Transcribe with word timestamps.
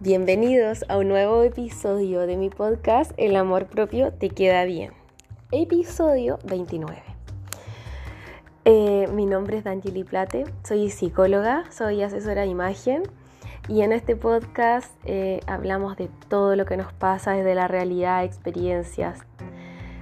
Bienvenidos 0.00 0.84
a 0.88 0.96
un 0.96 1.08
nuevo 1.08 1.42
episodio 1.42 2.20
de 2.20 2.36
mi 2.36 2.50
podcast 2.50 3.10
El 3.16 3.34
amor 3.34 3.66
propio 3.66 4.12
te 4.12 4.30
queda 4.30 4.64
bien. 4.64 4.92
Episodio 5.50 6.38
29. 6.44 7.02
Eh, 8.64 9.08
mi 9.12 9.26
nombre 9.26 9.58
es 9.58 9.64
D'Angeli 9.64 10.04
Plate, 10.04 10.44
soy 10.62 10.90
psicóloga, 10.90 11.64
soy 11.72 12.00
asesora 12.02 12.42
de 12.42 12.46
imagen 12.46 13.02
y 13.66 13.80
en 13.80 13.90
este 13.90 14.14
podcast 14.14 14.92
eh, 15.04 15.40
hablamos 15.48 15.96
de 15.96 16.08
todo 16.28 16.54
lo 16.54 16.64
que 16.64 16.76
nos 16.76 16.92
pasa 16.92 17.32
desde 17.32 17.56
la 17.56 17.66
realidad, 17.66 18.22
experiencias, 18.22 19.18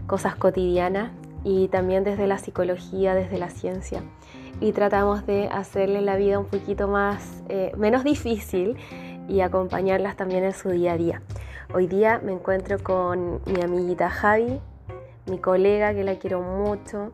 cosas 0.07 0.37
cotidianas 0.37 1.11
y 1.43 1.69
también 1.69 2.05
desde 2.05 2.27
la 2.27 2.37
psicología, 2.37 3.15
desde 3.15 3.39
la 3.39 3.49
ciencia. 3.49 4.03
Y 4.61 4.73
tratamos 4.73 5.25
de 5.25 5.49
hacerle 5.49 6.03
la 6.03 6.17
vida 6.17 6.39
un 6.39 6.47
poquito 6.47 6.87
más, 6.87 7.43
eh, 7.49 7.73
menos 7.79 8.05
difícil 8.05 8.77
y 9.29 9.41
acompañarlas 9.41 10.17
también 10.17 10.45
en 10.45 10.53
su 10.53 10.71
día 10.71 10.93
a 10.93 10.97
día. 10.97 11.23
Hoy 11.75 11.87
día 11.87 12.21
me 12.25 12.33
encuentro 12.33 12.79
con 12.83 13.41
mi 13.47 13.61
amiguita 13.61 14.09
Javi, 14.09 14.61
mi 15.27 15.39
colega 15.39 15.95
que 15.95 16.05
la 16.05 16.17
quiero 16.17 16.41
mucho. 16.41 17.13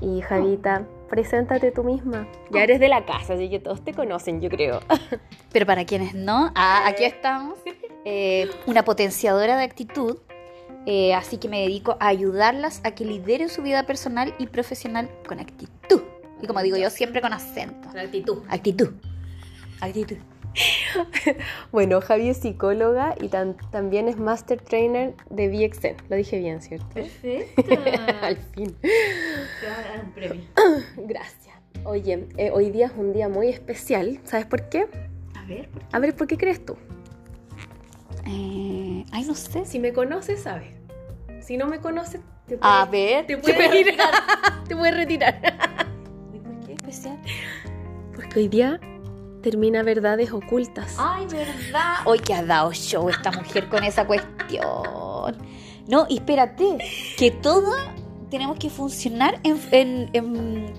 Y 0.00 0.20
Javita, 0.20 0.86
preséntate 1.08 1.70
tú 1.70 1.82
misma. 1.82 2.28
Ya 2.50 2.62
eres 2.62 2.80
de 2.80 2.88
la 2.88 3.06
casa, 3.06 3.34
así 3.34 3.48
que 3.48 3.58
todos 3.58 3.82
te 3.82 3.94
conocen, 3.94 4.42
yo 4.42 4.50
creo. 4.50 4.80
Pero 5.52 5.64
para 5.64 5.86
quienes 5.86 6.14
no, 6.14 6.52
ah, 6.54 6.84
aquí 6.86 7.04
estamos. 7.04 7.58
Eh, 8.04 8.50
una 8.66 8.84
potenciadora 8.84 9.56
de 9.56 9.64
actitud. 9.64 10.18
Eh, 10.84 11.14
así 11.14 11.38
que 11.38 11.48
me 11.48 11.62
dedico 11.62 11.96
a 11.98 12.08
ayudarlas 12.08 12.80
a 12.84 12.92
que 12.92 13.04
lideren 13.04 13.48
su 13.48 13.62
vida 13.62 13.84
personal 13.84 14.34
y 14.38 14.46
profesional 14.46 15.10
con 15.26 15.40
actitud. 15.40 16.02
Y 16.40 16.46
como 16.46 16.60
digo 16.62 16.76
yo, 16.76 16.90
siempre 16.90 17.20
con 17.20 17.32
acento. 17.32 17.88
actitud. 17.98 18.42
Actitud. 18.48 18.92
Actitud. 19.80 20.18
bueno, 21.72 22.00
Javi 22.00 22.28
es 22.28 22.38
psicóloga 22.38 23.14
y 23.20 23.28
también 23.28 24.08
es 24.08 24.16
Master 24.16 24.60
Trainer 24.60 25.14
de 25.30 25.48
VXN. 25.48 25.96
Lo 26.08 26.16
dije 26.16 26.38
bien, 26.38 26.60
¿cierto? 26.62 26.86
Perfecto. 26.94 27.62
Al 28.22 28.36
fin. 28.36 28.74
Te 28.80 28.88
va 29.68 29.78
a 29.78 29.82
dar 29.82 30.04
un 30.04 30.12
premio. 30.12 30.44
Gracias. 30.96 31.54
Oye, 31.84 32.26
eh, 32.36 32.50
hoy 32.52 32.70
día 32.70 32.86
es 32.86 32.92
un 32.96 33.12
día 33.12 33.28
muy 33.28 33.48
especial. 33.48 34.18
¿Sabes 34.24 34.46
por 34.46 34.68
qué? 34.68 34.88
A 35.34 35.44
ver, 35.46 35.68
¿por 35.68 35.82
qué? 35.82 35.86
A 35.92 35.98
ver, 35.98 36.16
¿por 36.16 36.26
qué 36.26 36.36
crees 36.36 36.64
tú? 36.64 36.76
Eh, 38.26 39.04
ay, 39.12 39.24
no 39.24 39.34
sé. 39.34 39.64
Si 39.64 39.78
me 39.78 39.92
conoces, 39.92 40.42
sabes. 40.42 40.74
Si 41.40 41.56
no 41.56 41.66
me 41.66 41.78
conoces, 41.78 42.20
te 42.46 42.56
puedes, 42.56 42.76
A 42.76 42.84
ver, 42.86 43.26
te 43.28 43.36
puedes 43.36 43.70
retirar. 43.70 44.10
te 44.66 44.74
puedes 44.74 44.96
retirar. 44.96 45.40
¿Por 45.40 46.66
qué 46.66 46.72
especial? 46.72 47.18
Porque 48.14 48.40
hoy 48.40 48.48
día 48.48 48.80
termina 49.46 49.84
verdades 49.84 50.32
ocultas. 50.32 50.96
Ay, 50.98 51.24
verdad. 51.26 51.98
Hoy 52.04 52.18
que 52.18 52.34
ha 52.34 52.42
dado 52.42 52.72
show 52.72 53.08
esta 53.08 53.30
mujer 53.30 53.68
con 53.68 53.84
esa 53.84 54.04
cuestión. 54.04 55.36
No, 55.86 56.04
espérate, 56.10 56.78
que 57.16 57.30
todo 57.30 57.72
tenemos 58.28 58.58
que 58.58 58.70
funcionar 58.70 59.38
en, 59.44 59.60
en, 59.70 60.10
en, 60.14 60.74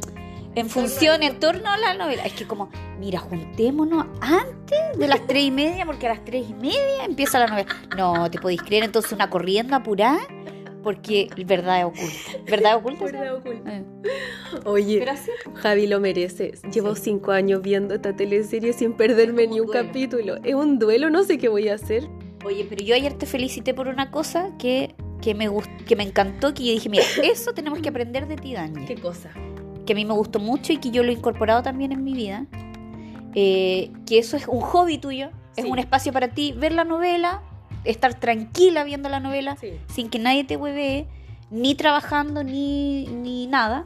en 0.54 0.70
función, 0.70 1.24
en 1.24 1.40
torno 1.40 1.70
a 1.70 1.78
la 1.78 1.94
novela. 1.94 2.26
Es 2.26 2.34
que 2.34 2.46
como, 2.46 2.70
mira, 3.00 3.20
juntémonos 3.20 4.06
antes 4.20 5.00
de 5.00 5.08
las 5.08 5.26
tres 5.26 5.44
y 5.44 5.52
media, 5.52 5.86
porque 5.86 6.08
a 6.08 6.10
las 6.10 6.26
tres 6.26 6.50
y 6.50 6.54
media 6.54 7.06
empieza 7.06 7.40
la 7.40 7.48
novela. 7.48 7.74
No, 7.96 8.30
te 8.30 8.38
podéis 8.38 8.64
creer 8.64 8.84
entonces 8.84 9.14
una 9.14 9.30
corriendo 9.30 9.78
apurada, 9.78 10.20
porque 10.84 11.30
verdad 11.46 11.80
es 11.80 11.86
oculta. 11.86 12.52
¿Verdad 12.52 12.72
es 12.74 12.78
oculta? 12.80 13.06
Verdad 13.06 13.36
oculta. 13.36 13.74
Eh. 13.74 13.86
Oye, 14.66 15.04
así, 15.10 15.32
Javi 15.56 15.88
lo 15.88 16.00
merece. 16.00 16.54
Llevo 16.74 16.96
Sí. 16.96 17.02
cinco 17.06 17.32
años 17.32 17.62
viendo 17.62 17.96
esta 17.96 18.16
teleserie 18.16 18.74
sin 18.74 18.94
perderme 18.94 19.48
ni 19.48 19.60
un 19.60 19.68
duelo. 19.68 19.86
capítulo. 19.88 20.36
Es 20.44 20.56
un 20.56 20.80
duelo, 20.80 21.10
no 21.10 21.24
sé 21.24 21.38
qué 21.38 21.50
voy 21.50 21.70
a 21.70 21.76
hacer. 21.76 22.08
Oye, 22.46 22.66
pero 22.70 22.84
yo 22.84 22.96
ayer 22.96 23.14
te 23.14 23.26
felicité 23.26 23.74
por 23.74 23.88
una 23.88 24.12
cosa 24.12 24.52
que, 24.60 24.96
que, 25.22 25.34
me, 25.36 25.50
gust- 25.50 25.84
que 25.86 25.96
me 25.96 26.04
encantó, 26.04 26.54
que 26.54 26.64
yo 26.66 26.72
dije, 26.74 26.90
mira, 26.90 27.04
eso 27.24 27.54
tenemos 27.54 27.80
que 27.80 27.90
aprender 27.90 28.28
de 28.28 28.36
ti, 28.36 28.54
Dani. 28.54 28.86
cosa? 28.98 29.32
Que 29.86 29.94
a 29.94 29.96
mí 29.96 30.06
me 30.06 30.14
gustó 30.14 30.40
mucho 30.40 30.74
y 30.74 30.78
que 30.78 30.92
yo 30.92 31.04
lo 31.04 31.10
he 31.10 31.14
incorporado 31.14 31.64
también 31.64 31.92
en 31.92 32.04
mi 32.04 32.14
vida. 32.14 32.46
Eh, 33.36 33.92
que 34.06 34.18
eso 34.20 34.36
es 34.38 34.48
un 34.48 34.62
hobby 34.62 34.98
tuyo, 34.98 35.30
es 35.56 35.66
un 35.66 35.78
espacio 35.80 36.12
para 36.12 36.30
ti, 36.30 36.54
ver 36.54 36.72
la 36.72 36.84
novela, 36.86 37.42
estar 37.84 38.20
tranquila 38.20 38.84
viendo 38.84 39.10
la 39.10 39.20
novela, 39.20 39.56
Sí. 39.58 39.70
sin 39.88 40.10
que 40.10 40.18
nadie 40.20 40.44
te 40.44 40.58
huevee, 40.58 41.08
ni 41.52 41.76
trabajando, 41.76 42.44
ni, 42.44 43.06
ni 43.08 43.48
nada. 43.48 43.86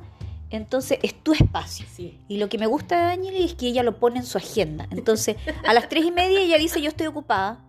Entonces, 0.51 0.99
es 1.01 1.15
tu 1.23 1.33
espacio. 1.33 1.85
Sí. 1.91 2.19
Y 2.27 2.37
lo 2.37 2.49
que 2.49 2.57
me 2.57 2.67
gusta 2.67 2.97
de 2.97 3.03
Daniela 3.03 3.39
es 3.39 3.55
que 3.55 3.67
ella 3.67 3.83
lo 3.83 3.97
pone 3.97 4.19
en 4.19 4.25
su 4.25 4.37
agenda. 4.37 4.87
Entonces, 4.91 5.37
a 5.65 5.73
las 5.73 5.89
tres 5.89 6.05
y 6.05 6.11
media 6.11 6.41
ella 6.41 6.57
dice, 6.57 6.81
yo 6.81 6.89
estoy 6.89 7.07
ocupada. 7.07 7.59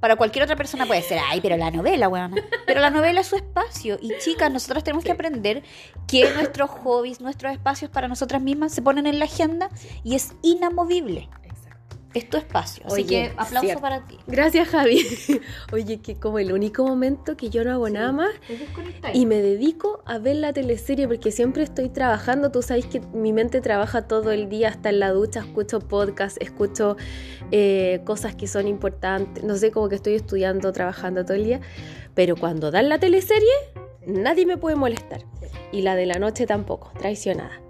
Para 0.00 0.16
cualquier 0.16 0.44
otra 0.44 0.56
persona 0.56 0.86
puede 0.86 1.02
ser, 1.02 1.20
ay, 1.28 1.40
pero 1.40 1.56
la 1.56 1.70
novela, 1.70 2.08
weón. 2.08 2.34
Pero 2.66 2.80
la 2.80 2.90
novela 2.90 3.20
es 3.20 3.26
su 3.26 3.36
espacio. 3.36 3.98
Y 4.00 4.12
chicas, 4.18 4.50
nosotros 4.50 4.82
tenemos 4.82 5.04
que 5.04 5.12
aprender 5.12 5.62
que 6.06 6.30
nuestros 6.34 6.70
hobbies, 6.70 7.20
nuestros 7.20 7.52
espacios 7.52 7.90
para 7.90 8.08
nosotras 8.08 8.42
mismas 8.42 8.72
se 8.72 8.82
ponen 8.82 9.06
en 9.06 9.18
la 9.18 9.26
agenda 9.26 9.68
y 10.02 10.14
es 10.14 10.34
inamovible. 10.42 11.28
Es 12.14 12.30
tu 12.30 12.36
espacio. 12.36 12.84
Así 12.86 13.02
Oye, 13.02 13.06
que 13.06 13.32
aplauso 13.36 13.60
cierto. 13.66 13.82
para 13.82 14.06
ti. 14.06 14.18
Gracias, 14.28 14.68
Javi. 14.68 15.04
Oye, 15.72 15.98
que 15.98 16.14
como 16.14 16.38
el 16.38 16.52
único 16.52 16.86
momento 16.86 17.36
que 17.36 17.50
yo 17.50 17.64
no 17.64 17.72
hago 17.72 17.88
nada 17.90 18.12
más 18.12 18.30
y 19.12 19.26
me 19.26 19.42
dedico 19.42 20.00
a 20.06 20.18
ver 20.18 20.36
la 20.36 20.52
teleserie 20.52 21.08
porque 21.08 21.32
siempre 21.32 21.64
estoy 21.64 21.88
trabajando. 21.88 22.52
Tú 22.52 22.62
sabes 22.62 22.86
que 22.86 23.00
mi 23.12 23.32
mente 23.32 23.60
trabaja 23.60 24.06
todo 24.06 24.30
el 24.30 24.48
día, 24.48 24.68
hasta 24.68 24.90
en 24.90 25.00
la 25.00 25.10
ducha, 25.10 25.40
escucho 25.40 25.80
podcast, 25.80 26.40
escucho 26.40 26.96
eh, 27.50 28.00
cosas 28.04 28.36
que 28.36 28.46
son 28.46 28.68
importantes. 28.68 29.42
No 29.42 29.56
sé, 29.56 29.72
como 29.72 29.88
que 29.88 29.96
estoy 29.96 30.14
estudiando, 30.14 30.72
trabajando 30.72 31.24
todo 31.24 31.36
el 31.36 31.44
día. 31.44 31.60
Pero 32.14 32.36
cuando 32.36 32.70
dan 32.70 32.88
la 32.88 33.00
teleserie, 33.00 33.50
nadie 34.06 34.46
me 34.46 34.56
puede 34.56 34.76
molestar. 34.76 35.24
Y 35.72 35.82
la 35.82 35.96
de 35.96 36.06
la 36.06 36.20
noche 36.20 36.46
tampoco, 36.46 36.92
traicionada. 36.96 37.63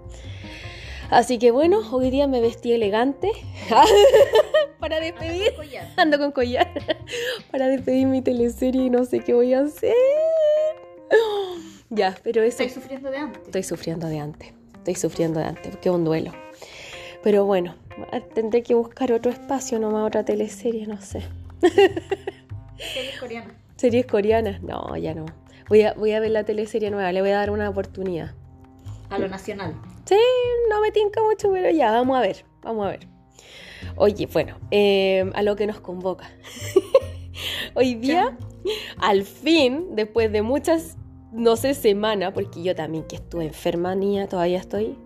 Así 1.09 1.37
que 1.39 1.51
bueno, 1.51 1.81
hoy 1.91 2.09
día 2.09 2.27
me 2.27 2.41
vestí 2.41 2.73
elegante 2.73 3.31
para 4.79 4.99
despedir. 4.99 5.53
Ando 5.97 6.17
con 6.17 6.31
collar 6.31 6.69
para 7.51 7.67
despedir 7.67 8.07
mi 8.07 8.21
teleserie 8.21 8.85
y 8.85 8.89
no 8.89 9.05
sé 9.05 9.19
qué 9.19 9.33
voy 9.33 9.53
a 9.53 9.61
hacer. 9.61 9.93
Ya, 11.89 12.15
pero 12.23 12.41
eso 12.41 12.63
Estoy 12.63 12.69
sufriendo 12.81 13.11
de 13.11 13.17
antes. 13.17 13.41
estoy 13.45 13.63
sufriendo 13.63 14.07
de 14.07 14.19
antes. 14.19 14.53
Estoy 14.77 14.95
sufriendo 14.95 15.39
de 15.39 15.45
antes, 15.45 15.67
porque 15.71 15.89
es 15.89 15.95
un 15.95 16.03
duelo. 16.03 16.31
Pero 17.23 17.45
bueno, 17.45 17.75
tendré 18.33 18.61
que 18.63 18.73
buscar 18.75 19.11
otro 19.11 19.31
espacio, 19.31 19.79
nomás 19.79 20.05
otra 20.05 20.23
teleserie, 20.25 20.85
no 20.87 20.99
sé. 21.01 21.21
Serie 21.61 23.11
coreana. 23.19 23.53
Series 23.77 24.05
coreanas, 24.05 24.61
no, 24.61 24.95
ya 24.97 25.13
no. 25.13 25.25
Voy 25.69 25.83
a, 25.83 25.93
voy 25.93 26.11
a 26.11 26.19
ver 26.19 26.31
la 26.31 26.43
teleserie 26.43 26.91
nueva, 26.91 27.11
le 27.11 27.21
voy 27.21 27.31
a 27.31 27.35
dar 27.37 27.49
una 27.51 27.69
oportunidad. 27.69 28.33
A 29.09 29.17
lo 29.17 29.27
nacional. 29.27 29.75
Sí, 30.05 30.15
no 30.69 30.81
me 30.81 30.91
tinca 30.91 31.21
mucho, 31.21 31.51
pero 31.51 31.69
ya, 31.69 31.91
vamos 31.91 32.17
a 32.17 32.21
ver, 32.21 32.45
vamos 32.61 32.85
a 32.85 32.89
ver. 32.91 33.07
Oye, 33.95 34.27
bueno, 34.31 34.57
eh, 34.71 35.29
a 35.33 35.41
lo 35.43 35.55
que 35.55 35.67
nos 35.67 35.79
convoca. 35.79 36.29
Hoy 37.75 37.95
día, 37.95 38.37
al 38.97 39.23
fin, 39.23 39.95
después 39.95 40.31
de 40.31 40.41
muchas, 40.41 40.97
no 41.31 41.55
sé, 41.55 41.73
semanas, 41.73 42.31
porque 42.33 42.61
yo 42.63 42.75
también 42.75 43.03
que 43.05 43.15
estuve 43.17 43.45
enferma, 43.45 43.95
niña, 43.95 44.27
todavía 44.27 44.59
estoy. 44.59 44.97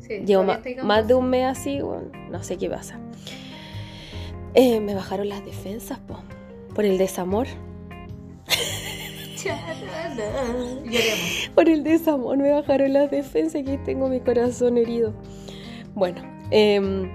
Sí, 0.00 0.20
Llevo 0.24 0.44
ma- 0.44 0.54
estoy 0.54 0.76
más 0.76 1.06
de 1.08 1.14
un 1.14 1.28
mes 1.28 1.44
así, 1.46 1.80
bueno, 1.80 2.10
no 2.30 2.42
sé 2.42 2.56
qué 2.56 2.70
pasa. 2.70 3.00
Eh, 4.54 4.80
me 4.80 4.94
bajaron 4.94 5.28
las 5.28 5.44
defensas, 5.44 5.98
po, 5.98 6.18
por 6.74 6.84
el 6.84 6.96
desamor. 6.98 7.46
Lloremos. 10.84 11.50
Por 11.54 11.68
el 11.68 11.84
desamor 11.84 12.36
me 12.38 12.50
bajaron 12.50 12.92
las 12.92 13.10
defensas 13.10 13.62
y 13.66 13.78
tengo 13.78 14.08
mi 14.08 14.20
corazón 14.20 14.78
herido. 14.78 15.12
Bueno, 15.94 16.20
em, 16.50 17.10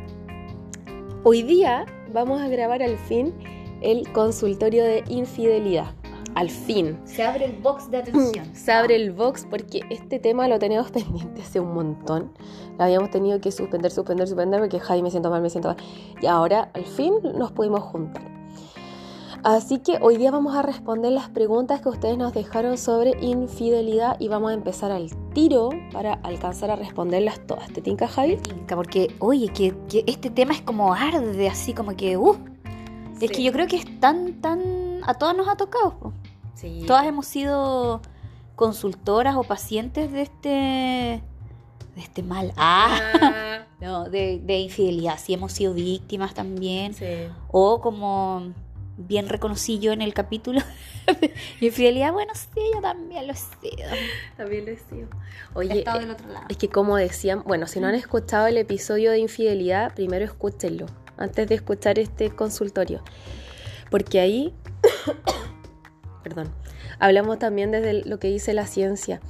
hoy 1.23 1.43
día 1.43 1.85
vamos 2.11 2.41
a 2.41 2.47
grabar 2.47 2.81
al 2.81 2.97
fin 2.97 3.33
el 3.81 4.11
consultorio 4.11 4.83
de 4.83 5.03
infidelidad. 5.07 5.93
Al 6.33 6.49
fin. 6.49 6.97
Se 7.03 7.23
abre 7.23 7.45
el 7.45 7.57
box 7.57 7.91
de 7.91 7.97
atención. 7.97 8.45
Se 8.55 8.71
abre 8.71 8.95
el 8.95 9.11
box 9.11 9.45
porque 9.49 9.81
este 9.89 10.17
tema 10.17 10.47
lo 10.47 10.59
teníamos 10.59 10.91
pendiente 10.91 11.41
hace 11.41 11.59
un 11.59 11.73
montón. 11.73 12.31
Lo 12.77 12.85
habíamos 12.85 13.11
tenido 13.11 13.41
que 13.41 13.51
suspender, 13.51 13.91
suspender, 13.91 14.27
suspender 14.27 14.59
porque 14.61 14.79
Javi 14.79 15.03
me 15.03 15.11
siento 15.11 15.29
mal, 15.29 15.41
me 15.41 15.49
siento 15.49 15.69
mal. 15.69 15.77
Y 16.21 16.27
ahora 16.27 16.71
al 16.73 16.85
fin 16.85 17.15
nos 17.35 17.51
pudimos 17.51 17.81
juntar. 17.81 18.40
Así 19.43 19.79
que 19.79 19.97
hoy 20.01 20.17
día 20.17 20.29
vamos 20.29 20.55
a 20.55 20.61
responder 20.61 21.11
las 21.11 21.29
preguntas 21.29 21.81
que 21.81 21.89
ustedes 21.89 22.15
nos 22.15 22.31
dejaron 22.31 22.77
sobre 22.77 23.17
infidelidad 23.21 24.15
y 24.19 24.27
vamos 24.27 24.51
a 24.51 24.53
empezar 24.53 24.91
al 24.91 25.09
tiro 25.33 25.69
para 25.91 26.13
alcanzar 26.13 26.69
a 26.69 26.75
responderlas 26.75 27.45
todas. 27.47 27.67
¿Te 27.73 27.81
tinca, 27.81 28.07
Javi? 28.07 28.37
Porque, 28.67 29.15
oye, 29.17 29.47
que, 29.47 29.75
que 29.89 30.03
este 30.05 30.29
tema 30.29 30.53
es 30.53 30.61
como 30.61 30.93
arde, 30.93 31.49
así 31.49 31.73
como 31.73 31.95
que, 31.95 32.17
uh, 32.17 32.37
es 33.19 33.31
que 33.31 33.41
yo 33.41 33.51
creo 33.51 33.65
que 33.65 33.77
es 33.77 33.99
tan, 33.99 34.41
tan, 34.41 35.01
a 35.07 35.15
todas 35.15 35.35
nos 35.35 35.47
ha 35.47 35.55
tocado. 35.55 36.13
Sí. 36.53 36.83
Todas 36.85 37.07
hemos 37.07 37.25
sido 37.25 38.01
consultoras 38.55 39.35
o 39.37 39.43
pacientes 39.43 40.11
de 40.11 40.21
este, 40.21 40.49
de 40.49 42.01
este 42.01 42.21
mal. 42.21 42.53
Ah, 42.57 43.63
no, 43.81 44.03
de, 44.07 44.39
de 44.43 44.59
infidelidad. 44.59 45.17
Sí 45.17 45.33
hemos 45.33 45.51
sido 45.51 45.73
víctimas 45.73 46.35
también. 46.35 46.93
sí. 46.93 47.07
O 47.51 47.81
como 47.81 48.53
bien 49.07 49.29
reconocí 49.29 49.79
yo 49.79 49.91
en 49.91 50.01
el 50.01 50.13
capítulo. 50.13 50.61
Infidelidad, 51.61 52.13
bueno, 52.13 52.33
sí, 52.35 52.61
yo 52.73 52.81
también 52.81 53.27
lo 53.27 53.33
he 53.33 53.35
sido. 53.35 53.89
También 54.37 54.65
lo 54.65 54.71
he 54.71 54.77
sido. 54.77 55.07
He 55.55 55.57
Oye, 55.57 55.79
estado 55.79 55.97
eh, 55.97 56.01
del 56.01 56.11
otro 56.11 56.27
lado. 56.27 56.45
es 56.49 56.57
que 56.57 56.69
como 56.69 56.97
decían, 56.97 57.43
bueno, 57.45 57.67
si 57.67 57.79
no 57.79 57.87
han 57.87 57.95
escuchado 57.95 58.47
el 58.47 58.57
episodio 58.57 59.11
de 59.11 59.19
infidelidad, 59.19 59.93
primero 59.93 60.25
escúchenlo, 60.25 60.85
antes 61.17 61.47
de 61.47 61.55
escuchar 61.55 61.99
este 61.99 62.29
consultorio. 62.31 63.03
Porque 63.89 64.19
ahí, 64.19 64.53
perdón, 66.23 66.51
hablamos 66.99 67.39
también 67.39 67.71
desde 67.71 68.05
lo 68.05 68.19
que 68.19 68.27
dice 68.27 68.53
la 68.53 68.65
ciencia 68.65 69.21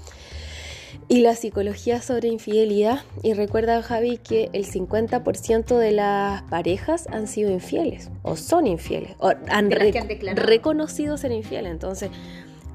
y 1.11 1.19
la 1.19 1.35
psicología 1.35 2.01
sobre 2.01 2.29
infidelidad. 2.29 3.01
Y 3.21 3.33
recuerda, 3.33 3.81
Javi, 3.83 4.17
que 4.17 4.49
el 4.53 4.65
50% 4.65 5.77
de 5.77 5.91
las 5.91 6.43
parejas 6.43 7.07
han 7.11 7.27
sido 7.27 7.51
infieles 7.51 8.09
o 8.23 8.37
son 8.37 8.65
infieles 8.65 9.11
o 9.19 9.27
han, 9.49 9.69
rec- 9.71 10.33
reconocido 10.35 11.17
ser 11.17 11.33
infieles. 11.33 11.69
Entonces, 11.71 12.09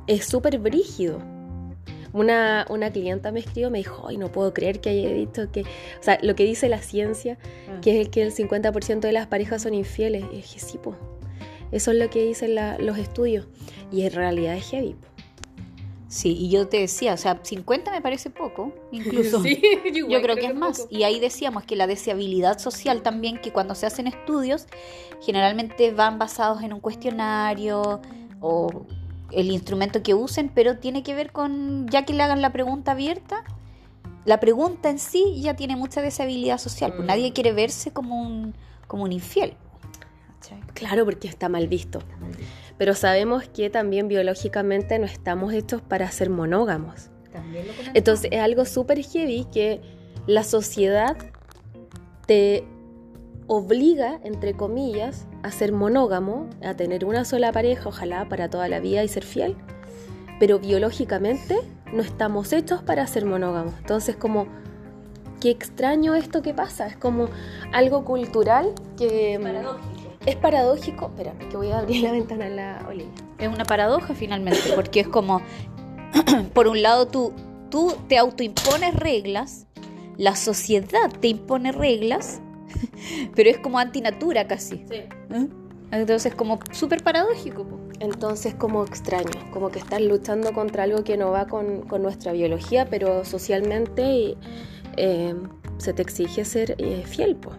es 0.07 0.27
súper 0.27 0.59
brígido. 0.59 1.23
Una, 2.13 2.67
una 2.71 2.91
clienta 2.91 3.33
me 3.33 3.41
escribió, 3.41 3.71
me 3.71 3.79
dijo, 3.79 4.07
ay, 4.09 4.19
no 4.19 4.31
puedo 4.31 4.53
creer 4.53 4.81
que 4.81 4.91
haya 4.91 5.11
visto 5.13 5.51
que, 5.51 5.63
o 5.63 6.03
sea, 6.03 6.19
lo 6.23 6.35
que 6.35 6.45
dice 6.45 6.69
la 6.69 6.79
ciencia, 6.79 7.39
Mm. 7.69 7.81
que 7.81 8.01
es 8.03 8.09
que 8.11 8.23
el 8.23 8.33
50% 8.33 9.01
de 9.01 9.13
las 9.13 9.27
parejas 9.29 9.63
son 9.63 9.73
infieles. 9.75 10.25
Y 10.33 10.37
dije, 10.37 10.59
sí, 10.61 10.79
pues, 10.83 10.97
eso 11.73 11.91
es 11.91 11.97
lo 11.99 12.11
que 12.11 12.23
dicen 12.23 12.55
la- 12.55 12.77
los 12.79 12.99
estudios. 12.99 13.47
Y 13.91 14.03
en 14.03 14.13
realidad 14.13 14.57
es 14.57 14.69
heavy. 14.71 14.95
po. 14.95 15.07
Sí, 16.09 16.37
y 16.39 16.51
yo 16.51 16.69
te 16.69 16.79
decía, 16.79 17.15
o 17.15 17.17
sea, 17.17 17.41
50 17.43 17.91
me 17.91 18.01
parece 18.01 18.31
poco, 18.31 18.73
incluso. 18.93 19.41
Sí, 19.43 19.61
Yo 20.09 20.21
creo 20.23 20.37
que 20.37 20.47
es 20.47 20.55
más. 20.55 20.87
Y 20.91 21.03
ahí 21.03 21.19
decíamos 21.21 21.65
que 21.65 21.75
la 21.77 21.87
deseabilidad 21.87 22.59
social 22.59 23.03
también, 23.03 23.39
que 23.41 23.53
cuando 23.53 23.75
se 23.75 23.87
hacen 23.87 24.07
estudios, 24.07 24.67
generalmente 25.21 25.91
van 25.93 26.19
basados 26.19 26.63
en 26.63 26.73
un 26.73 26.81
cuestionario 26.81 28.01
o 28.41 28.87
el 29.33 29.51
instrumento 29.51 30.03
que 30.03 30.15
usen, 30.15 30.49
pero 30.55 30.79
tiene 30.79 31.03
que 31.03 31.15
ver 31.15 31.33
con, 31.33 31.89
ya 31.89 32.05
que 32.05 32.13
le 32.13 32.23
hagan 32.23 32.41
la 32.41 32.53
pregunta 32.53 32.93
abierta, 32.93 33.43
la 34.25 34.39
pregunta 34.39 34.91
en 34.91 34.99
sí 35.01 35.41
ya 35.41 35.55
tiene 35.55 35.75
mucha 35.77 36.01
deseabilidad 36.03 36.59
social, 36.59 36.93
pues 36.93 37.03
Mm. 37.05 37.07
nadie 37.07 37.33
quiere 37.33 37.53
verse 37.53 37.91
como 37.93 38.21
un, 38.23 38.55
como 38.87 39.03
un 39.03 39.13
infiel. 39.13 39.55
Claro, 40.75 41.05
porque 41.05 41.27
está 41.27 41.49
mal 41.49 41.67
visto. 41.69 42.01
Pero 42.79 42.95
sabemos 42.95 43.49
que 43.49 43.71
también 43.71 44.09
biológicamente 44.09 44.99
no 44.99 45.07
estamos 45.07 45.53
hechos 45.53 45.83
para 45.83 46.11
ser 46.11 46.31
monógamos. 46.31 47.11
Entonces 47.95 48.31
es 48.33 48.41
algo 48.41 48.65
súper 48.65 49.03
heavy 49.03 49.47
que 49.53 49.81
la 50.27 50.43
sociedad 50.43 51.17
te 52.27 52.65
obliga, 53.47 54.19
entre 54.25 54.55
comillas, 54.55 55.27
a 55.43 55.51
ser 55.51 55.73
monógamo, 55.73 56.49
a 56.65 56.75
tener 56.75 57.05
una 57.05 57.25
sola 57.25 57.53
pareja, 57.53 57.89
ojalá 57.89 58.29
para 58.29 58.51
toda 58.51 58.69
la 58.69 58.81
vida 58.81 59.05
y 59.05 59.09
ser 59.09 59.25
fiel. 59.25 59.57
Pero 60.41 60.59
biológicamente 60.59 61.57
no 61.93 62.03
estamos 62.03 62.53
hechos 62.53 62.83
para 62.83 63.07
ser 63.07 63.25
monógamos. 63.25 63.75
Entonces 63.79 64.17
como, 64.17 64.47
qué 65.41 65.51
extraño 65.51 66.15
esto 66.15 66.43
que 66.43 66.53
pasa. 66.53 66.87
Es 66.87 66.97
como 66.97 67.29
algo 67.73 68.05
cultural 68.05 68.73
que... 68.99 69.39
Es 70.27 70.37
paradójico. 70.37 71.07
Espera, 71.07 71.33
que 71.51 71.57
voy 71.57 71.71
a 71.71 71.79
abrir 71.79 72.03
la 72.03 72.13
ventana 72.13 72.47
a 72.47 72.51
la 72.51 72.87
Olivia. 72.89 73.13
Es 73.39 73.49
una 73.49 73.65
paradoja 73.65 74.15
finalmente, 74.15 74.73
porque 74.75 75.01
es 75.01 75.09
como, 75.09 75.41
por 76.53 76.67
un 76.67 76.83
lado 76.83 77.07
tú, 77.07 77.33
tú 77.71 77.95
te 78.09 78.19
autoimpones 78.19 78.95
reglas, 78.95 79.67
la 80.17 80.35
sociedad 80.35 81.11
te 81.21 81.29
impone 81.29 81.71
reglas, 81.71 82.41
pero 83.37 83.51
es 83.51 83.59
como 83.59 83.79
antinatura 83.79 84.49
casi. 84.49 84.85
¿eh? 84.91 85.09
Entonces 85.93 86.35
como 86.35 86.59
súper 86.73 87.05
paradójico. 87.05 87.65
po. 87.65 87.79
Entonces 88.01 88.55
como 88.55 88.85
extraño, 88.85 89.51
como 89.53 89.71
que 89.71 89.79
estás 89.79 90.03
luchando 90.03 90.53
contra 90.53 90.83
algo 90.83 91.05
que 91.05 91.17
no 91.17 91.31
va 91.31 91.47
con, 91.47 91.83
con 91.83 92.03
nuestra 92.03 92.33
biología, 92.33 92.87
pero 92.91 93.25
socialmente 93.25 94.37
eh, 94.97 95.35
se 95.79 95.93
te 95.93 96.03
exige 96.03 96.45
ser 96.45 96.75
eh, 96.79 97.05
fiel. 97.07 97.37
po. 97.37 97.53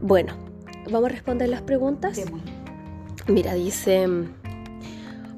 Bueno, 0.00 0.51
vamos 0.90 1.10
a 1.10 1.12
responder 1.12 1.48
las 1.48 1.62
preguntas. 1.62 2.20
Mira, 3.28 3.54
dice, 3.54 4.06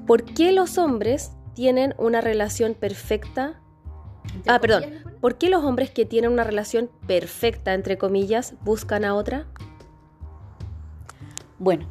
¿por 0.06 0.25
qué 0.25 0.52
los 0.52 0.79
hombres 0.79 1.32
tienen 1.55 1.94
una 1.99 2.20
relación 2.20 2.75
perfecta? 2.75 3.61
Ah, 4.46 4.58
perdón. 4.58 4.85
¿Por 5.20 5.38
qué 5.38 5.49
los 5.49 5.64
hombres 5.64 5.91
que 5.91 6.05
tienen 6.05 6.32
una 6.32 6.44
relación 6.44 6.91
perfecta, 7.06 7.75
entre 7.75 7.99
comillas, 7.99 8.55
buscan 8.62 9.05
a 9.05 9.14
otra? 9.14 9.46
Bueno, 11.58 11.87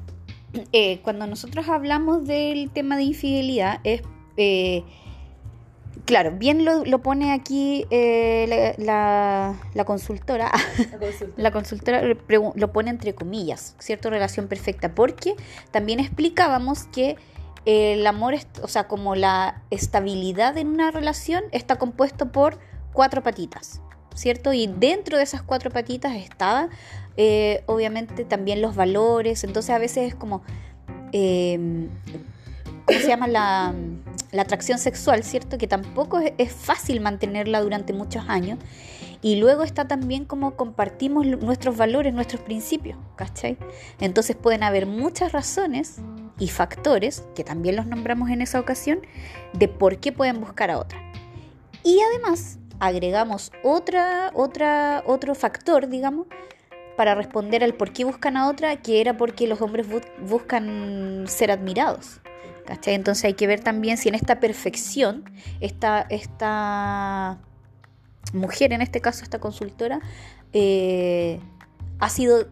eh, 0.72 1.02
cuando 1.02 1.28
nosotros 1.28 1.68
hablamos 1.70 2.26
del 2.26 2.70
tema 2.72 2.98
de 2.98 3.04
infidelidad, 3.04 3.80
es. 3.84 4.02
eh, 4.38 4.84
claro, 6.06 6.32
bien 6.32 6.66
lo, 6.66 6.84
lo 6.86 7.02
pone 7.02 7.32
aquí 7.34 7.86
eh, 7.90 8.46
la, 8.78 8.84
la- 8.86 9.56
la 9.74 9.86
consultora. 9.86 10.52
La 11.38 11.52
consultora 11.54 12.02
lo 12.04 12.72
pone 12.74 12.90
entre 12.90 13.14
comillas, 13.16 13.76
¿cierto? 13.80 14.10
Relación 14.10 14.48
perfecta, 14.48 14.94
porque 14.96 15.36
también 15.72 16.00
explicábamos 16.00 16.84
que 16.86 17.16
el 17.66 18.06
amor, 18.08 18.36
o 18.62 18.68
sea, 18.68 18.88
como 18.90 19.16
la 19.16 19.62
estabilidad 19.70 20.58
en 20.58 20.68
una 20.68 20.92
relación 20.92 21.44
está 21.52 21.78
compuesto 21.78 22.32
por 22.32 22.60
cuatro 22.92 23.24
patitas, 23.24 23.82
¿cierto? 24.16 24.52
Y 24.52 24.68
dentro 24.68 25.18
de 25.18 25.24
esas 25.24 25.42
cuatro 25.44 25.72
patitas 25.72 26.14
estaba, 26.16 26.68
eh, 27.16 27.64
obviamente, 27.66 28.26
también 28.26 28.62
los 28.62 28.76
valores, 28.76 29.46
entonces 29.46 29.70
a 29.74 29.78
veces 29.78 30.10
es 30.10 30.16
como, 30.16 30.42
eh, 31.14 31.88
¿cómo 32.86 33.00
se 33.00 33.08
llama? 33.08 33.28
La, 33.28 33.74
la 34.32 34.42
atracción 34.42 34.80
sexual, 34.80 35.24
¿cierto? 35.24 35.58
Que 35.58 35.68
tampoco 35.68 36.20
es, 36.20 36.34
es 36.38 36.52
fácil 36.52 37.02
mantenerla 37.02 37.62
durante 37.62 37.94
muchos 37.94 38.24
años. 38.28 38.60
Y 39.22 39.38
luego 39.38 39.64
está 39.64 39.88
también 39.88 40.26
como 40.26 40.56
compartimos 40.58 41.26
nuestros 41.26 41.78
valores, 41.78 42.14
nuestros 42.14 42.42
principios, 42.42 42.98
¿cachai? 43.16 43.58
Entonces 44.02 44.36
pueden 44.36 44.64
haber 44.64 44.86
muchas 44.86 45.32
razones 45.32 46.00
y 46.40 46.50
factores, 46.50 47.24
que 47.34 47.46
también 47.46 47.78
los 47.78 47.86
nombramos 47.86 48.30
en 48.32 48.42
esa 48.42 48.60
ocasión, 48.60 49.00
de 49.54 49.70
por 49.70 50.00
qué 50.00 50.12
pueden 50.12 50.42
buscar 50.42 50.72
a 50.72 50.78
otra. 50.78 51.00
Y 51.84 52.00
además 52.02 52.58
agregamos 52.80 53.54
otra, 53.64 54.32
otra, 54.34 55.04
otro 55.06 55.36
factor, 55.36 55.88
digamos, 55.88 56.28
para 56.98 57.16
responder 57.16 57.64
al 57.64 57.76
por 57.76 57.94
qué 57.94 58.04
buscan 58.04 58.36
a 58.36 58.50
otra, 58.50 58.76
que 58.82 59.00
era 59.00 59.16
porque 59.16 59.48
los 59.48 59.62
hombres 59.62 59.88
bu- 59.90 60.04
buscan 60.28 61.24
ser 61.28 61.50
admirados. 61.52 62.20
¿Cachai? 62.66 62.94
Entonces 62.94 63.26
hay 63.26 63.34
que 63.34 63.48
ver 63.48 63.60
también 63.60 63.98
si 63.98 64.10
en 64.10 64.16
esta 64.16 64.40
perfección, 64.40 65.26
esta, 65.60 66.02
esta 66.10 67.40
mujer, 68.34 68.74
en 68.74 68.82
este 68.82 69.02
caso 69.02 69.24
esta 69.24 69.40
consultora, 69.40 70.00
eh, 70.54 71.40
ha 72.00 72.10
sido 72.10 72.48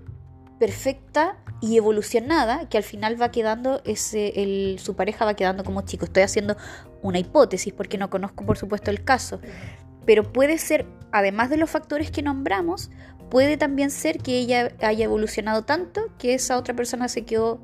perfecta 0.59 1.37
y 1.61 1.77
evolucionada, 1.77 2.67
que 2.69 2.77
al 2.77 2.83
final 2.83 3.21
va 3.21 3.31
quedando, 3.31 3.81
ese, 3.85 4.75
su 4.79 4.95
pareja 4.95 5.25
va 5.25 5.35
quedando 5.35 5.63
como 5.63 5.81
chico. 5.81 6.05
Estoy 6.05 6.23
haciendo 6.23 6.57
una 7.01 7.19
hipótesis 7.19 7.73
porque 7.73 7.97
no 7.97 8.09
conozco 8.09 8.45
por 8.45 8.57
supuesto 8.57 8.91
el 8.91 9.03
caso, 9.03 9.39
pero 10.05 10.31
puede 10.31 10.57
ser, 10.57 10.85
además 11.11 11.49
de 11.49 11.57
los 11.57 11.69
factores 11.69 12.11
que 12.11 12.21
nombramos, 12.21 12.89
puede 13.29 13.57
también 13.57 13.91
ser 13.91 14.17
que 14.19 14.37
ella 14.37 14.71
haya 14.81 15.05
evolucionado 15.05 15.63
tanto 15.63 16.09
que 16.17 16.33
esa 16.33 16.57
otra 16.57 16.75
persona 16.75 17.07
se 17.07 17.23
quedó 17.23 17.61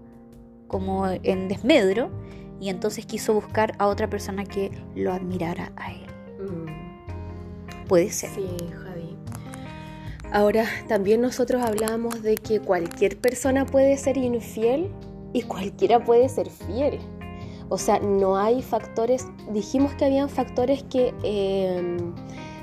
como 0.68 1.08
en 1.08 1.48
desmedro 1.48 2.12
y 2.60 2.70
entonces 2.70 3.06
quiso 3.06 3.34
buscar 3.34 3.76
a 3.80 3.88
otra 3.88 4.10
persona 4.10 4.46
que 4.46 4.72
lo 4.96 5.14
admirara 5.14 5.72
a 5.76 5.92
él. 5.92 6.06
Puede 7.88 8.10
ser. 8.12 8.30
Sí, 8.32 8.48
Javi. 8.72 9.16
Ahora, 10.32 10.66
también 10.88 11.22
nosotros 11.22 11.62
hablábamos 11.64 12.22
de 12.22 12.36
que 12.36 12.60
cualquier 12.60 13.18
persona 13.18 13.66
puede 13.66 13.96
ser 13.98 14.18
infiel 14.18 14.92
y 15.34 15.44
cualquiera 15.44 16.04
puede 16.04 16.28
ser 16.28 16.50
fiel. 16.50 17.00
O 17.70 17.78
sea, 17.78 18.00
no 18.00 18.38
hay 18.38 18.62
factores, 18.62 19.28
dijimos 19.52 19.94
que 19.96 20.06
habían 20.06 20.30
factores 20.30 20.84
que 20.84 21.14
eh, 21.24 21.98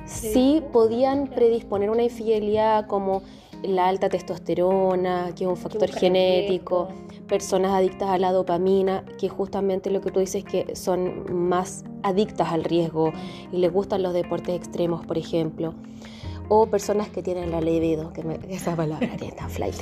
sí 0.07 0.63
podían 0.73 1.27
predisponer 1.29 1.91
una 1.91 2.03
infidelidad 2.03 2.87
como 2.87 3.23
la 3.67 3.89
alta 3.89 4.09
testosterona, 4.09 5.33
que 5.35 5.45
es 5.45 5.51
un 5.51 5.57
factor 5.57 5.91
genético, 5.91 6.89
personas 7.29 7.73
adictas 7.73 8.09
a 8.11 8.19
la 8.19 8.33
dopamina, 8.33 9.05
que 9.19 9.29
justamente 9.29 9.91
lo 9.91 10.01
que 10.01 10.11
tú 10.11 10.21
dices 10.21 10.45
que 10.45 10.75
son 10.77 11.25
más 11.49 11.85
adictas 12.03 12.53
al 12.53 12.65
riesgo 12.65 13.13
y 13.53 13.59
les 13.59 13.73
gustan 13.73 14.03
los 14.03 14.13
deportes 14.13 14.55
extremos, 14.55 15.05
por 15.07 15.19
ejemplo. 15.19 15.75
O 16.49 16.67
personas 16.67 17.09
que 17.09 17.23
tienen 17.23 17.51
la 17.51 17.61
libido, 17.63 18.13
que 18.13 18.23
me- 18.23 18.39
esa 18.51 18.77
palabra 18.77 19.17
que 19.17 19.33
flight. 19.49 19.75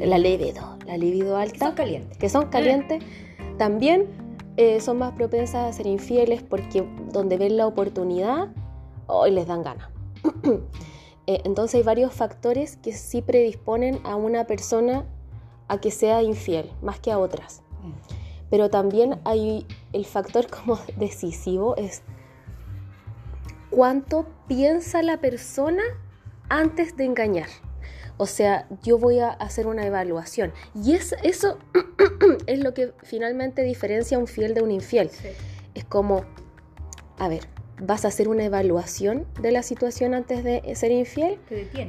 La 0.00 0.18
libido, 0.18 0.76
la 0.86 0.96
libido 0.96 1.36
alta. 1.36 1.74
calientes. 1.74 2.16
Que 2.18 2.28
son 2.28 2.46
calientes. 2.46 3.02
También 3.58 4.06
eh, 4.56 4.80
son 4.80 4.98
más 4.98 5.12
propensas 5.12 5.66
a 5.66 5.72
ser 5.72 5.86
infieles 5.86 6.42
porque 6.42 6.86
donde 7.12 7.36
ven 7.36 7.56
la 7.56 7.66
oportunidad, 7.66 8.48
hoy 9.08 9.32
les 9.32 9.46
dan 9.46 9.62
ganas. 9.62 9.88
Eh, 11.26 11.40
entonces 11.44 11.76
hay 11.76 11.82
varios 11.82 12.12
factores 12.12 12.76
que 12.76 12.92
sí 12.92 13.22
predisponen 13.22 14.00
a 14.04 14.16
una 14.16 14.46
persona 14.46 15.04
a 15.68 15.80
que 15.80 15.90
sea 15.90 16.22
infiel, 16.22 16.70
más 16.82 17.00
que 17.00 17.10
a 17.10 17.18
otras. 17.18 17.62
Pero 18.50 18.70
también 18.70 19.20
hay 19.24 19.66
el 19.92 20.04
factor 20.04 20.46
como 20.50 20.78
decisivo 20.96 21.76
es 21.76 22.02
cuánto 23.70 24.26
piensa 24.46 25.02
la 25.02 25.20
persona 25.20 25.82
antes 26.48 26.96
de 26.96 27.04
engañar. 27.04 27.48
O 28.18 28.26
sea, 28.26 28.66
yo 28.82 28.96
voy 28.96 29.18
a 29.18 29.28
hacer 29.28 29.66
una 29.66 29.84
evaluación. 29.84 30.52
Y 30.74 30.94
es, 30.94 31.14
eso 31.22 31.58
es 32.46 32.60
lo 32.60 32.72
que 32.72 32.94
finalmente 33.02 33.62
diferencia 33.62 34.16
a 34.16 34.20
un 34.20 34.26
fiel 34.26 34.54
de 34.54 34.62
un 34.62 34.70
infiel. 34.70 35.10
Es 35.74 35.84
como, 35.84 36.24
a 37.18 37.28
ver, 37.28 37.46
¿vas 37.80 38.04
a 38.04 38.08
hacer 38.08 38.28
una 38.28 38.44
evaluación 38.44 39.26
de 39.40 39.52
la 39.52 39.62
situación 39.62 40.14
antes 40.14 40.44
de 40.44 40.74
ser 40.74 40.92
infiel? 40.92 41.38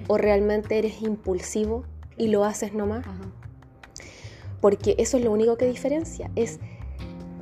¿O 0.08 0.18
realmente 0.18 0.78
eres 0.78 1.02
impulsivo 1.02 1.84
y 2.18 2.28
lo 2.28 2.44
haces 2.44 2.74
nomás? 2.74 3.06
Porque 4.62 4.96
eso 4.98 5.18
es 5.18 5.24
lo 5.24 5.32
único 5.32 5.58
que 5.58 5.68
diferencia. 5.68 6.32
Es, 6.36 6.60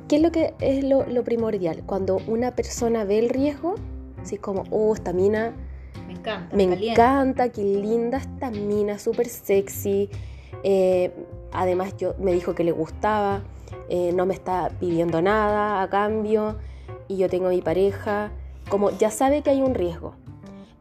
¿Qué 0.08 0.16
es 0.16 0.22
lo 0.22 0.30
que 0.30 0.54
es 0.60 0.84
lo, 0.84 1.06
lo 1.06 1.24
primordial? 1.24 1.82
Cuando 1.86 2.18
una 2.26 2.54
persona 2.54 3.04
ve 3.04 3.18
el 3.18 3.28
riesgo, 3.28 3.74
así 4.22 4.36
como, 4.36 4.64
oh, 4.70 4.94
esta 4.94 5.12
mina 5.12 5.54
me 6.06 6.12
encanta. 6.12 6.56
Me 6.56 6.62
encanta, 6.64 7.48
qué 7.48 7.62
linda 7.62 8.18
esta 8.18 8.50
mina, 8.50 8.98
súper 8.98 9.28
sexy. 9.28 10.08
Eh, 10.62 11.10
además, 11.52 11.96
yo, 11.96 12.14
me 12.18 12.32
dijo 12.32 12.54
que 12.54 12.62
le 12.62 12.72
gustaba, 12.72 13.42
eh, 13.88 14.12
no 14.14 14.26
me 14.26 14.34
está 14.34 14.70
pidiendo 14.78 15.20
nada 15.22 15.82
a 15.82 15.88
cambio 15.88 16.56
y 17.08 17.16
yo 17.16 17.28
tengo 17.28 17.48
mi 17.48 17.62
pareja. 17.62 18.30
Como 18.68 18.90
ya 18.90 19.10
sabe 19.10 19.42
que 19.42 19.50
hay 19.50 19.62
un 19.62 19.74
riesgo. 19.74 20.14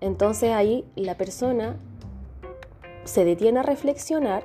Entonces 0.01 0.51
ahí 0.51 0.85
la 0.95 1.15
persona 1.15 1.75
se 3.03 3.25
detiene 3.25 3.59
a 3.59 3.63
reflexionar 3.63 4.43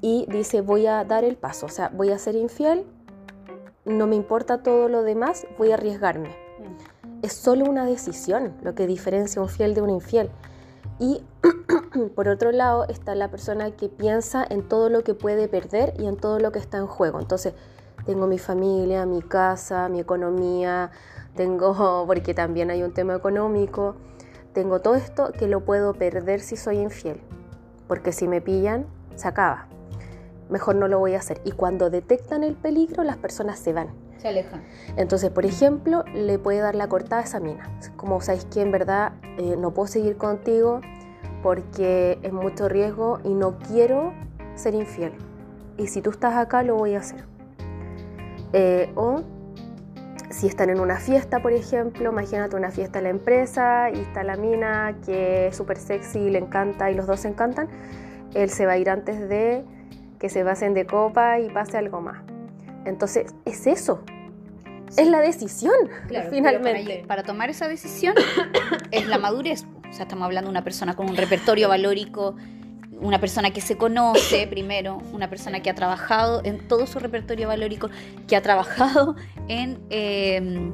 y 0.00 0.26
dice 0.28 0.60
voy 0.60 0.86
a 0.86 1.04
dar 1.04 1.24
el 1.24 1.36
paso, 1.36 1.66
o 1.66 1.68
sea, 1.68 1.88
voy 1.88 2.10
a 2.10 2.18
ser 2.18 2.34
infiel, 2.36 2.84
no 3.84 4.06
me 4.06 4.16
importa 4.16 4.62
todo 4.62 4.88
lo 4.88 5.02
demás, 5.02 5.46
voy 5.58 5.72
a 5.72 5.74
arriesgarme. 5.74 6.28
Mm 6.28 6.94
es 7.24 7.32
solo 7.32 7.64
una 7.64 7.86
decisión 7.86 8.54
lo 8.62 8.74
que 8.74 8.86
diferencia 8.86 9.40
un 9.40 9.48
fiel 9.48 9.74
de 9.74 9.80
un 9.80 9.88
infiel. 9.88 10.28
Y 10.98 11.22
por 12.14 12.28
otro 12.28 12.52
lado 12.52 12.84
está 12.88 13.14
la 13.14 13.30
persona 13.30 13.70
que 13.70 13.88
piensa 13.88 14.44
en 14.48 14.68
todo 14.68 14.90
lo 14.90 15.02
que 15.02 15.14
puede 15.14 15.48
perder 15.48 15.94
y 15.98 16.06
en 16.06 16.18
todo 16.18 16.38
lo 16.38 16.52
que 16.52 16.58
está 16.58 16.76
en 16.76 16.86
juego. 16.86 17.18
Entonces, 17.18 17.54
tengo 18.06 18.26
mi 18.26 18.38
familia, 18.38 19.06
mi 19.06 19.22
casa, 19.22 19.88
mi 19.88 20.00
economía, 20.00 20.90
tengo, 21.34 22.04
porque 22.06 22.34
también 22.34 22.70
hay 22.70 22.82
un 22.82 22.92
tema 22.92 23.14
económico, 23.14 23.96
tengo 24.52 24.80
todo 24.80 24.94
esto 24.94 25.32
que 25.32 25.48
lo 25.48 25.60
puedo 25.64 25.94
perder 25.94 26.40
si 26.40 26.56
soy 26.56 26.78
infiel. 26.78 27.20
Porque 27.88 28.12
si 28.12 28.28
me 28.28 28.40
pillan, 28.40 28.86
se 29.14 29.28
acaba. 29.28 29.66
Mejor 30.48 30.76
no 30.76 30.88
lo 30.88 30.98
voy 30.98 31.14
a 31.14 31.18
hacer. 31.18 31.40
Y 31.44 31.52
cuando 31.52 31.90
detectan 31.90 32.44
el 32.44 32.54
peligro, 32.54 33.02
las 33.04 33.16
personas 33.16 33.58
se 33.58 33.72
van 33.72 33.88
se 34.24 34.28
aleja. 34.28 34.62
Entonces, 34.96 35.30
por 35.30 35.44
ejemplo, 35.44 36.02
le 36.14 36.38
puede 36.38 36.60
dar 36.60 36.74
la 36.74 36.88
cortada 36.88 37.20
a 37.20 37.24
esa 37.24 37.40
mina. 37.40 37.78
Como 37.96 38.20
sabéis 38.22 38.46
que 38.46 38.62
en 38.62 38.70
verdad 38.70 39.12
eh, 39.36 39.56
no 39.58 39.72
puedo 39.72 39.86
seguir 39.86 40.16
contigo 40.16 40.80
porque 41.42 42.18
es 42.22 42.32
mucho 42.32 42.68
riesgo 42.70 43.20
y 43.22 43.34
no 43.34 43.58
quiero 43.58 44.14
ser 44.54 44.74
infiel. 44.74 45.12
Y 45.76 45.88
si 45.88 46.00
tú 46.00 46.08
estás 46.08 46.36
acá, 46.36 46.62
lo 46.62 46.76
voy 46.76 46.94
a 46.94 47.00
hacer. 47.00 47.33
Eh, 48.56 48.88
o 48.94 49.22
si 50.30 50.46
están 50.46 50.70
en 50.70 50.78
una 50.78 50.98
fiesta, 50.98 51.40
por 51.40 51.52
ejemplo, 51.52 52.12
imagínate 52.12 52.54
una 52.54 52.70
fiesta 52.70 52.98
en 52.98 53.04
la 53.04 53.10
empresa 53.10 53.90
y 53.90 53.98
está 53.98 54.22
la 54.22 54.36
mina 54.36 54.96
que 55.04 55.48
es 55.48 55.56
súper 55.56 55.76
sexy, 55.76 56.30
le 56.30 56.38
encanta 56.38 56.88
y 56.88 56.94
los 56.94 57.06
dos 57.06 57.20
se 57.20 57.28
encantan, 57.28 57.68
él 58.32 58.48
se 58.50 58.64
va 58.64 58.72
a 58.72 58.78
ir 58.78 58.90
antes 58.90 59.28
de 59.28 59.64
que 60.20 60.28
se 60.28 60.44
pasen 60.44 60.72
de 60.72 60.86
copa 60.86 61.40
y 61.40 61.50
pase 61.50 61.78
algo 61.78 62.00
más. 62.00 62.22
Entonces, 62.84 63.34
es 63.44 63.66
eso, 63.66 64.04
es 64.96 65.08
la 65.08 65.20
decisión, 65.20 65.74
finalmente. 66.30 67.04
Para, 67.08 67.24
tomar 67.24 67.50
esa 67.50 67.66
decisión 67.66 68.14
es 68.92 69.08
la 69.08 69.18
madurez. 69.18 69.64
O 69.90 69.92
sea, 69.92 70.04
estamos 70.04 70.26
hablando 70.26 70.48
de 70.48 70.52
una 70.52 70.64
persona 70.64 70.94
con 70.94 71.08
un 71.08 71.16
repertorio 71.16 71.68
valórico, 71.68 72.36
una 73.00 73.20
persona 73.20 73.50
que 73.50 73.60
se 73.60 73.76
conoce 73.76 74.46
primero, 74.46 75.02
una 75.12 75.28
persona 75.28 75.60
que 75.60 75.70
ha 75.70 75.74
trabajado 75.74 76.42
en 76.44 76.66
todo 76.68 76.86
su 76.86 76.98
repertorio 76.98 77.48
valórico, 77.48 77.90
que 78.28 78.36
ha 78.36 78.42
trabajado 78.42 79.16
en 79.48 79.78
em, 79.90 80.72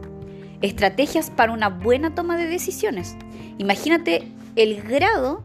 estrategias 0.61 1.31
para 1.31 1.53
una 1.53 1.69
buena 1.69 2.15
toma 2.15 2.37
de 2.37 2.47
decisiones. 2.47 3.17
Imagínate 3.59 4.29
el 4.57 4.83
grado 4.83 5.45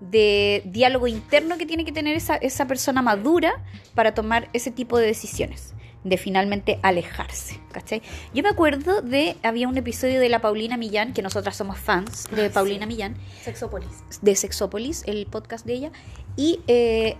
de 0.00 0.62
diálogo 0.66 1.06
interno 1.06 1.58
que 1.58 1.66
tiene 1.66 1.84
que 1.84 1.92
tener 1.92 2.16
esa, 2.16 2.36
esa 2.36 2.66
persona 2.66 3.02
madura 3.02 3.64
para 3.94 4.14
tomar 4.14 4.48
ese 4.52 4.70
tipo 4.70 4.96
de 4.98 5.06
decisiones 5.06 5.74
de 6.04 6.16
finalmente 6.16 6.78
alejarse, 6.82 7.60
¿cachai? 7.72 8.02
Yo 8.34 8.42
me 8.42 8.48
acuerdo 8.48 9.02
de, 9.02 9.36
había 9.42 9.68
un 9.68 9.76
episodio 9.76 10.20
de 10.20 10.28
la 10.28 10.40
Paulina 10.40 10.76
Millán, 10.76 11.12
que 11.12 11.22
nosotras 11.22 11.56
somos 11.56 11.78
fans 11.78 12.28
de 12.30 12.50
Paulina 12.50 12.86
Millán. 12.86 13.16
Sexópolis. 13.42 13.88
De 14.22 14.34
Sexópolis, 14.36 15.02
el 15.06 15.26
podcast 15.26 15.66
de 15.66 15.74
ella. 15.74 15.92
Y 16.36 16.60
eh, 16.66 17.16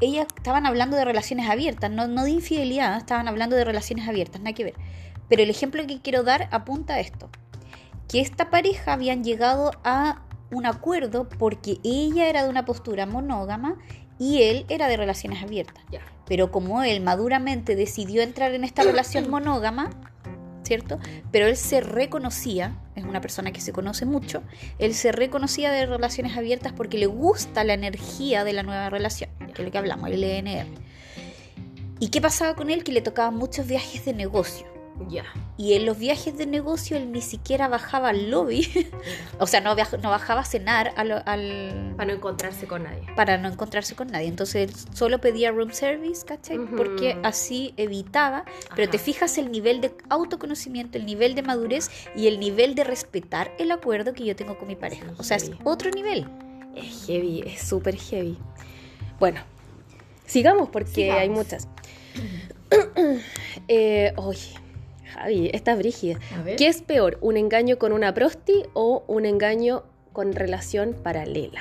ellas 0.00 0.26
estaban 0.36 0.66
hablando 0.66 0.96
de 0.96 1.04
relaciones 1.04 1.48
abiertas, 1.48 1.90
no, 1.90 2.08
no 2.08 2.24
de 2.24 2.30
infidelidad, 2.30 2.96
estaban 2.96 3.28
hablando 3.28 3.54
de 3.56 3.64
relaciones 3.64 4.08
abiertas, 4.08 4.40
nada 4.40 4.54
que 4.54 4.64
ver. 4.64 4.74
Pero 5.28 5.42
el 5.42 5.50
ejemplo 5.50 5.86
que 5.86 6.00
quiero 6.00 6.22
dar 6.22 6.48
apunta 6.50 6.94
a 6.94 7.00
esto. 7.00 7.30
Que 8.08 8.20
esta 8.20 8.50
pareja 8.50 8.92
habían 8.92 9.24
llegado 9.24 9.72
a 9.84 10.22
un 10.50 10.66
acuerdo 10.66 11.28
porque 11.28 11.78
ella 11.82 12.28
era 12.28 12.44
de 12.44 12.50
una 12.50 12.64
postura 12.64 13.06
monógama 13.06 13.78
y 14.18 14.42
él 14.42 14.66
era 14.68 14.88
de 14.88 14.96
relaciones 14.96 15.42
abiertas. 15.42 15.82
Pero 16.32 16.50
como 16.50 16.82
él 16.82 17.02
maduramente 17.02 17.76
decidió 17.76 18.22
entrar 18.22 18.54
en 18.54 18.64
esta 18.64 18.84
relación 18.84 19.28
monógama, 19.30 19.90
¿cierto? 20.62 20.98
Pero 21.30 21.46
él 21.46 21.58
se 21.58 21.82
reconocía, 21.82 22.74
es 22.96 23.04
una 23.04 23.20
persona 23.20 23.52
que 23.52 23.60
se 23.60 23.70
conoce 23.70 24.06
mucho, 24.06 24.42
él 24.78 24.94
se 24.94 25.12
reconocía 25.12 25.70
de 25.70 25.84
relaciones 25.84 26.34
abiertas 26.34 26.72
porque 26.72 26.96
le 26.96 27.04
gusta 27.04 27.64
la 27.64 27.74
energía 27.74 28.44
de 28.44 28.54
la 28.54 28.62
nueva 28.62 28.88
relación, 28.88 29.28
que 29.40 29.60
es 29.60 29.66
lo 29.66 29.70
que 29.70 29.76
hablamos, 29.76 30.08
el 30.08 30.22
LNR. 30.22 30.68
¿Y 32.00 32.08
qué 32.08 32.22
pasaba 32.22 32.56
con 32.56 32.70
él? 32.70 32.82
Que 32.82 32.92
le 32.92 33.02
tocaban 33.02 33.36
muchos 33.36 33.66
viajes 33.66 34.06
de 34.06 34.14
negocio. 34.14 34.71
Y 35.56 35.74
en 35.74 35.86
los 35.86 35.98
viajes 35.98 36.36
de 36.36 36.46
negocio 36.46 36.96
él 36.96 37.12
ni 37.12 37.20
siquiera 37.20 37.68
bajaba 37.68 38.10
al 38.10 38.30
lobby. 38.30 38.68
o 39.38 39.46
sea, 39.46 39.60
no, 39.60 39.74
no 39.74 40.10
bajaba 40.10 40.42
a 40.42 40.44
cenar 40.44 40.92
al, 40.96 41.94
Para 41.96 42.06
no 42.06 42.12
encontrarse 42.12 42.66
con 42.66 42.84
nadie. 42.84 43.06
Para 43.16 43.38
no 43.38 43.48
encontrarse 43.48 43.94
con 43.94 44.08
nadie. 44.08 44.28
Entonces 44.28 44.68
él 44.68 44.94
solo 44.94 45.20
pedía 45.20 45.50
room 45.50 45.72
service, 45.72 46.24
¿cachai? 46.24 46.58
Porque 46.58 47.18
así 47.22 47.74
evitaba. 47.76 48.44
Pero 48.74 48.90
te 48.90 48.98
fijas 48.98 49.38
el 49.38 49.50
nivel 49.50 49.80
de 49.80 49.94
autoconocimiento, 50.08 50.98
el 50.98 51.06
nivel 51.06 51.34
de 51.34 51.42
madurez 51.42 51.90
y 52.16 52.26
el 52.26 52.40
nivel 52.40 52.74
de 52.74 52.84
respetar 52.84 53.52
el 53.58 53.70
acuerdo 53.70 54.12
que 54.12 54.24
yo 54.24 54.36
tengo 54.36 54.58
con 54.58 54.68
mi 54.68 54.76
pareja. 54.76 55.06
o 55.18 55.22
sea, 55.22 55.36
es 55.36 55.50
otro 55.64 55.90
nivel. 55.90 56.26
Es 56.74 57.06
heavy, 57.06 57.42
es 57.46 57.62
súper 57.62 57.96
heavy. 57.96 58.38
Bueno, 59.18 59.40
sigamos 60.26 60.70
porque 60.70 61.12
hay 61.12 61.28
muchas. 61.28 61.68
eh, 63.68 64.12
oye, 64.16 64.61
Javi, 65.14 65.50
esta 65.52 65.74
brígida. 65.74 66.18
¿Qué 66.56 66.66
es 66.68 66.82
peor, 66.82 67.18
un 67.20 67.36
engaño 67.36 67.78
con 67.78 67.92
una 67.92 68.14
prosti 68.14 68.64
o 68.74 69.04
un 69.06 69.26
engaño 69.26 69.84
con 70.12 70.32
relación 70.32 70.94
paralela? 70.94 71.60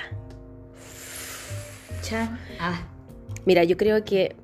Cha. 2.02 2.40
Ah. 2.60 2.82
Mira, 3.46 3.64
yo 3.64 3.78
creo 3.78 4.04
que 4.04 4.36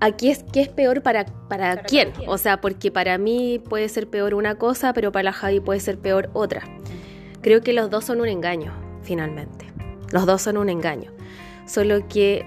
aquí 0.00 0.30
es 0.30 0.44
qué 0.52 0.60
es 0.62 0.68
peor 0.68 1.02
para, 1.02 1.26
para, 1.48 1.82
quién? 1.82 2.12
O 2.26 2.38
sea, 2.38 2.60
porque 2.60 2.90
para 2.90 3.18
mí 3.18 3.60
puede 3.68 3.88
ser 3.88 4.08
peor 4.08 4.34
una 4.34 4.56
cosa, 4.56 4.92
pero 4.92 5.12
para 5.12 5.24
la 5.24 5.32
Javi 5.32 5.60
puede 5.60 5.80
ser 5.80 5.98
peor 5.98 6.30
otra. 6.32 6.62
Creo 7.40 7.60
que 7.60 7.72
los 7.72 7.90
dos 7.90 8.04
son 8.04 8.20
un 8.20 8.28
engaño, 8.28 8.72
finalmente. 9.02 9.66
Los 10.10 10.26
dos 10.26 10.42
son 10.42 10.56
un 10.56 10.68
engaño. 10.68 11.10
Solo 11.66 12.06
que 12.08 12.44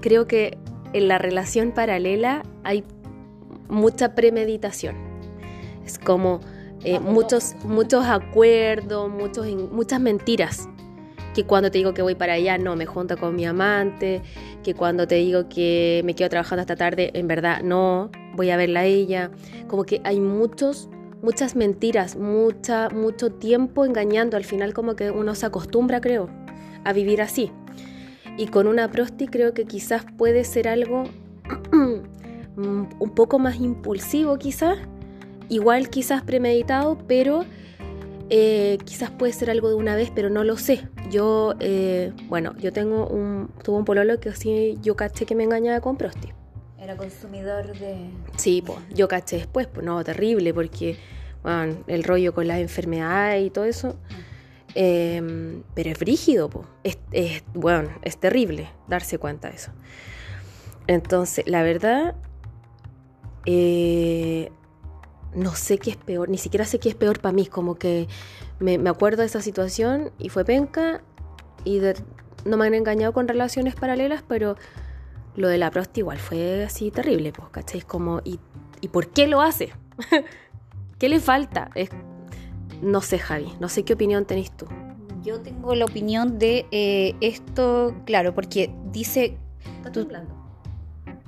creo 0.00 0.26
que 0.26 0.58
en 0.92 1.08
la 1.08 1.18
relación 1.18 1.72
paralela 1.72 2.42
hay 2.64 2.84
mucha 3.70 4.14
premeditación. 4.14 4.96
Es 5.84 5.98
como 5.98 6.40
eh, 6.84 6.98
muchos, 6.98 7.56
muchos 7.64 8.06
acuerdos, 8.06 9.10
muchos, 9.10 9.46
muchas 9.70 10.00
mentiras. 10.00 10.68
Que 11.34 11.44
cuando 11.44 11.70
te 11.70 11.78
digo 11.78 11.94
que 11.94 12.02
voy 12.02 12.14
para 12.14 12.34
allá, 12.34 12.58
no, 12.58 12.74
me 12.74 12.86
junto 12.86 13.16
con 13.16 13.36
mi 13.36 13.44
amante. 13.44 14.22
Que 14.62 14.74
cuando 14.74 15.06
te 15.06 15.16
digo 15.16 15.48
que 15.48 16.02
me 16.04 16.14
quedo 16.14 16.28
trabajando 16.28 16.62
hasta 16.62 16.76
tarde, 16.76 17.10
en 17.14 17.28
verdad 17.28 17.62
no, 17.62 18.10
voy 18.34 18.50
a 18.50 18.56
verla 18.56 18.80
a 18.80 18.84
ella. 18.84 19.30
Como 19.68 19.84
que 19.84 20.00
hay 20.04 20.20
muchos, 20.20 20.88
muchas 21.22 21.54
mentiras, 21.54 22.16
mucha, 22.16 22.88
mucho 22.88 23.30
tiempo 23.30 23.84
engañando. 23.84 24.36
Al 24.36 24.44
final 24.44 24.74
como 24.74 24.96
que 24.96 25.10
uno 25.10 25.34
se 25.34 25.46
acostumbra, 25.46 26.00
creo, 26.00 26.28
a 26.84 26.92
vivir 26.92 27.22
así. 27.22 27.52
Y 28.36 28.46
con 28.46 28.66
una 28.66 28.90
prosti 28.90 29.28
creo 29.28 29.54
que 29.54 29.66
quizás 29.66 30.04
puede 30.16 30.44
ser 30.44 30.66
algo 30.66 31.04
un 32.98 33.10
poco 33.14 33.38
más 33.38 33.56
impulsivo 33.56 34.38
quizás, 34.38 34.78
igual 35.48 35.90
quizás 35.90 36.22
premeditado, 36.22 36.98
pero 37.06 37.44
eh, 38.32 38.78
quizás 38.84 39.10
puede 39.10 39.32
ser 39.32 39.50
algo 39.50 39.68
de 39.68 39.74
una 39.74 39.96
vez, 39.96 40.12
pero 40.14 40.30
no 40.30 40.44
lo 40.44 40.56
sé. 40.56 40.88
Yo, 41.10 41.54
eh, 41.58 42.12
bueno, 42.28 42.54
yo 42.58 42.72
tengo 42.72 43.08
un, 43.08 43.50
tuve 43.64 43.76
un 43.76 43.84
pololo 43.84 44.20
que 44.20 44.32
sí, 44.32 44.78
yo 44.80 44.94
caché 44.94 45.26
que 45.26 45.34
me 45.34 45.42
engañaba 45.42 45.80
con 45.80 45.96
prosti. 45.96 46.28
Era 46.78 46.96
consumidor 46.96 47.76
de... 47.76 48.08
Sí, 48.36 48.62
pues 48.64 48.78
yo 48.94 49.08
caché 49.08 49.38
después, 49.38 49.66
pues 49.66 49.84
no, 49.84 50.02
terrible, 50.04 50.54
porque 50.54 50.96
bueno, 51.42 51.78
el 51.88 52.04
rollo 52.04 52.32
con 52.32 52.46
las 52.46 52.60
enfermedades 52.60 53.44
y 53.44 53.50
todo 53.50 53.64
eso. 53.64 53.96
Em, 54.76 55.64
pero 55.74 55.90
es 55.90 55.98
brígido, 55.98 56.48
pues. 56.48 56.68
Es, 56.84 56.98
es, 57.10 57.42
bueno, 57.52 57.90
es 58.02 58.16
terrible 58.16 58.70
darse 58.86 59.18
cuenta 59.18 59.50
de 59.50 59.56
eso. 59.56 59.72
Entonces, 60.86 61.44
la 61.48 61.64
verdad, 61.64 62.14
eh, 63.46 64.50
no 65.34 65.54
sé 65.54 65.78
qué 65.78 65.90
es 65.90 65.96
peor, 65.96 66.28
ni 66.28 66.38
siquiera 66.38 66.64
sé 66.64 66.78
qué 66.78 66.88
es 66.88 66.94
peor 66.94 67.20
para 67.20 67.32
mí, 67.32 67.46
como 67.46 67.76
que 67.76 68.08
me, 68.58 68.78
me 68.78 68.90
acuerdo 68.90 69.22
de 69.22 69.26
esa 69.26 69.40
situación 69.40 70.10
y 70.18 70.28
fue 70.28 70.44
penca 70.44 71.02
y 71.64 71.78
de- 71.78 71.94
no 72.44 72.56
me 72.56 72.66
han 72.66 72.74
engañado 72.74 73.12
con 73.12 73.28
relaciones 73.28 73.74
paralelas, 73.74 74.22
pero 74.26 74.56
lo 75.36 75.48
de 75.48 75.58
la 75.58 75.70
prosti 75.70 76.00
igual 76.00 76.18
fue 76.18 76.64
así 76.64 76.90
terrible, 76.90 77.32
pues, 77.32 77.48
¿cachai? 77.50 77.82
Como, 77.82 78.20
¿y, 78.24 78.40
¿y 78.80 78.88
por 78.88 79.08
qué 79.08 79.26
lo 79.26 79.40
hace? 79.40 79.72
¿Qué 80.98 81.08
le 81.08 81.20
falta? 81.20 81.70
Es, 81.74 81.90
no 82.82 83.00
sé, 83.00 83.18
Javi, 83.18 83.52
no 83.60 83.68
sé 83.68 83.84
qué 83.84 83.92
opinión 83.92 84.24
tenés 84.24 84.50
tú. 84.56 84.66
Yo 85.22 85.40
tengo 85.40 85.74
la 85.74 85.84
opinión 85.84 86.38
de 86.38 86.66
eh, 86.70 87.14
esto, 87.20 87.94
claro, 88.06 88.34
porque 88.34 88.72
dice... 88.90 89.36
Tú- 89.92 90.08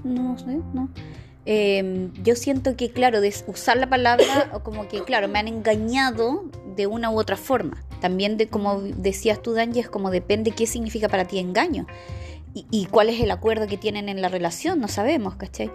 No 0.03 0.37
sé, 0.39 0.59
no. 0.73 0.89
Eh, 1.45 2.09
yo 2.23 2.37
siento 2.37 2.77
que, 2.77 2.91
claro, 2.91 3.21
usar 3.47 3.77
la 3.77 3.89
palabra, 3.89 4.51
como 4.63 4.89
que, 4.89 5.03
claro, 5.03 5.29
me 5.29 5.39
han 5.39 5.49
engañado 5.49 6.45
de 6.77 6.87
una 6.87 7.11
u 7.11 7.19
otra 7.19 7.37
forma. 7.37 7.83
También, 8.01 8.37
de 8.37 8.49
como 8.49 8.81
decías 8.81 9.43
tú, 9.43 9.53
Danje, 9.53 9.81
es 9.81 9.89
como 9.89 10.11
depende 10.11 10.53
qué 10.53 10.67
significa 10.67 11.09
para 11.09 11.27
ti 11.27 11.39
engaño. 11.39 11.87
Y, 12.55 12.67
y 12.71 12.87
cuál 12.87 13.09
es 13.09 13.21
el 13.21 13.31
acuerdo 13.31 13.67
que 13.67 13.77
tienen 13.77 14.09
en 14.09 14.21
la 14.21 14.29
relación, 14.29 14.81
no 14.81 14.89
sabemos, 14.89 15.37
¿cachai? 15.37 15.71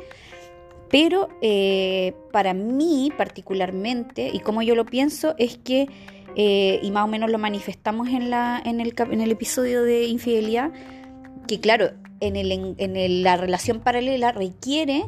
Pero 0.90 1.30
eh, 1.42 2.14
para 2.32 2.54
mí, 2.54 3.12
particularmente, 3.18 4.30
y 4.32 4.40
como 4.40 4.62
yo 4.62 4.76
lo 4.76 4.86
pienso, 4.86 5.36
es 5.38 5.58
que, 5.58 5.88
eh, 6.36 6.80
y 6.82 6.92
más 6.92 7.04
o 7.04 7.08
menos 7.08 7.30
lo 7.30 7.40
manifestamos 7.40 8.08
en, 8.10 8.30
la, 8.30 8.62
en, 8.64 8.80
el, 8.80 9.32
episodio 9.32 9.84
de 9.84 10.06
infidelidad, 10.06 10.72
que 11.48 11.60
claro, 11.60 11.92
en, 12.20 12.36
el, 12.36 12.76
en, 12.78 13.24
la 13.24 13.38
relación 13.38 13.82
paralela 13.82 14.32
requiere 14.32 15.06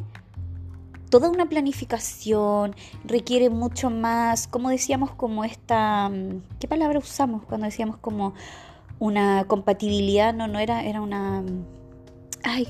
toda 1.10 1.28
una 1.28 1.46
planificación, 1.46 2.74
requiere 3.04 3.50
mucho 3.50 3.90
más, 3.90 4.46
como 4.46 4.70
decíamos, 4.70 5.10
como 5.10 5.44
esta, 5.44 6.08
mm, 6.08 6.42
¿qué 6.60 6.68
palabra 6.68 7.00
usamos 7.00 7.44
cuando 7.44 7.66
decíamos 7.66 7.96
como 7.98 8.34
una 8.98 9.44
compatibilidad? 9.46 10.32
No, 10.32 10.46
no 10.46 10.58
era, 10.60 10.84
era 10.84 11.00
una, 11.00 11.42
mm, 11.42 11.66
ay, 12.44 12.68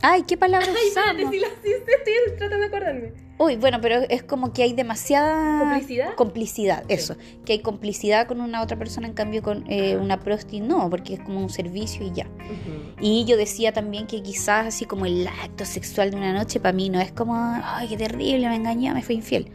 ay, 0.00 0.22
¿qué 0.22 0.36
palabra 0.36 0.66
usamos? 0.90 1.32
estoy 1.32 2.36
tratando 2.38 2.58
de 2.58 2.66
acordarme. 2.66 3.12
Uy, 3.44 3.56
bueno, 3.56 3.80
pero 3.80 3.96
es 4.08 4.22
como 4.22 4.52
que 4.52 4.62
hay 4.62 4.72
demasiada 4.72 5.58
¿Complicidad? 5.58 6.14
complicidad, 6.14 6.84
Sí. 6.86 6.94
eso, 6.94 7.16
que 7.44 7.54
hay 7.54 7.58
complicidad 7.58 8.28
con 8.28 8.40
una 8.40 8.62
otra 8.62 8.78
persona, 8.78 9.08
en 9.08 9.14
cambio 9.14 9.42
con 9.42 9.64
eh, 9.68 9.96
una 9.96 10.20
prosti 10.20 10.60
no, 10.60 10.88
porque 10.88 11.14
es 11.14 11.20
como 11.20 11.40
un 11.40 11.50
servicio 11.50 12.06
y 12.06 12.12
ya. 12.12 12.26
Y 13.00 13.24
yo 13.24 13.36
decía 13.36 13.72
también 13.72 14.06
que 14.06 14.22
quizás 14.22 14.66
así 14.68 14.84
como 14.84 15.06
el 15.06 15.26
acto 15.26 15.64
sexual 15.64 16.12
de 16.12 16.18
una 16.18 16.32
noche 16.32 16.60
para 16.60 16.72
mí 16.72 16.88
no 16.88 17.00
es 17.00 17.10
como, 17.10 17.34
ay, 17.36 17.88
qué 17.88 17.96
terrible, 17.96 18.48
me 18.48 18.54
engañó, 18.54 18.94
me 18.94 19.02
fue 19.02 19.16
infiel. 19.16 19.50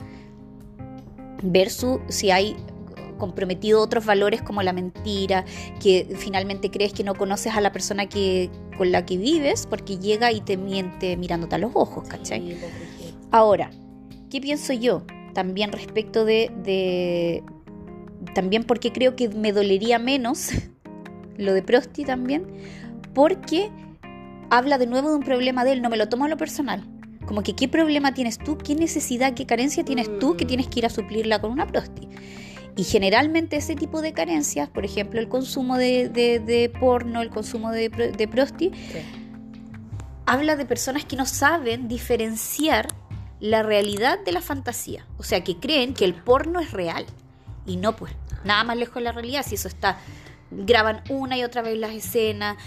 Versus 1.44 2.00
si 2.10 2.32
hay 2.32 2.56
comprometido 3.18 3.82
otros 3.82 4.06
valores 4.06 4.42
como 4.42 4.62
la 4.64 4.74
mentira, 4.74 5.46
que 5.82 6.08
finalmente 6.18 6.70
crees 6.70 6.94
que 6.94 7.04
no 7.04 7.16
conoces 7.16 7.56
a 7.56 7.62
la 7.62 7.72
persona 7.72 8.08
que, 8.08 8.50
con 8.78 8.92
la 8.92 9.06
que 9.06 9.18
vives 9.18 9.66
porque 9.68 9.98
llega 9.98 10.32
y 10.32 10.42
te 10.42 10.58
miente 10.58 11.18
mirándote 11.18 11.56
a 11.56 11.58
los 11.58 11.72
ojos, 11.74 12.08
¿cachai? 12.08 12.58
Ahora, 13.32 13.70
¿qué 14.30 14.40
pienso 14.42 14.74
yo? 14.74 15.04
También 15.34 15.72
respecto 15.72 16.26
de, 16.26 16.52
de- 16.64 17.44
También 18.34 18.64
porque 18.64 18.92
creo 18.92 19.16
que 19.16 19.30
me 19.30 19.52
dolería 19.52 20.00
menos 20.00 20.50
lo 21.38 21.54
de 21.54 21.62
Prosti 21.62 22.04
también, 22.06 22.46
porque 23.14 23.70
habla 24.50 24.78
de 24.78 24.88
nuevo 24.88 25.10
de 25.10 25.16
un 25.18 25.24
problema 25.24 25.64
de 25.66 25.74
él, 25.74 25.82
no 25.82 25.90
me 25.90 25.98
lo 25.98 26.10
tomo 26.10 26.26
a 26.26 26.28
lo 26.30 26.38
personal. 26.38 26.84
Como 27.26 27.44
que 27.44 27.54
qué 27.56 27.68
problema 27.68 28.14
tienes 28.14 28.38
tú, 28.38 28.58
qué 28.58 28.74
necesidad, 28.76 29.34
qué 29.34 29.46
carencia 29.46 29.84
tienes 29.84 30.08
tú 30.20 30.38
que 30.38 30.46
Mm. 30.46 30.48
tienes 30.48 30.68
que 30.68 30.80
ir 30.80 30.86
a 30.86 30.90
suplirla 30.90 31.42
con 31.42 31.52
una 31.52 31.68
prosti. 31.68 32.08
Y 32.78 32.84
generalmente 32.84 33.58
ese 33.58 33.76
tipo 33.76 34.02
de 34.02 34.14
carencias, 34.14 34.70
por 34.70 34.86
ejemplo 34.86 35.20
el 35.20 35.28
consumo 35.28 35.78
de, 35.78 36.08
de- 36.10 36.40
de 36.40 36.70
porno, 36.70 37.22
el 37.22 37.30
consumo 37.30 37.72
de 37.72 37.90
prosti, 38.32 38.72
habla 40.26 40.56
de 40.56 40.66
personas 40.66 41.06
que 41.06 41.16
no 41.16 41.26
saben 41.26 41.88
diferenciar 41.88 42.88
la 43.40 43.64
realidad 43.64 44.20
de 44.24 44.32
la 44.32 44.42
fantasía. 44.42 45.06
O 45.18 45.24
sea, 45.24 45.44
que 45.44 45.58
creen 45.58 45.94
que 45.94 46.06
el 46.06 46.14
porno 46.16 46.60
es 46.60 46.72
real. 46.72 47.06
Y 47.66 47.78
no, 47.78 47.96
pues, 47.96 48.14
nada 48.44 48.64
más 48.64 48.78
lejos 48.78 48.96
de 48.96 49.02
la 49.02 49.12
realidad. 49.12 49.46
Si 49.46 49.56
eso 49.56 49.68
está, 49.68 50.00
graban 50.52 51.04
una 51.10 51.38
y 51.38 51.44
otra 51.44 51.62
vez 51.62 51.78
las 51.78 51.92
escenas, 51.92 52.58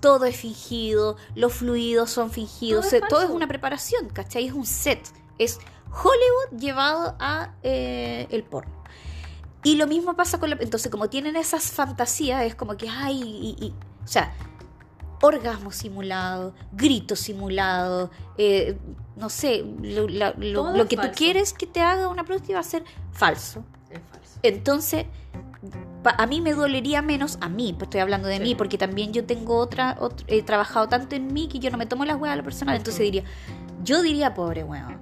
todo 0.00 0.24
es 0.26 0.36
fingido, 0.36 1.16
los 1.34 1.52
fluidos 1.54 2.10
son 2.10 2.30
fingidos, 2.30 2.88
Todo 2.90 2.96
es 2.96 3.08
todo 3.08 3.32
una 3.34 3.46
preparación, 3.46 4.08
¿cachai? 4.10 4.46
Es 4.46 4.52
un 4.52 4.66
set. 4.66 5.00
Es 5.38 5.58
Hollywood 5.90 6.60
llevado 6.60 7.16
a 7.18 7.52
eh, 7.62 8.26
el 8.30 8.44
porno. 8.44 8.72
Y 9.62 9.76
lo 9.76 9.86
mismo 9.86 10.14
pasa 10.14 10.38
con 10.38 10.50
la... 10.50 10.56
Entonces, 10.60 10.90
como 10.90 11.08
tienen 11.08 11.36
esas 11.36 11.64
fantasías, 11.72 12.44
es 12.44 12.54
como 12.54 12.76
que, 12.76 12.88
ay, 12.88 13.22
y- 13.22 13.64
y- 13.66 13.74
o 14.04 14.06
sea, 14.06 14.34
orgasmo 15.22 15.72
simulado, 15.72 16.54
grito 16.72 17.16
simulado, 17.16 18.10
eh, 18.36 18.76
no 19.16 19.28
sé, 19.30 19.64
lo, 19.82 20.08
la- 20.08 20.34
lo- 20.36 20.76
lo 20.76 20.88
que 20.88 20.96
tú 20.96 21.08
quieres 21.14 21.52
que 21.52 21.66
te 21.66 21.80
haga 21.80 22.08
una 22.08 22.24
prosti 22.24 22.52
va 22.52 22.60
a 22.60 22.64
ser 22.64 22.84
falso. 23.12 23.64
Es 23.90 24.00
falso. 24.10 24.38
Entonces, 24.42 25.06
pa- 26.02 26.14
a 26.18 26.26
mí 26.26 26.40
me 26.40 26.52
dolería 26.52 27.00
menos, 27.02 27.38
a 27.40 27.48
mí, 27.48 27.72
pues 27.72 27.84
estoy 27.86 28.00
hablando 28.00 28.28
de 28.28 28.36
Sí. 28.38 28.42
mí, 28.42 28.54
porque 28.54 28.76
también 28.78 29.12
yo 29.12 29.24
tengo 29.24 29.56
otra, 29.56 29.96
ot- 30.00 30.24
he 30.26 30.42
trabajado 30.42 30.88
tanto 30.88 31.14
en 31.16 31.32
mí 31.32 31.48
que 31.48 31.58
yo 31.60 31.70
no 31.70 31.78
me 31.78 31.86
tomo 31.86 32.04
las 32.04 32.16
huevas 32.16 32.32
a 32.32 32.36
lo 32.36 32.44
personal, 32.44 32.76
entonces 32.76 33.00
diría, 33.02 33.24
yo 33.82 34.02
diría, 34.02 34.34
pobre 34.34 34.64
weón. 34.64 35.00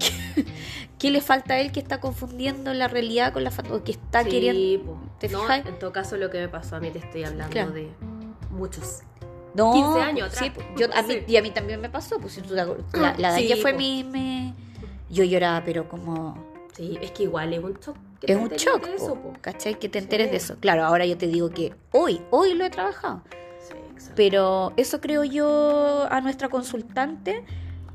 ¿Qué 0.98 1.10
le 1.10 1.20
falta 1.20 1.54
a 1.54 1.58
él 1.60 1.70
que 1.70 1.80
está 1.80 2.00
confundiendo 2.00 2.72
la 2.74 2.88
realidad 2.88 3.32
con 3.32 3.44
la? 3.44 3.52
O 3.70 3.84
que 3.84 3.92
está 3.92 4.24
Sí, 4.24 4.30
queriendo. 4.30 4.98
¿Te 5.18 5.28
No, 5.28 5.40
fijas? 5.42 5.66
en 5.66 5.78
todo 5.78 5.92
caso, 5.92 6.16
lo 6.16 6.30
que 6.30 6.38
me 6.40 6.48
pasó 6.48 6.76
a 6.76 6.80
mí 6.80 6.90
te 6.90 6.98
estoy 6.98 7.24
hablando 7.24 7.52
Claro. 7.52 7.70
de 7.72 7.90
muchos. 8.50 9.00
No, 9.54 9.72
15 9.72 10.00
años 10.00 10.32
sí, 10.32 10.46
atrás. 10.46 10.52
pues, 10.54 10.66
yo, 10.90 10.94
a 10.96 11.02
mí, 11.02 11.14
Sí. 11.14 11.24
y 11.28 11.36
a 11.36 11.42
mí 11.42 11.50
también 11.50 11.80
me 11.80 11.88
pasó, 11.88 12.18
pues 12.18 12.40
la, 12.50 12.66
la 13.18 13.32
de 13.32 13.38
Sí, 13.38 13.44
ella 13.46 13.56
fue 13.62 13.72
mi, 13.72 14.04
me- 14.04 14.54
Yo 15.10 15.22
lloraba, 15.24 15.62
pero 15.64 15.88
como... 15.88 16.36
Sí, 16.76 16.98
es 17.00 17.12
que 17.12 17.22
igual 17.24 17.52
es 17.52 17.62
un 17.62 17.74
shock. 17.74 17.96
que 18.20 18.32
Es 18.32 18.38
te 18.38 18.42
un 18.42 18.48
shock, 18.50 18.84
de 18.86 18.94
eso, 18.96 19.14
po, 19.14 19.32
po. 19.32 19.38
¿cachai? 19.40 19.78
Que 19.78 19.88
te 19.88 19.98
enteres 20.00 20.26
Sí. 20.26 20.30
de 20.32 20.36
eso. 20.38 20.56
Claro, 20.58 20.84
ahora 20.84 21.06
yo 21.06 21.16
te 21.16 21.28
digo 21.28 21.50
que 21.50 21.72
hoy, 21.92 22.20
hoy 22.30 22.54
lo 22.54 22.64
he 22.64 22.70
trabajado. 22.70 23.22
Sí, 23.60 23.74
exacto. 23.92 24.14
Pero 24.16 24.72
eso 24.76 25.00
creo 25.00 25.22
yo 25.22 26.08
a 26.10 26.20
nuestra 26.20 26.48
consultante, 26.48 27.44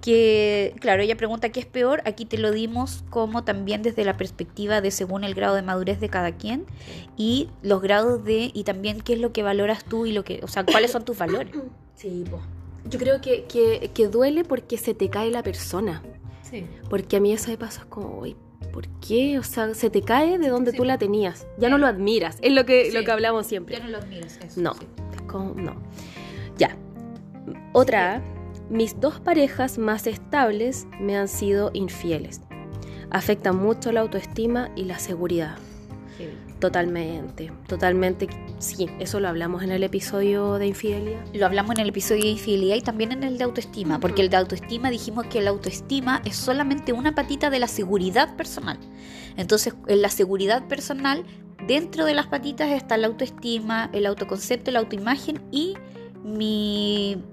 que, 0.01 0.73
claro, 0.79 1.01
ella 1.03 1.15
pregunta 1.17 1.49
qué 1.49 1.59
es 1.59 1.65
peor, 1.65 2.01
aquí 2.05 2.25
te 2.25 2.37
lo 2.37 2.51
dimos 2.51 3.03
como 3.09 3.43
también 3.43 3.81
desde 3.81 4.03
la 4.05 4.15
perspectiva 4.17 4.81
de 4.81 4.91
según 4.91 5.23
el 5.23 5.33
grado 5.35 5.55
de 5.55 5.61
madurez 5.61 5.99
de 5.99 6.09
cada 6.09 6.31
quien 6.33 6.65
y 7.17 7.49
los 7.61 7.81
grados 7.81 8.23
de, 8.23 8.51
y 8.53 8.63
también 8.63 9.01
qué 9.01 9.13
es 9.13 9.19
lo 9.19 9.33
que 9.33 9.43
valoras 9.43 9.83
tú 9.83 10.05
y 10.05 10.11
lo 10.13 10.23
que, 10.23 10.39
o 10.43 10.47
sea, 10.47 10.65
cuáles 10.65 10.91
son 10.91 11.05
tus 11.05 11.17
valores. 11.17 11.53
Sí, 11.95 12.23
po. 12.31 12.39
Yo 12.89 12.97
creo 12.97 13.19
que, 13.19 13.43
que, 13.43 13.91
que 13.93 14.07
duele 14.07 14.45
porque 14.45 14.77
se 14.77 14.93
te 14.93 15.09
cae 15.09 15.29
la 15.31 15.43
persona. 15.43 16.01
Sí. 16.43 16.65
Porque 16.89 17.17
a 17.17 17.19
mí 17.19 17.33
eso 17.33 17.51
me 17.51 17.57
pasa 17.57 17.81
es 17.81 17.85
como, 17.87 18.19
uy, 18.19 18.37
¿por 18.71 18.87
qué? 19.05 19.37
O 19.37 19.43
sea, 19.43 19.73
se 19.73 19.89
te 19.89 20.01
cae 20.01 20.37
de 20.37 20.47
donde 20.47 20.71
Sí. 20.71 20.77
tú 20.77 20.85
la 20.85 20.97
tenías. 20.97 21.45
Ya 21.57 21.67
no 21.67 21.77
lo 21.77 21.87
admiras. 21.87 22.37
Es 22.41 22.53
lo 22.53 22.65
que, 22.65 22.89
lo 22.93 23.03
que 23.03 23.11
hablamos 23.11 23.47
siempre. 23.47 23.75
Ya 23.77 23.83
no 23.83 23.89
los 23.89 24.07
miras, 24.07 24.39
eso. 24.41 24.61
No. 24.61 24.71
Es 25.13 25.21
como, 25.23 25.53
no. 25.55 25.75
Ya. 26.57 26.77
Otra. 27.73 28.23
Mis 28.69 28.99
dos 28.99 29.19
parejas 29.19 29.77
más 29.77 30.05
estables 30.05 30.87
me 30.99 31.17
han 31.17 31.27
sido 31.27 31.71
infieles. 31.73 32.41
Afectan 33.09 33.57
mucho 33.57 33.91
la 33.91 34.01
autoestima 34.01 34.69
y 34.75 34.83
la 34.83 34.99
seguridad. 34.99 35.57
Totalmente, 36.59 37.51
totalmente. 37.67 38.27
Sí, 38.59 38.89
eso 38.99 39.21
lo 39.21 39.29
hablamos 39.29 39.63
en 39.63 39.71
el 39.71 39.81
episodio 39.83 40.55
de 40.55 40.67
infidelidad. 40.67 41.21
Lo 41.33 41.45
hablamos 41.45 41.75
en 41.75 41.79
el 41.79 41.89
episodio 41.89 42.23
de 42.23 42.31
infidelidad 42.31 42.75
y 42.75 42.81
también 42.81 43.13
en 43.13 43.23
el 43.23 43.37
de 43.37 43.45
autoestima, 43.45 43.99
porque 44.01 44.21
el 44.21 44.29
de 44.29 44.35
autoestima 44.35 44.91
dijimos 44.91 45.27
que 45.27 45.41
la 45.41 45.51
autoestima 45.51 46.21
es 46.25 46.35
solamente 46.35 46.91
una 46.91 47.15
patita 47.15 47.49
de 47.49 47.59
la 47.59 47.67
seguridad 47.69 48.35
personal. 48.35 48.77
Entonces, 49.37 49.73
en 49.87 50.01
la 50.01 50.09
seguridad 50.09 50.67
personal, 50.67 51.23
dentro 51.65 52.03
de 52.03 52.13
las 52.13 52.27
patitas 52.27 52.69
está 52.71 52.97
la 52.97 53.07
autoestima, 53.07 53.89
el 53.93 54.05
autoconcepto, 54.05 54.69
la 54.69 54.79
autoimagen 54.79 55.41
y 55.51 55.75
mi 56.25 57.23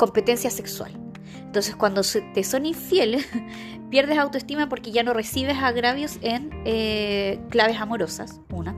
competencia 0.00 0.48
sexual. 0.48 0.92
Entonces, 1.36 1.76
cuando 1.76 2.00
te 2.32 2.42
son 2.42 2.64
infieles, 2.64 3.26
pierdes 3.90 4.16
autoestima 4.16 4.66
porque 4.70 4.92
ya 4.92 5.02
no 5.02 5.12
recibes 5.12 5.58
agravios 5.58 6.16
en 6.22 6.48
eh, 6.64 7.38
claves 7.50 7.76
amorosas, 7.78 8.40
una. 8.50 8.74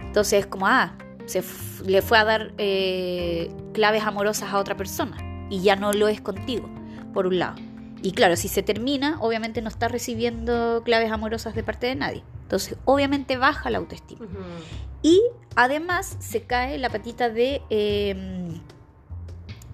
Entonces 0.00 0.40
es 0.40 0.46
como, 0.46 0.66
ah, 0.66 0.96
se 1.26 1.44
le 1.84 2.00
fue 2.00 2.16
a 2.16 2.24
dar 2.24 2.54
eh, 2.56 3.50
claves 3.74 4.04
amorosas 4.04 4.50
a 4.54 4.58
otra 4.58 4.74
persona 4.74 5.18
y 5.50 5.60
ya 5.60 5.76
no 5.76 5.92
lo 5.92 6.08
es 6.08 6.22
contigo. 6.22 6.66
por 7.12 7.26
un 7.26 7.38
lado. 7.38 7.56
Y 8.00 8.12
claro, 8.12 8.36
si 8.36 8.48
se 8.48 8.62
termina, 8.62 9.18
obviamente 9.20 9.60
no 9.60 9.68
está 9.68 9.88
recibiendo 9.88 10.82
claves 10.82 11.12
amorosas 11.12 11.54
de 11.54 11.62
parte 11.62 11.88
de 11.88 11.94
nadie. 11.94 12.22
Entonces, 12.44 12.78
obviamente 12.86 13.36
baja 13.36 13.68
la 13.68 13.78
autoestima. 13.78 14.26
Y 15.02 15.20
además 15.56 16.16
se 16.20 16.44
cae 16.44 16.78
la 16.78 16.88
patita 16.88 17.28
de 17.28 17.60
em, 17.68 18.60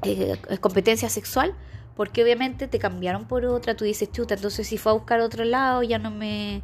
eh, 0.02 0.38
competencia 0.60 1.08
sexual, 1.08 1.54
porque 1.96 2.22
obviamente 2.22 2.68
te 2.68 2.78
cambiaron 2.78 3.26
por 3.26 3.44
otra, 3.44 3.76
tú 3.76 3.84
dices, 3.84 4.10
chuta, 4.12 4.34
entonces 4.34 4.66
si 4.66 4.78
fue 4.78 4.92
a 4.92 4.94
buscar 4.94 5.20
otro 5.20 5.44
lado 5.44 5.82
ya 5.82 5.98
no 5.98 6.10
me... 6.10 6.62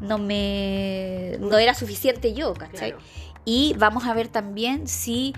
No 0.00 0.18
me... 0.18 1.38
No 1.40 1.56
era 1.56 1.72
suficiente 1.72 2.34
yo, 2.34 2.52
¿cachai? 2.52 2.94
Y 3.46 3.74
vamos 3.78 4.04
a 4.04 4.12
ver 4.12 4.28
también 4.28 4.88
si 4.88 5.32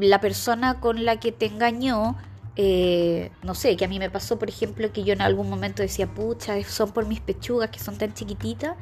la 0.00 0.20
persona 0.20 0.80
con 0.80 1.06
la 1.06 1.18
que 1.20 1.32
te 1.32 1.46
engañó 1.46 2.16
eh, 2.60 3.30
no 3.44 3.54
sé, 3.54 3.76
que 3.76 3.84
a 3.84 3.88
mí 3.88 4.00
me 4.00 4.10
pasó, 4.10 4.36
por 4.36 4.48
ejemplo, 4.48 4.92
que 4.92 5.04
yo 5.04 5.12
en 5.12 5.22
algún 5.22 5.48
momento 5.48 5.80
decía, 5.80 6.12
pucha, 6.12 6.60
son 6.64 6.90
por 6.90 7.06
mis 7.06 7.20
pechugas 7.20 7.70
que 7.70 7.78
son 7.78 7.96
tan 7.96 8.14
chiquititas, 8.14 8.74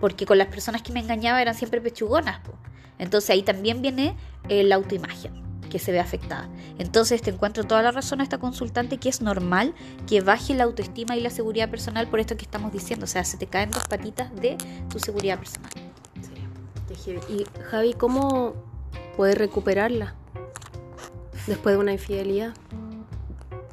porque 0.00 0.26
con 0.26 0.38
las 0.38 0.46
personas 0.46 0.82
que 0.82 0.92
me 0.92 1.00
engañaba 1.00 1.42
eran 1.42 1.56
siempre 1.56 1.80
pechugonas. 1.80 2.38
Entonces 3.00 3.30
ahí 3.30 3.42
también 3.42 3.82
viene 3.82 4.16
eh, 4.48 4.62
la 4.62 4.76
autoimagen 4.76 5.45
que 5.68 5.78
se 5.78 5.92
ve 5.92 6.00
afectada. 6.00 6.48
Entonces 6.78 7.22
te 7.22 7.30
encuentro 7.30 7.64
toda 7.64 7.82
la 7.82 7.90
razón 7.90 8.20
a 8.20 8.22
esta 8.22 8.38
consultante 8.38 8.98
que 8.98 9.08
es 9.08 9.20
normal 9.20 9.74
que 10.06 10.20
baje 10.20 10.54
la 10.54 10.64
autoestima 10.64 11.16
y 11.16 11.20
la 11.20 11.30
seguridad 11.30 11.70
personal 11.70 12.08
por 12.08 12.20
esto 12.20 12.36
que 12.36 12.44
estamos 12.44 12.72
diciendo. 12.72 13.04
O 13.04 13.08
sea, 13.08 13.24
se 13.24 13.36
te 13.36 13.46
caen 13.46 13.70
dos 13.70 13.86
patitas 13.88 14.34
de 14.36 14.56
tu 14.88 14.98
seguridad 14.98 15.38
personal. 15.38 15.70
Y 17.28 17.46
Javi, 17.70 17.92
¿cómo 17.92 18.54
puedes 19.16 19.38
recuperarla 19.38 20.14
después 21.46 21.76
de 21.76 21.80
una 21.80 21.92
infidelidad? 21.92 22.54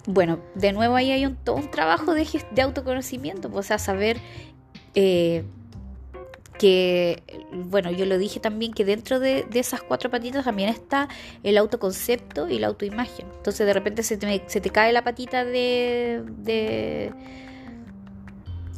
Bueno, 0.05 0.39
de 0.53 0.73
nuevo 0.73 0.95
ahí 0.95 1.11
hay 1.11 1.25
un, 1.25 1.35
todo 1.37 1.55
un 1.55 1.71
trabajo 1.71 2.13
de, 2.13 2.27
de 2.51 2.61
autoconocimiento, 2.61 3.49
pues, 3.49 3.65
o 3.65 3.67
sea, 3.67 3.79
saber 3.79 4.17
eh, 4.95 5.45
que, 6.63 7.21
bueno, 7.51 7.91
yo 7.91 8.05
lo 8.05 8.17
dije 8.17 8.39
también, 8.39 8.71
que 8.71 8.85
dentro 8.85 9.19
de, 9.19 9.45
esas 9.53 9.83
cuatro 9.83 10.09
patitas 10.09 10.45
también 10.45 10.69
está 10.69 11.09
el 11.43 11.57
autoconcepto 11.57 12.47
y 12.47 12.57
la 12.57 12.67
autoimagen. 12.67 13.25
Entonces 13.35 13.67
de 13.67 13.73
repente 13.73 14.01
se 14.01 14.15
te, 14.15 14.45
se 14.47 14.61
te 14.61 14.69
cae 14.69 14.93
la 14.93 15.03
patita 15.03 15.43
de, 15.43 16.23
de... 16.37 17.11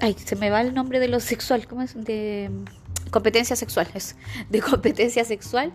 Ay, 0.02 0.16
se 0.18 0.36
me 0.36 0.50
va 0.50 0.62
el 0.62 0.74
nombre 0.74 1.00
de 1.00 1.10
lo 1.10 1.20
sexual, 1.20 1.68
¿cómo 1.68 1.84
es? 1.84 1.94
De 1.94 2.50
competencia 3.12 3.56
sexual, 3.56 3.88
de 4.50 4.62
competencia 4.68 5.24
sexual, 5.24 5.72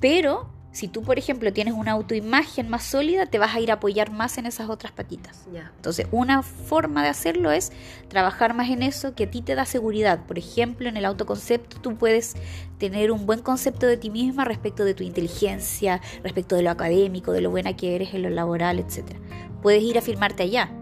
pero 0.00 0.48
si 0.74 0.88
tú, 0.88 1.02
por 1.02 1.20
ejemplo, 1.20 1.52
tienes 1.52 1.72
una 1.72 1.92
autoimagen 1.92 2.68
más 2.68 2.82
sólida, 2.82 3.26
te 3.26 3.38
vas 3.38 3.54
a 3.54 3.60
ir 3.60 3.70
a 3.70 3.74
apoyar 3.74 4.10
más 4.10 4.38
en 4.38 4.46
esas 4.46 4.68
otras 4.68 4.90
patitas. 4.90 5.46
Entonces, 5.76 6.08
una 6.10 6.42
forma 6.42 7.04
de 7.04 7.10
hacerlo 7.10 7.52
es 7.52 7.70
trabajar 8.08 8.54
más 8.54 8.68
en 8.70 8.82
eso 8.82 9.14
que 9.14 9.24
a 9.24 9.30
ti 9.30 9.40
te 9.40 9.54
da 9.54 9.66
seguridad. 9.66 10.26
Por 10.26 10.36
ejemplo, 10.36 10.88
en 10.88 10.96
el 10.96 11.04
autoconcepto 11.04 11.80
tú 11.80 11.94
puedes 11.94 12.34
tener 12.78 13.12
un 13.12 13.24
buen 13.24 13.38
concepto 13.38 13.86
de 13.86 13.96
ti 13.96 14.10
misma 14.10 14.44
respecto 14.44 14.84
de 14.84 14.94
tu 14.94 15.04
inteligencia, 15.04 16.00
respecto 16.24 16.56
de 16.56 16.62
lo 16.62 16.70
académico, 16.70 17.30
de 17.30 17.40
lo 17.40 17.50
buena 17.50 17.76
que 17.76 17.94
eres 17.94 18.12
en 18.12 18.22
lo 18.22 18.30
laboral, 18.30 18.80
etc. 18.80 19.16
Puedes 19.62 19.84
ir 19.84 19.96
a 19.96 20.02
firmarte 20.02 20.42
allá. 20.42 20.72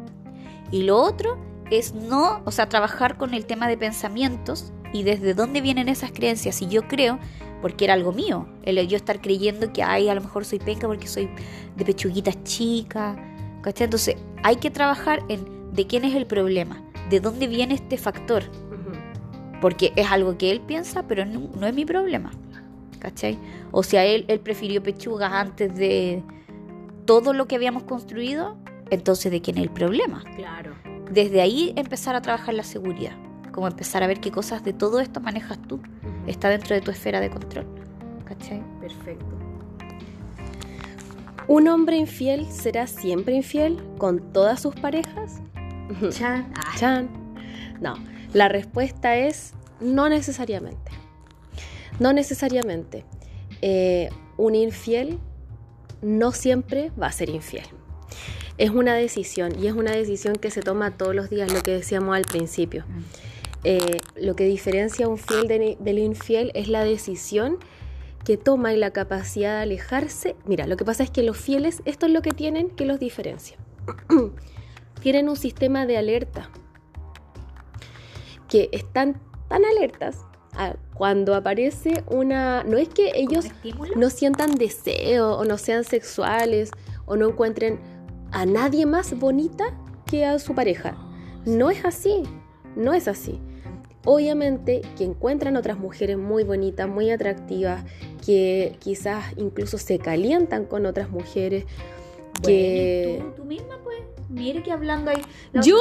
Y 0.70 0.84
lo 0.84 0.96
otro 1.02 1.36
es 1.70 1.92
no, 1.92 2.40
o 2.46 2.50
sea, 2.50 2.66
trabajar 2.70 3.18
con 3.18 3.34
el 3.34 3.44
tema 3.44 3.68
de 3.68 3.76
pensamientos 3.76 4.72
y 4.94 5.02
desde 5.02 5.34
dónde 5.34 5.60
vienen 5.60 5.90
esas 5.90 6.12
creencias. 6.12 6.62
Y 6.62 6.68
yo 6.68 6.88
creo 6.88 7.18
porque 7.62 7.84
era 7.84 7.94
algo 7.94 8.12
mío. 8.12 8.46
El 8.64 8.86
yo 8.86 8.96
estar 8.96 9.20
creyendo 9.22 9.72
que, 9.72 9.82
ay, 9.82 10.08
a 10.08 10.14
lo 10.14 10.20
mejor 10.20 10.44
soy 10.44 10.58
penca 10.58 10.86
porque 10.86 11.06
soy 11.06 11.30
de 11.76 11.84
pechuguitas 11.84 12.42
chicas. 12.44 13.16
¿Cachai? 13.62 13.84
Entonces, 13.84 14.16
hay 14.42 14.56
que 14.56 14.70
trabajar 14.70 15.22
en 15.28 15.72
de 15.72 15.86
quién 15.86 16.04
es 16.04 16.14
el 16.14 16.26
problema, 16.26 16.82
de 17.08 17.20
dónde 17.20 17.46
viene 17.46 17.74
este 17.74 17.96
factor. 17.96 18.42
Porque 19.60 19.92
es 19.94 20.10
algo 20.10 20.36
que 20.36 20.50
él 20.50 20.60
piensa, 20.60 21.06
pero 21.06 21.24
no, 21.24 21.66
es 21.66 21.74
mi 21.74 21.84
problema. 21.84 22.32
¿Cachai? 22.98 23.38
O 23.70 23.82
sea, 23.82 24.04
él, 24.04 24.24
él 24.28 24.40
prefirió 24.40 24.82
pechugas 24.82 25.32
antes 25.32 25.74
de 25.74 26.22
todo 27.04 27.32
lo 27.32 27.46
que 27.46 27.54
habíamos 27.56 27.84
construido, 27.84 28.56
entonces 28.90 29.30
de 29.30 29.40
quién 29.40 29.58
es 29.58 29.64
el 29.64 29.70
problema. 29.70 30.24
Claro. 30.36 30.74
Desde 31.10 31.40
ahí 31.40 31.72
empezar 31.76 32.16
a 32.16 32.22
trabajar 32.22 32.54
la 32.54 32.64
seguridad, 32.64 33.16
como 33.52 33.68
empezar 33.68 34.02
a 34.02 34.06
ver 34.06 34.20
qué 34.20 34.30
cosas 34.30 34.64
de 34.64 34.72
todo 34.72 35.00
esto 35.00 35.20
manejas 35.20 35.58
tú 35.68 35.80
está 36.26 36.48
dentro 36.48 36.74
de 36.74 36.80
tu 36.80 36.90
esfera 36.90 37.20
de 37.20 37.30
control. 37.30 37.66
¿Cachai? 38.24 38.62
Perfecto. 38.80 39.26
¿Un 41.48 41.68
hombre 41.68 41.96
infiel 41.96 42.46
será 42.50 42.86
siempre 42.86 43.34
infiel 43.34 43.82
con 43.98 44.32
todas 44.32 44.60
sus 44.60 44.74
parejas? 44.74 45.40
Chan. 46.10 46.52
Chan. 46.76 47.08
No, 47.80 47.94
la 48.32 48.48
respuesta 48.48 49.16
es 49.16 49.54
no 49.80 50.08
necesariamente. 50.08 50.92
No 51.98 52.12
necesariamente. 52.12 53.04
Eh, 53.60 54.08
un 54.36 54.54
infiel 54.54 55.18
no 56.00 56.32
siempre 56.32 56.90
va 57.00 57.08
a 57.08 57.12
ser 57.12 57.28
infiel. 57.28 57.66
Es 58.58 58.70
una 58.70 58.94
decisión 58.94 59.58
y 59.58 59.66
es 59.66 59.72
una 59.72 59.92
decisión 59.92 60.36
que 60.36 60.50
se 60.50 60.60
toma 60.60 60.96
todos 60.96 61.14
los 61.14 61.30
días, 61.30 61.52
lo 61.52 61.62
que 61.62 61.72
decíamos 61.72 62.16
al 62.16 62.22
principio. 62.22 62.84
Mm. 62.86 63.31
Eh, 63.64 64.00
lo 64.16 64.34
que 64.34 64.44
diferencia 64.44 65.06
a 65.06 65.08
un 65.08 65.18
fiel 65.18 65.46
del 65.46 65.98
infiel 65.98 66.50
es 66.54 66.68
la 66.68 66.84
decisión 66.84 67.58
que 68.24 68.36
toma 68.36 68.72
y 68.72 68.76
la 68.76 68.90
capacidad 68.90 69.56
de 69.56 69.62
alejarse. 69.62 70.36
Mira, 70.46 70.66
lo 70.66 70.76
que 70.76 70.84
pasa 70.84 71.02
es 71.02 71.10
que 71.10 71.22
los 71.22 71.36
fieles, 71.36 71.82
esto 71.84 72.06
es 72.06 72.12
lo 72.12 72.22
que 72.22 72.32
tienen 72.32 72.70
que 72.70 72.84
los 72.84 72.98
diferencia. 72.98 73.56
tienen 75.02 75.28
un 75.28 75.36
sistema 75.36 75.86
de 75.86 75.96
alerta 75.96 76.50
que 78.48 78.68
están 78.72 79.20
tan 79.48 79.64
alertas 79.64 80.18
cuando 80.94 81.34
aparece 81.34 82.04
una... 82.08 82.62
No 82.64 82.76
es 82.76 82.88
que 82.88 83.12
ellos 83.14 83.46
no 83.96 84.10
sientan 84.10 84.54
deseo 84.54 85.38
o 85.38 85.44
no 85.44 85.56
sean 85.56 85.84
sexuales 85.84 86.70
o 87.06 87.16
no 87.16 87.30
encuentren 87.30 87.80
a 88.30 88.44
nadie 88.44 88.86
más 88.86 89.18
bonita 89.18 89.64
que 90.06 90.26
a 90.26 90.38
su 90.38 90.54
pareja. 90.54 90.96
No 91.46 91.70
es 91.70 91.84
así, 91.84 92.24
no 92.76 92.92
es 92.92 93.08
así. 93.08 93.40
Obviamente 94.04 94.82
que 94.96 95.04
encuentran 95.04 95.56
otras 95.56 95.78
mujeres 95.78 96.18
muy 96.18 96.42
bonitas, 96.42 96.88
muy 96.88 97.10
atractivas, 97.10 97.84
que 98.24 98.76
quizás 98.80 99.24
incluso 99.36 99.78
se 99.78 99.98
calientan 99.98 100.64
con 100.64 100.86
otras 100.86 101.10
mujeres. 101.10 101.64
que... 102.42 103.22
tú, 103.36 103.44
misma, 103.44 103.78
pues, 103.84 104.00
mire 104.28 104.62
que 104.62 104.72
hablando 104.72 105.12
ahí. 105.12 105.22
¿Yo? 105.62 105.76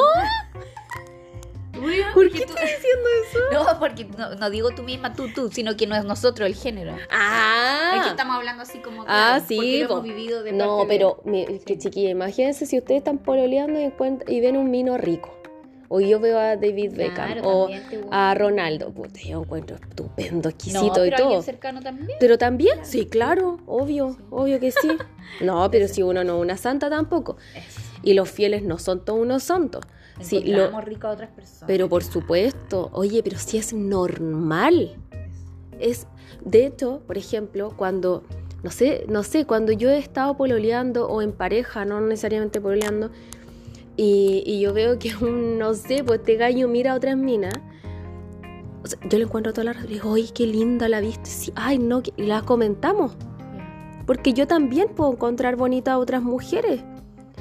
¿Por 2.14 2.30
qué 2.30 2.40
estás 2.40 2.62
diciendo 2.62 3.10
eso? 3.26 3.40
No, 3.52 3.80
porque 3.80 4.06
no, 4.40 4.50
digo 4.50 4.70
tú 4.72 4.84
misma, 4.84 5.14
tú, 5.14 5.30
tú, 5.34 5.50
sino 5.52 5.76
que 5.76 5.88
no 5.88 5.96
es 5.96 6.06
nosotros 6.06 6.48
el 6.48 6.56
género. 6.56 6.96
Ah. 7.10 7.94
Es 7.96 8.04
que 8.04 8.10
estamos 8.10 8.36
hablando 8.36 8.64
así 8.64 8.80
como. 8.80 9.04
ah, 9.08 9.40
sí. 9.48 9.82
hemos 9.82 10.04
vivido 10.04 10.44
de 10.44 10.52
No, 10.52 10.86
pero, 10.88 11.24
que 11.66 11.78
chiquilla, 11.78 12.12
imagínense 12.12 12.66
si 12.66 12.78
ustedes 12.78 13.00
están 13.00 13.18
pololeando 13.18 13.80
y, 13.80 13.92
y 14.28 14.42
ven 14.42 14.58
un 14.58 14.72
vino 14.72 14.98
rico 14.98 15.41
o 15.94 16.00
yo 16.00 16.22
veo 16.22 16.40
a 16.40 16.56
David 16.56 16.94
Beckham 16.96 17.40
o 17.44 17.68
a 18.12 18.34
Ronaldo. 18.34 18.94
Puta, 18.94 19.20
yo 19.20 19.42
encuentro 19.42 19.76
estupendo, 19.76 20.48
exquisito 20.48 21.06
y 21.06 21.12
todo. 21.12 21.42
cercano 21.42 21.82
también. 21.82 22.18
Pero 22.18 22.38
también, 22.38 22.86
sí, 22.86 23.08
claro, 23.08 23.60
obvio, 23.66 24.16
obvio 24.30 24.60
que 24.60 24.72
sí. 24.72 24.88
No, 25.42 25.70
pero 25.72 25.88
si 25.88 26.02
uno 26.02 26.24
no 26.24 26.38
es 26.38 26.42
una 26.42 26.58
santa 26.58 26.90
tampoco. 26.90 27.38
Y 28.04 28.14
los 28.14 28.30
fieles 28.30 28.64
no 28.64 28.80
son 28.80 29.04
todos 29.04 29.20
unos 29.20 29.44
santos. 29.44 29.84
Sí, 30.22 30.42
lo, 30.44 30.80
rico 30.82 31.08
a 31.08 31.12
otras 31.12 31.30
personas. 31.30 31.64
Pero 31.68 31.90
por 31.90 32.04
supuesto, 32.04 32.90
oye, 32.94 33.22
pero 33.22 33.38
si 33.38 33.58
es 33.58 33.74
normal. 33.74 34.98
Es, 35.80 36.08
de 36.44 36.66
hecho, 36.66 37.02
por 37.06 37.18
ejemplo, 37.18 37.74
cuando, 37.76 38.24
no 38.64 38.72
sé, 38.72 39.06
no 39.10 39.24
sé, 39.24 39.46
cuando 39.46 39.72
yo 39.74 39.90
he 39.90 39.98
estado 39.98 40.38
pololeando 40.38 41.08
o 41.08 41.22
en 41.22 41.34
pareja, 41.34 41.86
no 41.86 42.00
necesariamente 42.02 42.62
pololeando, 42.62 43.12
y, 43.98 44.60
yo 44.60 44.74
veo 44.74 44.98
que 45.00 45.16
un, 45.16 45.58
no 45.58 45.74
sé, 45.74 46.04
pues 46.04 46.20
este 46.20 46.36
gallo 46.36 46.68
mira 46.68 46.94
a 46.94 46.96
otras 46.96 47.18
minas. 47.18 47.54
yo 49.10 49.18
le 49.18 49.26
encuentro 49.26 49.54
toda 49.54 49.66
la 49.66 49.74
razón. 49.74 49.90
Digo, 49.90 50.10
oye, 50.10 50.30
qué 50.34 50.48
linda 50.48 50.88
la 50.90 51.02
viste. 51.02 51.30
Sí, 51.30 51.52
ay, 51.56 51.78
no, 51.78 52.02
y 52.18 52.24
la 52.24 52.42
comentamos. 52.42 53.14
Porque 54.06 54.34
yo 54.34 54.48
también 54.48 54.90
puedo 54.90 55.12
encontrar 55.12 55.56
bonitas 55.56 55.94
a 55.94 55.98
otras 55.98 56.24
mujeres. 56.24 56.82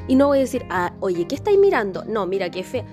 Y 0.09 0.17
no 0.17 0.29
voy 0.29 0.39
a 0.39 0.41
decir, 0.41 0.65
ah, 0.71 0.93
oye, 1.01 1.27
¿qué 1.27 1.37
estáis 1.37 1.59
mirando? 1.59 2.05
No, 2.05 2.27
mira, 2.27 2.51
qué 2.51 2.63
fea. 2.63 2.85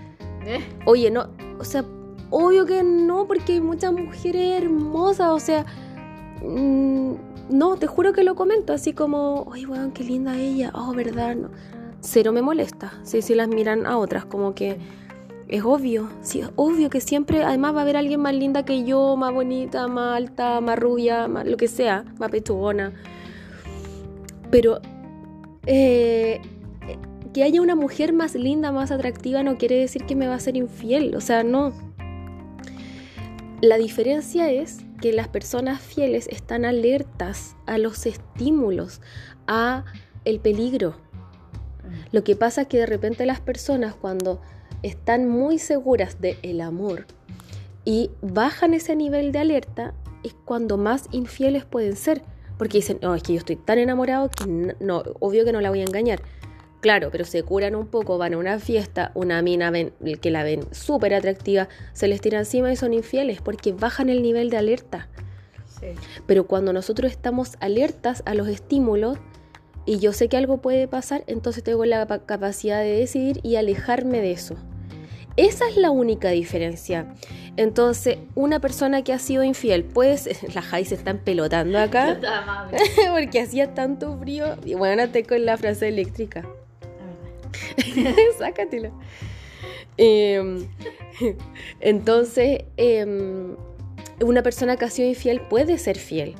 ¿Eh? 0.46 0.63
Oye, 0.86 1.10
no, 1.12 1.30
o 1.60 1.63
sea, 1.63 1.84
obvio 2.30 2.65
que 2.65 2.84
no, 2.84 3.28
porque 3.28 3.54
hay 3.54 3.62
muchas 3.62 3.91
mujeres 3.91 4.62
hermosas, 4.62 5.30
o 5.30 5.39
sea, 5.39 5.65
mm, 6.41 7.13
no, 7.50 7.76
te 7.78 7.88
juro 7.88 8.13
que 8.13 8.24
lo 8.24 8.36
comento, 8.36 8.72
así 8.72 8.93
como, 8.93 9.43
oye, 9.43 9.65
weón, 9.65 9.91
qué 9.91 10.04
linda 10.04 10.38
ella, 10.38 10.72
oh, 10.74 10.93
verdad, 10.93 11.36
no 11.36 11.50
cero 12.08 12.32
me 12.32 12.41
molesta. 12.41 12.93
Si, 13.04 13.22
si 13.22 13.36
las 13.36 13.48
miran 13.48 13.86
a 13.86 13.98
otras, 13.98 14.26
como 14.26 14.56
que 14.56 14.78
es 15.48 15.63
obvio, 15.63 16.10
sí, 16.22 16.39
es 16.39 16.50
obvio 16.56 16.89
que 16.89 17.02
siempre, 17.02 17.43
además 17.43 17.76
va 17.76 17.80
a 17.80 17.82
haber 17.82 17.98
alguien 17.98 18.22
más 18.22 18.34
linda 18.34 18.63
que 18.63 18.84
yo, 18.84 19.15
más 19.17 19.34
bonita, 19.34 19.88
más 19.88 20.17
alta, 20.17 20.62
más 20.62 20.80
rubia, 20.80 21.28
más 21.28 21.46
lo 21.46 21.58
que 21.58 21.67
sea, 21.67 22.06
más 22.17 22.32
pechugona. 22.32 22.93
Pero 24.50 24.80
eh, 25.65 26.41
que 27.34 27.43
haya 27.43 27.62
una 27.62 27.76
mujer 27.76 28.13
más 28.13 28.36
linda, 28.36 28.72
más 28.72 28.91
atractiva, 28.91 29.43
no 29.43 29.58
quiere 29.58 29.76
decir 29.76 30.06
que 30.06 30.15
me 30.15 30.28
va 30.28 30.36
a 30.36 30.39
ser 30.39 30.56
infiel. 30.56 31.13
O 31.15 31.22
sea, 31.22 31.43
no. 31.43 31.74
La 33.62 33.78
diferencia 33.78 34.50
es 34.50 34.80
que 35.02 35.12
las 35.12 35.28
personas 35.28 35.82
fieles 35.82 36.28
están 36.30 36.63
alertas 36.63 37.56
a 37.65 37.78
los 37.78 38.06
estímulos, 38.06 39.02
a 39.46 39.84
el 40.26 40.39
peligro. 40.39 41.07
Lo 42.12 42.24
que 42.24 42.36
pasa 42.36 42.62
es 42.62 42.67
que 42.67 42.78
de 42.78 42.86
repente 42.86 43.26
las 43.26 43.39
personas 43.39 43.96
cuando 43.96 44.41
están 44.84 45.28
muy 45.28 45.60
seguras 45.60 46.22
del 46.22 46.38
el 46.43 46.62
amor 46.62 47.06
y 47.86 48.12
bajan 48.22 48.74
ese 48.74 48.96
nivel 48.96 49.32
de 49.32 49.39
alerta 49.39 49.93
es 50.24 50.36
cuando 50.46 50.78
más 50.78 51.08
infieles 51.12 51.65
pueden 51.65 51.96
ser. 51.96 52.22
Porque 52.58 52.80
dicen, 52.80 53.00
no, 53.02 53.13
es 53.13 53.24
que 53.24 53.34
yo 53.34 53.39
estoy 53.39 53.56
tan 53.56 53.78
enamorado 53.78 54.30
que 54.30 54.76
no, 54.80 55.04
obvio 55.20 55.46
que 55.46 55.52
no 55.52 55.62
la 55.62 55.70
voy 55.70 55.82
a 55.82 55.84
engañar. 55.84 56.22
Claro, 56.82 57.10
pero 57.12 57.26
se 57.26 57.43
curan 57.43 57.76
un 57.76 57.88
poco, 57.88 58.17
van 58.17 58.34
a 58.34 58.38
una 58.38 58.60
fiesta, 58.60 59.12
una 59.13 59.41
mina 59.41 59.72
ven, 59.72 59.93
que 60.22 60.32
la 60.32 60.43
ven 60.43 60.62
súper 60.72 61.13
atractiva, 61.13 61.70
se 61.93 62.08
les 62.08 62.22
tira 62.22 62.39
encima 62.39 62.72
y 62.72 62.76
son 62.76 62.93
infieles 62.93 63.41
porque 63.41 63.74
bajan 63.74 64.10
el 64.10 64.22
nivel 64.22 64.50
de 64.50 64.58
alerta. 64.58 65.08
Pero 66.26 66.48
cuando 66.48 66.74
nosotros 66.74 67.12
estamos 67.12 67.56
alertas 67.60 68.24
a 68.26 68.34
los 68.34 68.48
estímulos 68.48 69.17
y 69.88 70.00
yo 70.00 70.12
sé 70.12 70.28
que 70.28 70.36
algo 70.36 70.58
puede 70.58 70.88
pasar, 70.88 71.23
entonces 71.28 71.63
tengo 71.63 71.86
la 71.86 72.06
capacidad 72.26 72.82
de 72.82 72.91
decidir 72.91 73.39
y 73.41 73.56
alejarme 73.56 74.19
de 74.19 74.34
eso. 74.34 74.58
Esa 75.38 75.69
es 75.69 75.78
la 75.78 75.91
única 75.91 76.30
diferencia. 76.30 77.13
Entonces, 77.56 78.17
una 78.36 78.60
persona 78.60 79.04
que 79.04 79.13
ha 79.13 79.19
sido 79.19 79.43
infiel, 79.43 79.86
pues, 79.86 80.28
la 80.54 80.62
Jai 80.62 80.84
se 80.84 80.95
están 80.95 81.19
pelotando 81.19 81.80
acá, 81.80 82.19
porque 83.13 83.39
hacía 83.39 83.73
tanto 83.73 84.17
frío. 84.19 84.58
Y 84.65 84.73
bueno, 84.73 85.08
te 85.10 85.23
con 85.23 85.45
la 85.45 85.56
frase 85.56 85.88
eléctrica. 85.88 86.45
Sácatelo. 88.38 88.91
Em, 89.95 90.67
entonces, 91.80 92.65
em, 92.76 93.56
una 94.19 94.43
persona 94.43 94.76
que 94.76 94.86
ha 94.86 94.89
sido 94.89 95.08
infiel 95.08 95.39
puede 95.41 95.78
ser 95.78 95.97
fiel. 95.97 96.36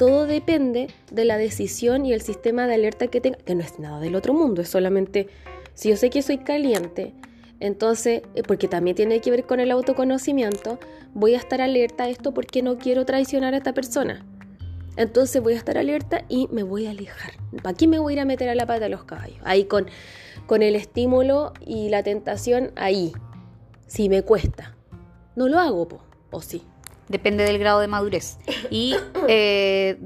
Todo 0.00 0.26
depende 0.26 0.88
de 1.10 1.26
la 1.26 1.36
decisión 1.36 2.06
y 2.06 2.14
el 2.14 2.22
sistema 2.22 2.66
de 2.66 2.72
alerta 2.72 3.08
que 3.08 3.20
tenga, 3.20 3.36
que 3.36 3.54
no 3.54 3.60
es 3.60 3.78
nada 3.78 4.00
del 4.00 4.14
otro 4.14 4.32
mundo, 4.32 4.62
es 4.62 4.70
solamente 4.70 5.28
si 5.74 5.90
yo 5.90 5.96
sé 5.98 6.08
que 6.08 6.22
soy 6.22 6.38
caliente, 6.38 7.12
entonces, 7.60 8.22
eh, 8.34 8.42
porque 8.42 8.66
también 8.66 8.96
tiene 8.96 9.20
que 9.20 9.30
ver 9.30 9.44
con 9.44 9.60
el 9.60 9.70
autoconocimiento, 9.70 10.78
voy 11.12 11.34
a 11.34 11.36
estar 11.36 11.60
alerta 11.60 12.04
a 12.04 12.08
esto 12.08 12.32
porque 12.32 12.62
no 12.62 12.78
quiero 12.78 13.04
traicionar 13.04 13.52
a 13.52 13.58
esta 13.58 13.74
persona. 13.74 14.24
Entonces 14.96 15.42
voy 15.42 15.52
a 15.52 15.58
estar 15.58 15.76
alerta 15.76 16.24
y 16.30 16.48
me 16.50 16.62
voy 16.62 16.86
a 16.86 16.92
alejar. 16.92 17.32
¿Para 17.62 17.76
qué 17.76 17.86
me 17.86 17.98
voy 17.98 18.14
a 18.14 18.16
ir 18.16 18.20
a 18.20 18.24
meter 18.24 18.48
a 18.48 18.54
la 18.54 18.64
pata 18.64 18.80
de 18.80 18.88
los 18.88 19.04
caballos? 19.04 19.36
Ahí 19.44 19.64
con, 19.64 19.84
con 20.46 20.62
el 20.62 20.76
estímulo 20.76 21.52
y 21.60 21.90
la 21.90 22.02
tentación 22.02 22.72
ahí. 22.76 23.12
Si 23.86 24.08
me 24.08 24.22
cuesta. 24.22 24.74
No 25.36 25.46
lo 25.46 25.58
hago, 25.58 25.86
o 26.30 26.40
sí. 26.40 26.62
Depende 27.10 27.44
del 27.44 27.58
grado 27.58 27.80
de 27.80 27.88
madurez. 27.88 28.38
Y 28.70 28.94
eh, 29.28 29.98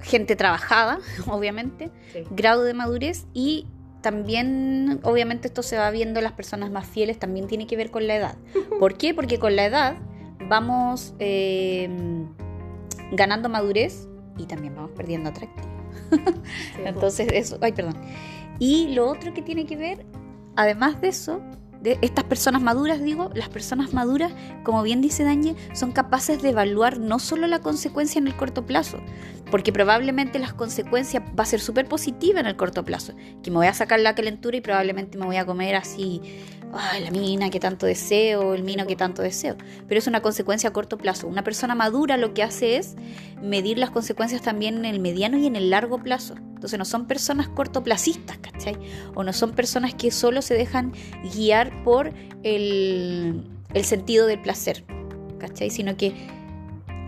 gente 0.00 0.36
trabajada, 0.36 1.00
obviamente, 1.26 1.90
grado 2.30 2.62
de 2.62 2.74
madurez 2.74 3.26
y 3.32 3.66
también, 4.02 5.00
obviamente, 5.02 5.48
esto 5.48 5.62
se 5.62 5.76
va 5.76 5.90
viendo 5.90 6.20
las 6.20 6.32
personas 6.32 6.70
más 6.70 6.86
fieles, 6.86 7.18
también 7.18 7.48
tiene 7.48 7.66
que 7.66 7.76
ver 7.76 7.90
con 7.90 8.06
la 8.06 8.16
edad. 8.16 8.36
¿Por 8.78 8.96
qué? 8.96 9.14
Porque 9.14 9.38
con 9.38 9.56
la 9.56 9.64
edad 9.64 9.96
vamos 10.48 11.14
eh, 11.18 11.88
ganando 13.12 13.48
madurez 13.48 14.06
y 14.36 14.44
también 14.44 14.74
vamos 14.76 14.92
perdiendo 14.92 15.30
atractivo. 15.30 15.66
Entonces, 16.84 17.28
eso, 17.32 17.58
ay, 17.60 17.72
perdón. 17.72 17.96
Y 18.58 18.88
lo 18.88 19.08
otro 19.08 19.32
que 19.34 19.42
tiene 19.42 19.66
que 19.66 19.76
ver, 19.76 20.04
además 20.56 21.00
de 21.00 21.08
eso, 21.08 21.40
de 21.80 21.98
estas 22.02 22.24
personas 22.24 22.60
maduras, 22.62 23.02
digo, 23.02 23.30
las 23.34 23.48
personas 23.48 23.92
maduras, 23.92 24.32
como 24.64 24.82
bien 24.82 25.00
dice 25.00 25.24
Dañe, 25.24 25.54
son 25.72 25.92
capaces 25.92 26.42
de 26.42 26.50
evaluar 26.50 26.98
no 26.98 27.18
solo 27.18 27.46
la 27.46 27.60
consecuencia 27.60 28.18
en 28.18 28.26
el 28.26 28.36
corto 28.36 28.66
plazo, 28.66 28.98
porque 29.50 29.72
probablemente 29.72 30.38
las 30.38 30.52
consecuencias 30.52 31.22
va 31.38 31.44
a 31.44 31.46
ser 31.46 31.60
súper 31.60 31.86
positiva 31.86 32.40
en 32.40 32.46
el 32.46 32.56
corto 32.56 32.84
plazo, 32.84 33.14
que 33.42 33.50
me 33.50 33.58
voy 33.58 33.66
a 33.66 33.74
sacar 33.74 34.00
la 34.00 34.14
calentura 34.14 34.56
y 34.56 34.60
probablemente 34.60 35.18
me 35.18 35.26
voy 35.26 35.36
a 35.36 35.46
comer 35.46 35.76
así, 35.76 36.20
ay, 36.72 37.02
la 37.04 37.10
mina 37.10 37.50
que 37.50 37.60
tanto 37.60 37.86
deseo, 37.86 38.54
el 38.54 38.62
mino 38.62 38.86
que 38.86 38.96
tanto 38.96 39.22
deseo, 39.22 39.56
pero 39.86 39.98
es 39.98 40.06
una 40.06 40.22
consecuencia 40.22 40.70
a 40.70 40.72
corto 40.72 40.98
plazo. 40.98 41.26
Una 41.26 41.44
persona 41.44 41.74
madura 41.74 42.16
lo 42.16 42.34
que 42.34 42.42
hace 42.42 42.76
es 42.76 42.96
medir 43.42 43.78
las 43.78 43.90
consecuencias 43.90 44.42
también 44.42 44.78
en 44.78 44.84
el 44.84 45.00
mediano 45.00 45.38
y 45.38 45.46
en 45.46 45.56
el 45.56 45.70
largo 45.70 45.98
plazo. 45.98 46.34
Entonces 46.36 46.78
no 46.78 46.84
son 46.84 47.06
personas 47.06 47.48
cortoplacistas, 47.48 48.38
¿cachai? 48.38 48.76
O 49.14 49.22
no 49.22 49.32
son 49.32 49.52
personas 49.52 49.94
que 49.94 50.10
solo 50.10 50.42
se 50.42 50.54
dejan 50.54 50.92
guiar 51.34 51.84
por 51.84 52.12
el, 52.42 53.44
el 53.74 53.84
sentido 53.84 54.26
del 54.26 54.40
placer, 54.40 54.84
¿cachai? 55.38 55.70
Sino 55.70 55.96
que 55.96 56.14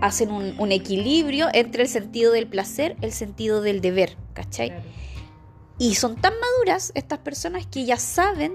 hacen 0.01 0.31
un, 0.31 0.73
equilibrio 0.73 1.49
entre 1.53 1.83
el 1.83 1.89
sentido 1.89 2.33
del 2.33 2.47
placer, 2.47 2.97
el 3.01 3.13
sentido 3.13 3.61
del 3.61 3.81
deber, 3.81 4.17
¿cachai? 4.33 4.73
Y 5.79 5.95
son 5.95 6.17
tan 6.17 6.33
maduras 6.39 6.93
estas 6.95 7.19
personas 7.19 7.67
que 7.67 7.85
ya 7.85 7.97
saben 7.97 8.55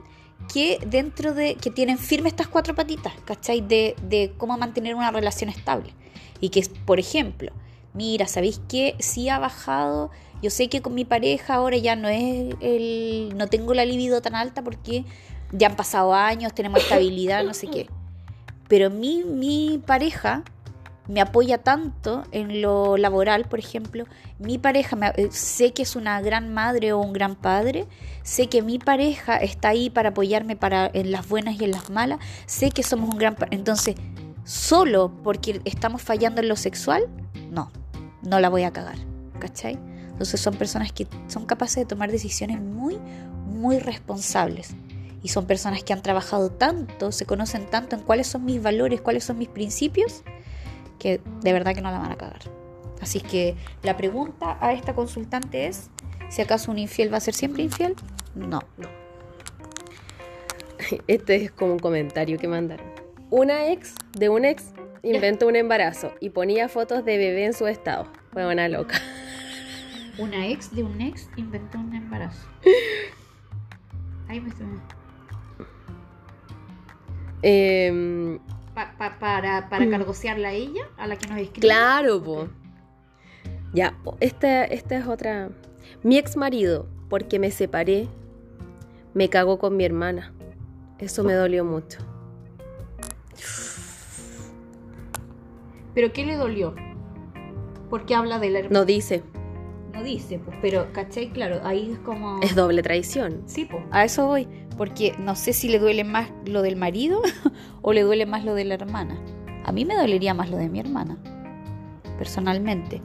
que 0.52 0.80
dentro 0.86 1.34
de, 1.34 1.56
que 1.56 1.70
tienen 1.70 1.98
firme 1.98 2.30
estas 2.30 2.48
cuatro 2.48 2.76
patitas, 2.76 3.14
¿cachai? 3.26 3.62
De, 3.62 3.96
de 4.04 4.34
cómo 4.38 4.58
mantener 4.58 4.96
una 4.96 5.12
relación 5.12 5.50
estable. 5.50 5.94
Y 6.40 6.50
que, 6.50 6.68
por 6.86 7.00
ejemplo, 7.00 7.52
mira, 7.94 8.28
¿sabéis 8.28 8.62
qué? 8.68 8.96
Sí 9.00 9.30
ha 9.30 9.40
bajado, 9.40 10.12
yo 10.42 10.50
sé 10.50 10.70
que 10.70 10.82
con 10.82 10.94
mi 10.94 11.06
pareja 11.06 11.56
ahora 11.56 11.78
ya 11.78 11.96
no 11.96 12.08
es 12.08 12.56
el, 12.60 13.34
no 13.36 13.48
tengo 13.48 13.74
la 13.74 13.86
libido 13.86 14.22
tan 14.22 14.36
alta 14.36 14.64
porque 14.64 15.06
ya 15.52 15.68
han 15.68 15.76
pasado 15.76 16.14
años, 16.14 16.54
tenemos 16.54 16.84
estabilidad, 16.84 17.44
no 17.44 17.54
sé 17.54 17.68
qué. 17.68 17.88
Pero 18.68 18.90
mi, 18.90 19.24
mi 19.24 19.82
pareja 19.86 20.44
me 21.08 21.22
apoya 21.22 21.60
tanto 21.60 22.24
en 22.32 22.62
lo 22.62 22.98
laboral, 22.98 23.46
por 23.46 23.60
ejemplo, 23.60 24.06
mi 24.40 24.58
pareja, 24.58 24.98
eh, 25.16 25.30
sé 25.32 25.72
que 25.74 25.84
es 25.84 25.96
una 25.96 26.20
gran 26.22 26.54
madre 26.54 26.94
o 26.94 27.00
un 27.00 27.14
gran 27.14 27.36
padre, 27.36 27.88
sé 28.24 28.48
que 28.48 28.62
mi 28.62 28.80
pareja 28.80 29.38
está 29.38 29.70
ahí 29.70 29.90
para 29.90 30.10
apoyarme 30.10 30.56
para, 30.56 30.90
en 30.94 31.12
las 31.12 31.28
buenas 31.28 31.60
y 31.60 31.66
en 31.66 31.72
las 31.72 31.90
malas, 31.90 32.20
sé 32.46 32.72
que 32.72 32.84
somos 32.84 33.10
un 33.10 33.18
gran... 33.18 33.36
Entonces, 33.52 33.96
solo 34.44 35.12
porque 35.24 35.62
estamos 35.66 36.02
fallando 36.02 36.42
en 36.42 36.48
lo 36.48 36.56
sexual, 36.56 37.08
no, 37.52 37.72
no 38.24 38.40
la 38.40 38.50
voy 38.50 38.64
a 38.64 38.72
cagar, 38.72 38.98
¿cachai? 39.40 39.78
Entonces 40.10 40.40
son 40.40 40.56
personas 40.56 40.92
que 40.92 41.08
son 41.28 41.46
capaces 41.46 41.76
de 41.76 41.86
tomar 41.86 42.10
decisiones 42.12 42.62
muy, 42.62 42.98
muy 43.46 43.80
responsables. 43.80 44.76
Y 45.22 45.30
son 45.30 45.46
personas 45.46 45.84
que 45.84 45.92
han 45.92 46.04
trabajado 46.04 46.52
tanto, 46.52 47.12
se 47.12 47.26
conocen 47.26 47.66
tanto 47.66 47.96
en 47.96 48.04
cuáles 48.04 48.28
son 48.28 48.46
mis 48.46 48.62
valores, 48.62 49.02
cuáles 49.02 49.24
son 49.24 49.40
mis 49.40 49.50
principios, 49.50 50.22
que 51.00 51.22
de 51.42 51.54
verdad 51.54 51.74
que 51.74 51.82
no 51.82 51.92
la 51.92 52.00
van 52.00 52.12
a 52.12 52.16
cagar. 52.16 52.42
Así 53.02 53.20
que 53.20 53.56
la 53.84 53.98
pregunta 53.98 54.58
a 54.62 54.74
esta 54.74 54.96
consultante 54.96 55.68
es, 55.68 55.90
si 56.30 56.42
acaso 56.42 56.72
un 56.72 56.80
infiel 56.80 57.14
va 57.14 57.18
a 57.18 57.22
ser 57.22 57.34
siempre 57.34 57.64
infiel? 57.64 57.96
No. 58.36 58.62
No. 58.78 58.90
Este 61.08 61.36
es 61.36 61.52
como 61.52 61.74
un 61.74 61.80
comentario 61.80 62.38
que 62.38 62.48
mandaron. 62.48 62.88
Una 63.30 63.68
ex 63.68 63.96
de 64.18 64.30
un 64.30 64.46
ex 64.46 64.72
inventó 65.04 65.48
un 65.48 65.56
embarazo 65.56 66.14
y 66.20 66.30
ponía 66.30 66.70
fotos 66.70 67.06
de 67.06 67.18
bebé 67.18 67.46
en 67.46 67.54
su 67.54 67.68
estado. 67.68 68.08
Fue 68.34 68.46
una 68.52 68.68
loca. 68.68 69.00
Una 70.18 70.48
ex 70.48 70.74
de 70.74 70.82
un 70.82 71.02
ex 71.02 71.30
inventó 71.36 71.78
un 71.78 71.94
embarazo. 71.94 72.48
Ahí 74.30 74.40
me 74.40 74.48
estoy... 74.48 74.66
Eh, 77.44 78.40
para, 78.76 79.70
para 79.70 79.86
mm. 79.86 79.90
cargosearla 79.90 80.50
a 80.50 80.54
ella, 80.54 80.90
a 80.98 81.08
la 81.08 81.16
que 81.16 81.28
nos 81.28 81.40
escribe. 81.40 81.68
Claro, 81.68 82.22
po. 82.22 82.50
Ya, 83.74 83.98
esta, 84.20 84.66
esta 84.66 84.98
es 84.98 85.08
otra. 85.08 85.50
Mi 86.04 86.18
ex 86.18 86.38
marido, 86.38 86.88
porque 87.10 87.40
me 87.40 87.52
separé, 87.52 88.08
me 89.14 89.30
cagó 89.30 89.58
con 89.58 89.76
mi 89.78 89.86
hermana. 89.86 90.34
Eso 91.00 91.24
me 91.24 91.34
dolió 91.34 91.66
mucho. 91.66 92.00
¿Pero 95.94 96.12
qué 96.14 96.26
le 96.26 96.36
dolió? 96.36 96.76
Porque 97.90 98.16
habla 98.16 98.40
de 98.40 98.50
la 98.50 98.60
hermana. 98.60 98.80
No 98.80 98.86
dice. 98.86 99.24
No 99.94 100.04
dice, 100.04 100.40
pues, 100.40 100.58
pero, 100.62 100.92
¿cachai? 100.92 101.30
Claro, 101.32 101.62
ahí 101.64 101.94
es 101.94 102.00
como... 102.00 102.42
Es 102.42 102.54
doble 102.54 102.84
traición. 102.84 103.44
Sí, 103.46 103.66
pues, 103.66 103.82
a 103.92 104.04
eso 104.04 104.26
voy. 104.28 104.46
Porque 104.78 105.16
no 105.20 105.36
sé 105.36 105.54
si 105.54 105.70
le 105.70 105.80
duele 105.80 106.04
más 106.04 106.30
lo 106.46 106.62
del 106.62 106.76
marido 106.76 107.22
o 107.82 107.94
le 107.94 108.02
duele 108.02 108.26
más 108.26 108.44
lo 108.44 108.54
de 108.56 108.66
la 108.66 108.76
hermana. 108.76 109.20
A 109.64 109.72
mí 109.72 109.86
me 109.86 109.96
dolería 109.96 110.34
más 110.34 110.50
lo 110.50 110.58
de 110.58 110.70
mi 110.70 110.80
hermana, 110.80 111.18
personalmente. 112.18 113.02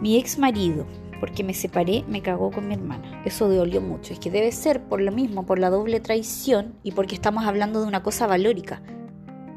Mi 0.00 0.16
ex 0.16 0.38
marido, 0.38 0.86
porque 1.20 1.42
me 1.42 1.54
separé, 1.54 2.04
me 2.08 2.22
cagó 2.22 2.50
con 2.50 2.68
mi 2.68 2.74
hermana. 2.74 3.22
Eso 3.24 3.48
dolió 3.48 3.80
mucho. 3.80 4.12
Es 4.12 4.18
que 4.18 4.30
debe 4.30 4.52
ser 4.52 4.82
por 4.84 5.00
lo 5.00 5.12
mismo, 5.12 5.44
por 5.44 5.58
la 5.58 5.70
doble 5.70 6.00
traición 6.00 6.74
y 6.82 6.92
porque 6.92 7.14
estamos 7.14 7.44
hablando 7.44 7.80
de 7.80 7.86
una 7.86 8.02
cosa 8.02 8.26
valórica. 8.26 8.80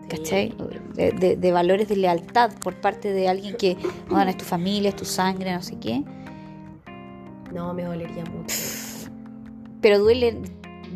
¿cachai? 0.09 0.53
De, 0.95 1.51
valores 1.53 1.87
de 1.87 1.95
lealtad 1.95 2.51
por 2.61 2.75
parte 2.81 3.13
de 3.13 3.29
alguien 3.29 3.55
que, 3.55 3.77
bueno, 4.09 4.29
es 4.29 4.37
tu 4.37 4.43
familia, 4.43 4.89
es 4.89 4.95
tu 4.95 5.05
sangre, 5.05 5.53
no 5.53 5.61
sé 5.61 5.77
qué. 5.79 6.03
No, 7.53 7.73
me 7.73 7.83
dolería 7.83 8.25
mucho. 8.25 8.55
Pero 9.81 9.99
duele, 9.99 10.37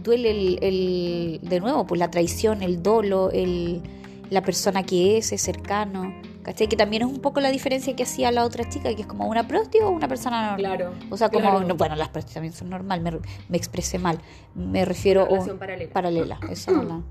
duele 0.03 0.31
el, 0.31 0.59
el- 0.63 1.39
de 1.49 1.59
nuevo, 1.59 1.85
pues 1.85 1.99
la 1.99 2.09
traición, 2.11 2.61
el 2.61 2.81
dolo, 2.83 3.31
el, 3.31 3.81
la 4.29 4.41
persona 4.41 4.83
que 4.83 5.17
es, 5.17 5.31
es 5.31 5.41
cercano. 5.41 6.13
¿Cachai? 6.43 6.67
Que 6.67 6.75
también 6.75 7.03
es 7.03 7.07
un 7.07 7.21
poco 7.21 7.39
la 7.39 7.49
diferencia 7.51 7.95
que 7.95 8.03
hacía 8.03 8.29
la 8.29 8.43
otra 8.43 8.67
chica, 8.67 8.93
que 8.93 9.03
es 9.03 9.07
como 9.07 9.27
una 9.29 9.47
prosti 9.47 9.79
o 9.79 9.89
una 9.89 10.09
persona 10.09 10.41
normal. 10.51 10.59
Claro. 10.77 10.93
O 11.09 11.15
sea, 11.15 11.29
como, 11.29 11.39
Claro. 11.49 11.61
no, 11.65 11.75
bueno, 11.75 11.95
las 11.95 12.09
prosti 12.09 12.33
también 12.33 12.53
son 12.53 12.69
normal, 12.69 12.99
me, 12.99 13.11
me 13.47 13.55
expresé 13.55 13.97
mal. 13.97 14.19
Me 14.53 14.83
refiero 14.83 15.23
a 15.23 15.57
paralela. 15.57 15.93
paralela. 15.93 16.39
Esa 16.49 16.71
la- 16.73 16.83
No, 16.83 17.03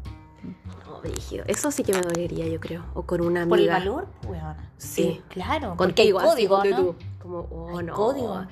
brígido. 1.03 1.45
Eso 1.49 1.71
sí 1.71 1.83
que 1.83 1.95
me 1.95 2.03
dolería, 2.03 2.47
yo 2.47 2.61
creo. 2.61 2.85
O 2.93 3.05
con 3.05 3.23
una 3.23 3.43
amiga. 3.43 3.49
Por 3.49 3.61
el 3.61 3.69
valor, 3.71 4.09
weona. 4.29 4.71
Sí. 4.77 5.23
claro. 5.29 5.71
Hay 5.71 5.77
Contigo, 5.79 6.19
así, 6.21 6.29
código, 6.29 6.57
ponte 6.57 6.71
¿no? 6.71 6.77
tú. 6.77 6.95
Como, 7.23 7.39
oh, 7.51 7.81
no. 7.81 7.95
código. 7.95 8.47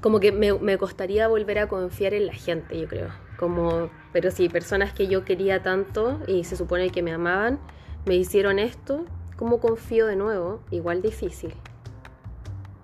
Como 0.00 0.20
que 0.20 0.30
me, 0.32 0.52
me 0.52 0.78
costaría 0.78 1.26
volver 1.28 1.58
a 1.58 1.68
confiar 1.68 2.14
en 2.14 2.26
la 2.26 2.34
gente, 2.34 2.78
yo 2.78 2.86
creo. 2.86 3.08
Como, 3.38 3.90
pero 4.12 4.30
sí, 4.30 4.48
personas 4.48 4.92
que 4.92 5.08
yo 5.08 5.24
quería 5.24 5.62
tanto 5.62 6.20
y 6.26 6.44
se 6.44 6.56
supone 6.56 6.90
que 6.90 7.02
me 7.02 7.12
amaban, 7.12 7.58
me 8.06 8.14
hicieron 8.14 8.58
esto, 8.58 9.04
¿cómo 9.36 9.58
confío 9.60 10.06
de 10.06 10.16
nuevo? 10.16 10.60
Igual 10.70 11.02
difícil. 11.02 11.52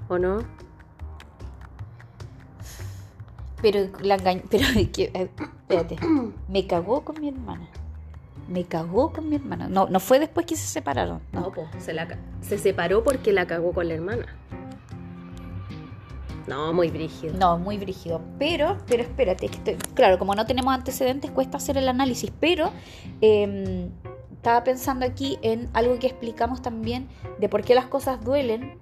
¿O 0.08 0.18
no? 0.18 0.38
Pero 3.60 3.88
la 4.00 4.16
engañ- 4.18 4.42
pero 4.50 4.64
que, 4.92 5.04
eh, 5.14 5.30
espérate, 5.38 5.96
me 6.48 6.66
cagó 6.66 7.04
con 7.04 7.20
mi 7.20 7.28
hermana. 7.28 7.68
Me 8.48 8.64
cagó 8.64 9.12
con 9.12 9.28
mi 9.28 9.36
hermana. 9.36 9.68
No, 9.68 9.88
no 9.88 10.00
fue 10.00 10.18
después 10.18 10.46
que 10.46 10.56
se 10.56 10.66
separaron. 10.66 11.20
No. 11.32 11.42
No, 11.42 11.52
po, 11.52 11.68
se, 11.78 11.92
la, 11.92 12.08
se 12.40 12.58
separó 12.58 13.04
porque 13.04 13.32
la 13.32 13.46
cagó 13.46 13.72
con 13.72 13.86
la 13.86 13.94
hermana. 13.94 14.26
No, 16.46 16.72
muy 16.72 16.88
brígido. 16.90 17.34
No, 17.38 17.58
muy 17.58 17.78
brígido. 17.78 18.20
Pero, 18.38 18.78
pero 18.86 19.02
espérate, 19.02 19.48
que 19.48 19.56
estoy- 19.56 19.76
claro, 19.94 20.18
como 20.18 20.34
no 20.34 20.44
tenemos 20.46 20.72
antecedentes, 20.74 21.30
cuesta 21.30 21.56
hacer 21.58 21.76
el 21.78 21.88
análisis. 21.88 22.32
Pero 22.40 22.70
eh, 23.20 23.88
estaba 24.34 24.64
pensando 24.64 25.06
aquí 25.06 25.38
en 25.42 25.68
algo 25.72 25.98
que 25.98 26.06
explicamos 26.08 26.62
también 26.62 27.08
de 27.38 27.48
por 27.48 27.62
qué 27.62 27.74
las 27.74 27.86
cosas 27.86 28.24
duelen 28.24 28.78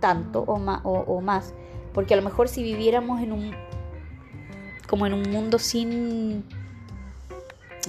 tanto 0.00 0.42
o, 0.46 0.58
ma- 0.58 0.80
o- 0.84 1.00
o 1.06 1.20
más. 1.20 1.52
Porque 1.92 2.14
a 2.14 2.16
lo 2.16 2.22
mejor 2.22 2.48
si 2.48 2.62
viviéramos 2.62 3.20
en 3.22 3.32
un 3.32 3.54
como 4.88 5.06
en 5.06 5.14
un 5.14 5.22
mundo 5.30 5.58
sin 5.58 6.44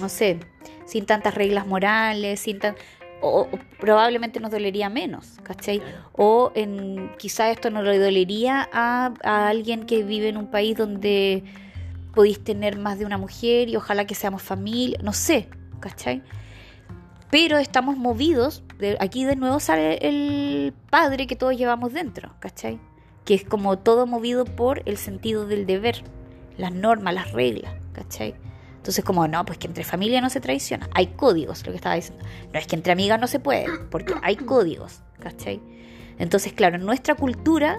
no 0.00 0.08
sé, 0.08 0.38
sin 0.84 1.06
tantas 1.06 1.34
reglas 1.34 1.66
morales, 1.66 2.40
sin 2.40 2.58
tan 2.60 2.76
o, 3.20 3.40
o 3.42 3.48
probablemente 3.80 4.40
nos 4.40 4.50
dolería 4.50 4.88
menos, 4.88 5.38
¿cachai? 5.42 5.82
O 6.12 6.52
en, 6.54 7.10
quizá 7.18 7.50
esto 7.50 7.70
no 7.70 7.82
le 7.82 7.98
dolería 7.98 8.68
a, 8.72 9.12
a 9.24 9.48
alguien 9.48 9.84
que 9.86 10.02
vive 10.04 10.28
en 10.28 10.36
un 10.36 10.46
país 10.50 10.76
donde 10.76 11.42
podéis 12.14 12.42
tener 12.42 12.78
más 12.78 12.98
de 12.98 13.04
una 13.06 13.18
mujer 13.18 13.68
y 13.68 13.76
ojalá 13.76 14.06
que 14.06 14.14
seamos 14.14 14.42
familia, 14.42 14.98
no 15.02 15.12
sé, 15.12 15.48
¿cachai? 15.80 16.22
Pero 17.30 17.58
estamos 17.58 17.96
movidos, 17.96 18.62
de- 18.78 18.96
aquí 19.00 19.24
de 19.24 19.36
nuevo 19.36 19.60
sale 19.60 19.98
el 20.00 20.72
padre 20.90 21.26
que 21.26 21.36
todos 21.36 21.56
llevamos 21.56 21.92
dentro, 21.92 22.32
¿cachai? 22.40 22.78
Que 23.24 23.34
es 23.34 23.44
como 23.44 23.78
todo 23.78 24.06
movido 24.06 24.44
por 24.46 24.82
el 24.86 24.96
sentido 24.96 25.46
del 25.46 25.66
deber, 25.66 26.02
las 26.56 26.72
normas, 26.72 27.14
las 27.14 27.32
reglas, 27.32 27.72
¿cachai? 27.92 28.34
Entonces, 28.88 29.04
como 29.04 29.28
no, 29.28 29.44
pues 29.44 29.58
que 29.58 29.66
entre 29.66 29.84
familia 29.84 30.22
no 30.22 30.30
se 30.30 30.40
traiciona. 30.40 30.88
Hay 30.94 31.08
códigos, 31.08 31.62
lo 31.66 31.72
que 31.72 31.76
estaba 31.76 31.94
diciendo. 31.94 32.24
No 32.54 32.58
es 32.58 32.66
que 32.66 32.74
entre 32.74 32.90
amigas 32.90 33.20
no 33.20 33.26
se 33.26 33.38
puede, 33.38 33.66
porque 33.90 34.14
hay 34.22 34.36
códigos, 34.36 35.02
¿cachai? 35.20 35.60
Entonces, 36.18 36.54
claro, 36.54 36.78
nuestra 36.78 37.14
cultura 37.14 37.76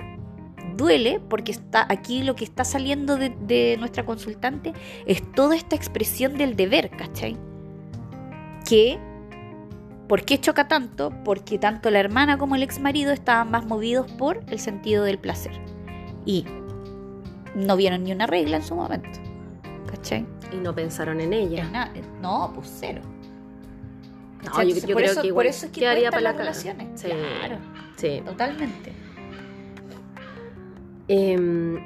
duele 0.78 1.20
porque 1.28 1.52
está 1.52 1.88
aquí 1.90 2.22
lo 2.22 2.36
que 2.36 2.44
está 2.44 2.64
saliendo 2.64 3.18
de, 3.18 3.36
de 3.42 3.76
nuestra 3.80 4.06
consultante 4.06 4.74
es 5.08 5.24
toda 5.32 5.56
esta 5.56 5.76
expresión 5.76 6.38
del 6.38 6.56
deber, 6.56 6.92
¿cachai? 6.92 7.36
Que, 8.70 9.00
¿por 10.08 10.26
qué 10.26 10.40
choca 10.40 10.68
tanto? 10.68 11.12
Porque 11.26 11.58
tanto 11.58 11.90
la 11.90 12.02
hermana 12.02 12.38
como 12.38 12.56
el 12.56 12.62
ex 12.62 12.80
marido 12.80 13.12
estaban 13.12 13.50
más 13.50 13.66
movidos 13.66 14.12
por 14.12 14.44
el 14.46 14.60
sentido 14.60 15.06
del 15.06 15.18
placer. 15.18 15.54
Y 16.24 16.46
no 17.56 17.76
vieron 17.78 18.04
ni 18.04 18.12
una 18.12 18.28
regla 18.28 18.58
en 18.58 18.64
su 18.64 18.76
momento, 18.76 19.20
¿cachai? 19.90 20.24
Y 20.52 20.58
no 20.58 20.74
pensaron 20.74 21.20
en 21.22 21.34
ella. 21.34 21.70
Na- 21.70 21.92
no, 22.22 22.52
pues 22.56 22.76
cero. 22.80 23.02
No, 24.44 24.64
yo, 24.64 24.76
creo 24.82 25.00
eso- 25.00 25.22
que 25.22 25.28
igual 25.28 25.46
por 25.46 25.50
eso 25.50 25.66
es 25.66 25.72
que 25.72 25.82
quedaría 25.82 26.10
para 26.10 26.22
la 26.22 26.30
las 26.32 26.38
relaciones. 26.38 26.88
Sí, 27.00 27.08
Claro, 27.08 27.58
sí. 27.98 28.22
totalmente. 28.26 28.94
Em, 31.08 31.78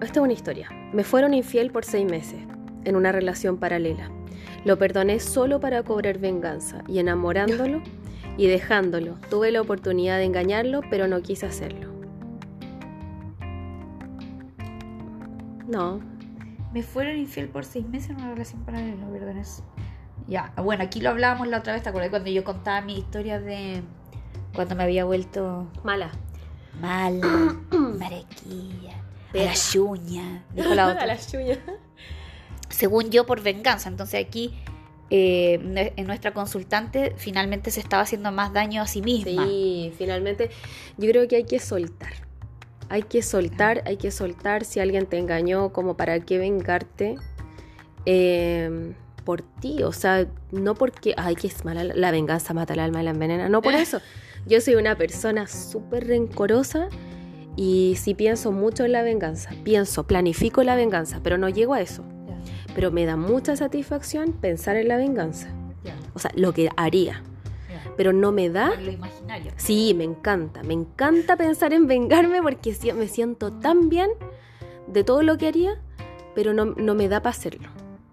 esta 0.00 0.20
es 0.20 0.24
una 0.24 0.32
historia. 0.32 0.68
Me 0.92 1.04
fueron 1.04 1.32
infiel 1.34 1.70
por 1.70 1.84
seis 1.84 2.10
meses 2.10 2.40
en 2.84 2.96
una 2.96 3.12
relación 3.12 3.56
paralela. 3.58 4.10
Lo 4.64 4.78
perdoné 4.78 5.20
solo 5.20 5.60
para 5.60 5.82
cobrar 5.82 6.18
venganza 6.18 6.82
y 6.88 6.98
enamorándolo 6.98 7.82
y 8.36 8.46
dejándolo. 8.46 9.16
Tuve 9.30 9.50
la 9.52 9.60
oportunidad 9.60 10.18
de 10.18 10.24
engañarlo, 10.24 10.80
pero 10.90 11.06
no 11.06 11.20
quise 11.22 11.46
hacerlo. 11.46 11.92
No, 15.68 16.00
Me 16.74 16.82
fueron 16.82 17.16
infiel 17.16 17.48
por 17.48 17.64
seis 17.64 17.86
meses 17.86 18.10
en 18.10 18.16
una 18.16 18.30
relación 18.30 18.64
paralela, 18.64 19.08
¿verdad? 19.08 19.36
Eso. 19.36 19.62
Ya, 20.26 20.52
bueno, 20.56 20.82
aquí 20.82 21.00
lo 21.00 21.10
hablábamos 21.10 21.46
la 21.46 21.58
otra 21.58 21.72
vez, 21.72 21.84
¿te 21.84 21.88
acuerdas? 21.88 22.10
Cuando 22.10 22.30
yo 22.30 22.42
contaba 22.42 22.80
mi 22.80 22.98
historia 22.98 23.38
de 23.38 23.84
cuando 24.56 24.74
me 24.74 24.82
había 24.82 25.04
vuelto 25.04 25.70
mala. 25.84 26.10
mala, 26.80 27.56
marequilla, 27.70 28.96
a 29.32 29.36
la 29.36 29.54
chuña, 29.54 30.44
dijo 30.52 30.74
la 30.74 30.88
otra. 30.88 31.16
chuñas. 31.16 31.58
Según 32.70 33.08
yo, 33.10 33.24
por 33.24 33.40
venganza. 33.40 33.88
Entonces 33.88 34.26
aquí, 34.26 34.52
eh, 35.10 35.94
nuestra 36.04 36.34
consultante, 36.34 37.14
finalmente 37.16 37.70
se 37.70 37.78
estaba 37.78 38.02
haciendo 38.02 38.32
más 38.32 38.52
daño 38.52 38.82
a 38.82 38.88
sí 38.88 39.00
misma. 39.00 39.46
Sí, 39.46 39.92
finalmente 39.96 40.50
yo 40.96 41.08
creo 41.08 41.28
que 41.28 41.36
hay 41.36 41.44
que 41.44 41.60
soltar. 41.60 42.23
Hay 42.94 43.02
que 43.02 43.22
soltar, 43.22 43.82
hay 43.86 43.96
que 43.96 44.12
soltar 44.12 44.64
si 44.64 44.78
alguien 44.78 45.06
te 45.06 45.18
engañó, 45.18 45.72
como 45.72 45.96
para 45.96 46.20
qué 46.20 46.38
vengarte 46.38 47.16
eh, 48.06 48.94
por 49.24 49.42
ti. 49.42 49.82
O 49.82 49.92
sea, 49.92 50.26
no 50.52 50.74
porque, 50.76 51.12
ay, 51.16 51.34
que 51.34 51.48
es 51.48 51.64
mala, 51.64 51.82
la- 51.82 52.10
venganza 52.12 52.54
mata 52.54 52.74
el 52.74 52.78
alma 52.78 53.00
y 53.00 53.04
la 53.04 53.10
envenena. 53.10 53.48
No 53.48 53.62
por 53.62 53.74
eso. 53.74 54.00
Yo 54.46 54.60
soy 54.60 54.76
una 54.76 54.96
persona 54.96 55.48
súper 55.48 56.06
rencorosa 56.06 56.88
y 57.56 57.96
sí 57.98 58.14
pienso 58.14 58.52
mucho 58.52 58.84
en 58.84 58.92
la 58.92 59.02
venganza. 59.02 59.50
Pienso, 59.64 60.04
planifico 60.06 60.62
la 60.62 60.76
venganza, 60.76 61.18
pero 61.22 61.36
no 61.36 61.48
llego 61.48 61.74
a 61.74 61.80
eso. 61.80 62.04
Pero 62.76 62.92
me 62.92 63.06
da 63.06 63.16
mucha 63.16 63.56
satisfacción 63.56 64.32
pensar 64.32 64.76
en 64.76 64.86
la 64.88 64.96
venganza. 64.98 65.48
O 66.14 66.20
sea, 66.20 66.30
lo 66.36 66.52
que 66.52 66.68
haría. 66.76 67.22
Pero 67.96 68.12
no 68.12 68.32
me 68.32 68.50
da 68.50 68.70
Por 68.70 68.82
lo 68.82 68.90
imaginario. 68.90 69.52
Sí, 69.56 69.94
me 69.94 70.04
encanta, 70.04 70.62
me 70.62 70.74
encanta 70.74 71.36
pensar 71.36 71.72
en 71.72 71.86
vengarme 71.86 72.42
porque 72.42 72.76
me 72.94 73.08
siento 73.08 73.52
tan 73.52 73.88
bien 73.88 74.10
de 74.86 75.04
todo 75.04 75.22
lo 75.22 75.38
que 75.38 75.46
haría, 75.48 75.80
pero 76.34 76.52
no, 76.52 76.66
no 76.66 76.94
me 76.94 77.08
da 77.08 77.20
para 77.20 77.36
hacerlo. 77.36 77.68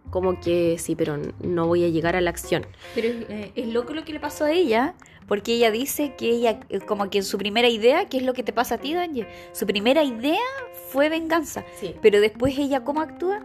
Como 0.09 0.39
que 0.41 0.77
sí, 0.77 0.95
pero 0.95 1.17
no 1.41 1.67
voy 1.67 1.85
a 1.85 1.87
llegar 1.87 2.15
a 2.15 2.21
la 2.21 2.29
acción. 2.29 2.65
Pero 2.93 3.07
eh, 3.07 3.53
es 3.55 3.67
loco 3.67 3.93
lo 3.93 4.03
que 4.03 4.11
le 4.11 4.19
pasó 4.19 4.43
a 4.43 4.51
ella, 4.51 4.93
porque 5.25 5.53
ella 5.53 5.71
dice 5.71 6.15
que 6.17 6.29
ella, 6.29 6.59
eh, 6.69 6.81
como 6.81 7.09
que 7.09 7.19
en 7.19 7.23
su 7.23 7.37
primera 7.37 7.69
idea, 7.69 8.09
¿qué 8.09 8.17
es 8.17 8.23
lo 8.23 8.33
que 8.33 8.43
te 8.43 8.51
pasa 8.51 8.75
a 8.75 8.77
ti, 8.77 8.93
Danje? 8.93 9.25
Su 9.53 9.65
primera 9.65 10.03
idea 10.03 10.41
fue 10.89 11.07
venganza. 11.07 11.63
Sí. 11.79 11.95
Pero 12.01 12.19
después 12.19 12.57
ella, 12.57 12.83
¿cómo 12.83 13.01
actúa? 13.01 13.41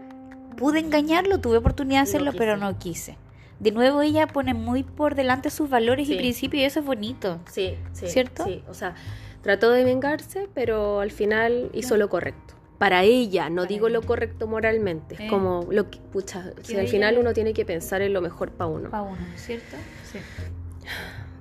Pude 0.57 0.81
engañarlo, 0.81 1.39
tuve 1.39 1.59
oportunidad 1.59 2.01
de 2.01 2.05
No 2.05 2.09
hacerlo, 2.09 2.33
pero 2.37 2.57
no 2.57 2.77
quise. 2.79 3.17
De 3.61 3.71
nuevo 3.73 4.03
ella 4.03 4.27
pone 4.27 4.53
muy 4.55 4.83
por 4.83 5.15
delante 5.15 5.51
sus 5.51 5.71
valores 5.71 6.09
y 6.11 6.17
principios 6.17 6.61
y 6.61 6.65
eso 6.65 6.81
es 6.81 6.87
bonito. 6.87 7.41
Sí, 7.51 7.75
sí. 7.93 8.07
¿Cierto? 8.09 8.45
Sí, 8.45 8.63
o 8.69 8.75
sea, 8.75 8.95
trató 9.43 9.71
de 9.71 9.85
vengarse, 9.85 10.49
pero 10.55 11.01
al 11.01 11.11
final 11.11 11.71
hizo 11.73 11.97
lo 11.97 12.09
correcto. 12.09 12.55
Para 12.79 13.05
ella, 13.05 13.49
no 13.49 13.63
Para 13.63 13.69
digo 13.69 13.87
ella. 13.89 14.01
lo 14.01 14.07
correcto 14.07 14.47
moralmente. 14.47 15.15
Es 15.15 15.21
Eh. 15.23 15.27
como 15.31 15.67
lo 15.71 15.89
que, 15.91 15.99
pucha, 15.99 16.53
al 16.77 16.89
final 16.89 17.17
uno 17.17 17.33
tiene 17.33 17.55
que 17.55 17.65
pensar 17.65 18.03
en 18.03 18.13
lo 18.13 18.21
mejor 18.21 18.51
para 18.51 18.69
uno. 18.69 18.91
Para 18.91 19.05
uno, 19.05 19.17
¿cierto? 19.37 19.77
Sí. 20.13 20.19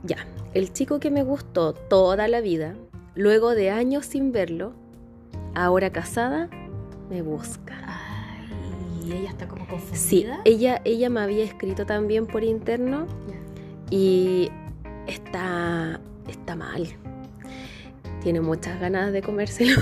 Ya, 0.03 0.17
el 0.53 0.71
chico 0.71 0.99
que 1.01 1.11
me 1.11 1.23
gustó 1.23 1.73
toda 1.73 2.29
la 2.29 2.39
vida, 2.39 2.75
luego 3.15 3.53
de 3.55 3.71
años 3.71 4.05
sin 4.05 4.31
verlo, 4.31 4.71
ahora 5.53 5.89
casada, 5.91 6.47
me 7.09 7.21
busca. 7.21 7.75
Y 9.05 9.13
ella 9.13 9.29
está 9.29 9.47
como 9.47 9.65
Sí, 9.65 9.69
confundida. 9.71 10.41
ella, 10.45 10.81
ella 10.83 11.09
me 11.09 11.19
había 11.21 11.43
escrito 11.43 11.85
también 11.85 12.25
por 12.25 12.43
interno 12.43 13.05
y 13.91 14.49
está, 15.07 15.99
está 16.27 16.55
mal. 16.55 16.87
Tiene 18.23 18.41
muchas 18.41 18.79
ganas 18.79 19.13
de 19.13 19.21
comérselo. 19.21 19.79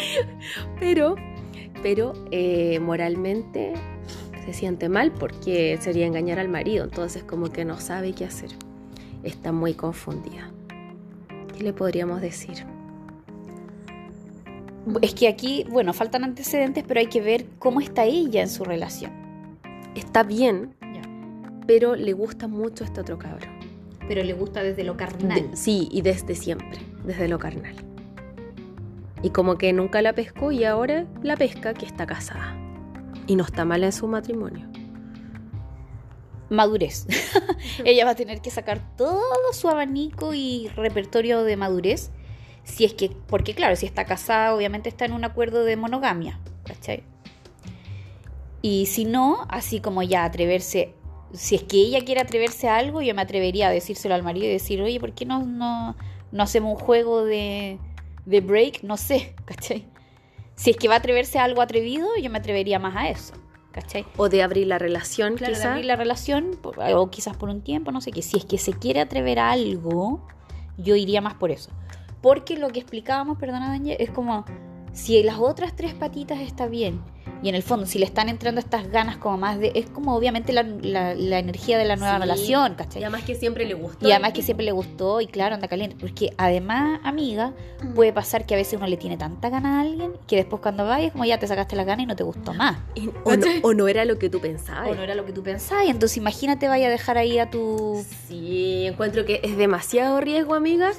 pero, 0.80 1.16
pero 1.82 2.14
eh, 2.30 2.80
moralmente 2.80 3.74
se 4.46 4.54
siente 4.54 4.88
mal 4.88 5.12
porque 5.12 5.78
sería 5.80 6.06
engañar 6.06 6.38
al 6.38 6.48
marido. 6.48 6.84
Entonces 6.84 7.22
como 7.22 7.52
que 7.52 7.64
no 7.66 7.78
sabe 7.78 8.14
qué 8.14 8.24
hacer. 8.24 8.50
Está 9.22 9.52
muy 9.52 9.74
confundida. 9.74 10.50
¿Qué 11.54 11.62
le 11.62 11.74
podríamos 11.74 12.22
decir? 12.22 12.64
Es 15.02 15.14
que 15.14 15.28
aquí, 15.28 15.64
bueno, 15.68 15.92
faltan 15.92 16.24
antecedentes, 16.24 16.84
pero 16.86 17.00
hay 17.00 17.06
que 17.06 17.20
ver 17.20 17.46
cómo 17.58 17.80
está 17.80 18.04
ella 18.04 18.42
en 18.42 18.48
su 18.48 18.64
relación. 18.64 19.12
Está 19.94 20.22
bien, 20.22 20.74
pero 21.66 21.96
le 21.96 22.12
gusta 22.12 22.48
mucho 22.48 22.84
este 22.84 23.00
otro 23.00 23.18
cabro. 23.18 23.48
Pero 24.08 24.22
le 24.24 24.32
gusta 24.32 24.62
desde 24.62 24.82
lo 24.84 24.96
carnal. 24.96 25.50
De- 25.50 25.56
sí, 25.56 25.88
y 25.92 26.02
desde 26.02 26.34
siempre, 26.34 26.78
desde 27.04 27.28
lo 27.28 27.38
carnal. 27.38 27.74
Y 29.22 29.30
como 29.30 29.56
que 29.58 29.72
nunca 29.72 30.00
la 30.02 30.14
pescó 30.14 30.50
y 30.50 30.64
ahora 30.64 31.06
la 31.22 31.36
pesca 31.36 31.74
que 31.74 31.86
está 31.86 32.06
casada. 32.06 32.56
Y 33.26 33.36
no 33.36 33.44
está 33.44 33.64
mal 33.64 33.84
en 33.84 33.92
su 33.92 34.06
matrimonio. 34.08 34.66
madurez. 36.48 37.06
Ella 37.84 38.04
va 38.04 38.12
a 38.12 38.14
tener 38.16 38.40
que 38.40 38.50
sacar 38.50 38.80
todo 38.96 39.20
su 39.52 39.68
abanico 39.68 40.34
y 40.34 40.68
repertorio 40.74 41.44
de 41.44 41.56
madurez. 41.56 42.10
Si 42.70 42.84
es 42.84 42.94
que, 42.94 43.10
porque 43.26 43.54
claro, 43.54 43.74
si 43.76 43.84
está 43.86 44.04
casada, 44.04 44.54
obviamente 44.54 44.88
está 44.88 45.04
en 45.04 45.12
un 45.12 45.24
acuerdo 45.24 45.64
de 45.64 45.76
monogamia, 45.76 46.38
¿cachai? 46.64 47.02
Y 48.62 48.86
si 48.86 49.04
no, 49.04 49.46
así 49.48 49.80
como 49.80 50.02
ya 50.02 50.24
atreverse, 50.24 50.94
si 51.32 51.56
es 51.56 51.62
que 51.64 51.78
ella 51.78 52.04
quiere 52.04 52.20
atreverse 52.20 52.68
a 52.68 52.76
algo, 52.76 53.02
yo 53.02 53.14
me 53.14 53.22
atrevería 53.22 53.68
a 53.68 53.70
decírselo 53.70 54.14
al 54.14 54.22
marido 54.22 54.46
y 54.46 54.50
decir, 54.50 54.80
oye, 54.82 55.00
¿por 55.00 55.12
qué 55.12 55.24
no, 55.26 55.44
no, 55.44 55.96
no 56.30 56.42
hacemos 56.42 56.74
un 56.74 56.78
juego 56.78 57.24
de, 57.24 57.78
de 58.26 58.40
break? 58.40 58.82
No 58.82 58.96
sé, 58.96 59.34
¿cachai? 59.44 59.86
Si 60.54 60.70
es 60.70 60.76
que 60.76 60.88
va 60.88 60.94
a 60.94 60.98
atreverse 60.98 61.38
a 61.38 61.44
algo 61.44 61.62
atrevido, 61.62 62.06
yo 62.22 62.30
me 62.30 62.38
atrevería 62.38 62.78
más 62.78 62.94
a 62.96 63.08
eso, 63.08 63.34
¿cachai? 63.72 64.04
O 64.16 64.28
de 64.28 64.42
abrir 64.42 64.66
la 64.66 64.78
relación, 64.78 65.36
Claro, 65.36 65.54
de 65.54 65.58
quizá. 65.58 65.70
abrir 65.72 65.86
la 65.86 65.96
relación, 65.96 66.58
o 66.62 67.10
quizás 67.10 67.36
por 67.36 67.48
un 67.48 67.62
tiempo, 67.62 67.92
no 67.92 68.00
sé 68.00 68.12
qué. 68.12 68.22
Si 68.22 68.36
es 68.36 68.44
que 68.44 68.58
se 68.58 68.74
quiere 68.74 69.00
atrever 69.00 69.38
a 69.38 69.50
algo, 69.52 70.26
yo 70.76 70.96
iría 70.96 71.20
más 71.20 71.34
por 71.34 71.50
eso. 71.50 71.70
Porque 72.20 72.56
lo 72.58 72.68
que 72.68 72.80
explicábamos, 72.80 73.38
perdona, 73.38 73.68
Daniel, 73.68 73.96
es 74.00 74.10
como 74.10 74.44
si 74.92 75.22
las 75.22 75.38
otras 75.38 75.74
tres 75.76 75.94
patitas 75.94 76.40
está 76.40 76.66
bien. 76.66 77.00
Y 77.42 77.48
en 77.48 77.54
el 77.54 77.62
fondo, 77.62 77.86
si 77.86 77.98
le 77.98 78.04
están 78.04 78.28
entrando 78.28 78.60
estas 78.60 78.90
ganas 78.90 79.16
como 79.16 79.38
más 79.38 79.58
de... 79.58 79.72
Es 79.74 79.88
como 79.88 80.14
obviamente 80.14 80.52
la, 80.52 80.62
la- 80.62 81.14
la 81.14 81.38
energía 81.38 81.78
de 81.78 81.86
la 81.86 81.96
nueva 81.96 82.16
Sí. 82.16 82.20
relación, 82.20 82.74
¿cachai? 82.74 83.00
Y 83.00 83.04
además 83.04 83.22
que 83.24 83.34
siempre 83.34 83.64
le 83.64 83.72
gustó. 83.72 84.06
Y 84.06 84.10
además 84.10 84.32
que 84.34 84.42
siempre 84.42 84.66
le 84.66 84.72
gustó 84.72 85.22
y 85.22 85.26
claro, 85.26 85.54
anda 85.54 85.66
caliente. 85.66 85.96
Porque 85.98 86.34
además, 86.36 87.00
amiga, 87.02 87.54
puede 87.94 88.12
pasar 88.12 88.44
que 88.44 88.52
a 88.54 88.56
veces 88.58 88.74
uno 88.76 88.86
le 88.88 88.98
tiene 88.98 89.16
tanta 89.16 89.48
gana 89.48 89.78
a 89.78 89.80
alguien 89.82 90.12
que 90.26 90.36
después 90.36 90.60
cuando 90.60 90.84
vayas 90.84 91.12
como 91.12 91.24
ya 91.24 91.38
te 91.38 91.46
sacaste 91.46 91.76
la 91.76 91.84
gana 91.84 92.02
y 92.02 92.06
no 92.06 92.14
te 92.16 92.24
gustó 92.24 92.52
más. 92.52 92.76
O, 93.24 93.34
no, 93.34 93.46
o 93.62 93.72
no 93.72 93.88
era 93.88 94.04
lo 94.04 94.18
que 94.18 94.28
tú 94.28 94.38
pensabas. 94.40 94.90
O 94.90 94.94
no 94.94 95.02
era 95.02 95.14
lo 95.14 95.24
que 95.24 95.32
tú 95.32 95.42
pensabas. 95.42 95.86
Y 95.86 95.90
entonces 95.90 96.18
imagínate 96.18 96.68
vaya 96.68 96.88
a 96.88 96.90
dejar 96.90 97.16
ahí 97.16 97.38
a 97.38 97.48
tu... 97.48 98.04
Sí, 98.28 98.84
encuentro 98.86 99.24
que 99.24 99.40
es 99.42 99.56
demasiado 99.56 100.20
riesgo, 100.20 100.54
amiga, 100.54 100.92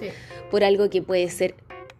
por 0.51 0.63
algo 0.63 0.89
que 0.89 1.01
puede 1.01 1.29
ser 1.29 1.55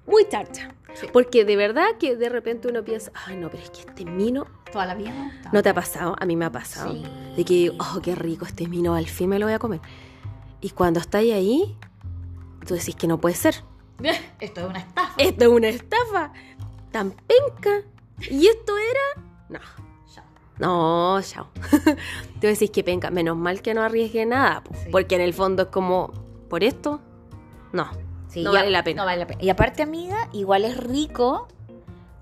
muy 0.06 0.28
charcha. 0.30 0.76
Sí. 0.94 1.08
Porque 1.12 1.46
de 1.46 1.56
verdad 1.56 1.86
que 1.98 2.18
de 2.18 2.28
repente 2.28 2.68
uno 2.68 2.84
piensa, 2.84 3.12
ay 3.26 3.38
no, 3.38 3.50
pero 3.50 3.64
es 3.64 3.70
que 3.70 3.80
este 3.80 4.04
mino 4.04 4.46
Toda 4.74 4.86
la 4.86 4.94
vida 4.96 5.14
no 5.54 5.64
te 5.64 5.70
ha 5.70 5.74
pasado, 5.74 6.16
a 6.20 6.26
mí 6.26 6.36
me 6.36 6.46
ha 6.46 6.52
pasado. 6.52 6.94
Sí. 6.94 7.04
De 7.38 7.46
que, 7.46 7.72
oh, 7.72 8.00
qué 8.02 8.14
rico 8.16 8.46
este 8.46 8.68
mino, 8.68 8.94
al 8.94 9.08
fin 9.08 9.30
me 9.30 9.40
lo 9.40 9.46
voy 9.46 9.54
a 9.54 9.60
comer. 9.60 9.80
Y 10.60 10.70
cuando 10.72 11.00
estáis 11.00 11.34
ahí, 11.34 11.78
tú 12.68 12.74
decís 12.76 12.96
que 12.96 13.08
no 13.08 13.20
puede 13.20 13.36
ser. 13.36 13.56
Esto 14.40 14.62
es 14.62 14.68
una 14.68 14.80
estafa. 14.80 15.14
Esto 15.18 15.46
es 15.46 15.50
una 15.50 15.70
estafa, 15.70 16.34
tan 16.92 17.12
penca. 17.12 17.84
Y 18.30 18.48
esto 18.48 18.74
era, 18.78 19.26
no. 19.50 19.60
Ya. 20.16 20.24
No, 20.60 21.20
chao. 21.22 21.48
Tú 22.40 22.48
decís 22.48 22.70
que 22.70 22.84
penca, 22.84 23.10
menos 23.10 23.36
mal 23.36 23.62
que 23.64 23.74
no 23.74 23.82
arriesgue 23.82 24.26
nada, 24.28 24.64
po, 24.64 24.76
Sí. 24.76 24.90
porque 24.92 25.16
en 25.16 25.22
el 25.22 25.34
fondo 25.34 25.64
es 25.64 25.70
como, 25.70 26.12
por 26.50 26.64
esto, 26.64 27.02
no. 27.74 27.90
Sí, 28.32 28.44
No 28.44 28.52
y 28.52 28.56
vale 28.56 28.70
la 28.72 28.84
pena. 28.84 29.02
No 29.02 29.06
vale 29.06 29.20
la 29.20 29.28
pena. 29.28 29.44
Y 29.44 29.50
aparte, 29.50 29.84
amiga, 29.84 30.30
igual 30.34 30.66
es 30.66 30.78
rico 30.78 31.48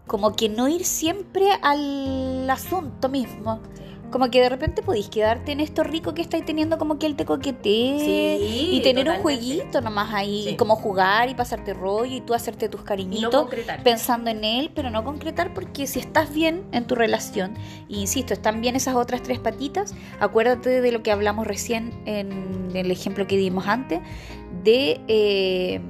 como 0.07 0.35
que 0.35 0.49
no 0.49 0.67
ir 0.67 0.85
siempre 0.85 1.45
al 1.61 2.49
asunto 2.49 3.09
mismo. 3.09 3.59
Como 4.11 4.31
que 4.31 4.41
de 4.41 4.49
repente 4.49 4.81
podéis 4.81 5.07
quedarte 5.07 5.51
en 5.51 5.59
esto 5.59 5.83
rico 5.83 6.15
que 6.15 6.23
estáis 6.23 6.43
teniendo, 6.43 6.79
como 6.79 6.97
que 6.97 7.05
él 7.05 7.15
te 7.15 7.25
coquetee 7.25 7.99
Sí, 8.39 8.69
y 8.75 8.81
tener 8.81 9.07
un 9.07 9.17
jueguito 9.17 9.81
nomás 9.81 10.11
ahí, 10.15 10.45
Sí. 10.45 10.49
y 10.49 10.55
como 10.55 10.75
jugar 10.75 11.29
y 11.29 11.35
pasarte 11.35 11.75
rollo 11.75 12.15
y 12.15 12.21
tú 12.21 12.33
hacerte 12.33 12.69
tus 12.69 12.81
cariñitos 12.81 13.29
concretar. 13.29 13.83
pensando 13.83 14.31
en 14.31 14.43
él, 14.43 14.71
pero 14.73 14.89
no 14.89 15.03
concretar 15.03 15.53
porque 15.53 15.85
si 15.85 15.99
estás 15.99 16.33
bien 16.33 16.63
en 16.71 16.87
tu 16.87 16.95
relación, 16.95 17.53
e 17.87 17.97
insisto, 17.99 18.33
están 18.33 18.61
bien 18.61 18.75
esas 18.75 18.95
otras 18.95 19.21
tres 19.21 19.37
patitas, 19.37 19.93
acuérdate 20.19 20.81
de 20.81 20.91
lo 20.91 21.03
que 21.03 21.11
hablamos 21.11 21.45
recién 21.45 21.93
en 22.07 22.71
el 22.73 22.89
ejemplo 22.89 23.27
que 23.27 23.37
dimos 23.37 23.67
antes, 23.67 23.99
de, 24.63 25.01
eh, 25.07 25.81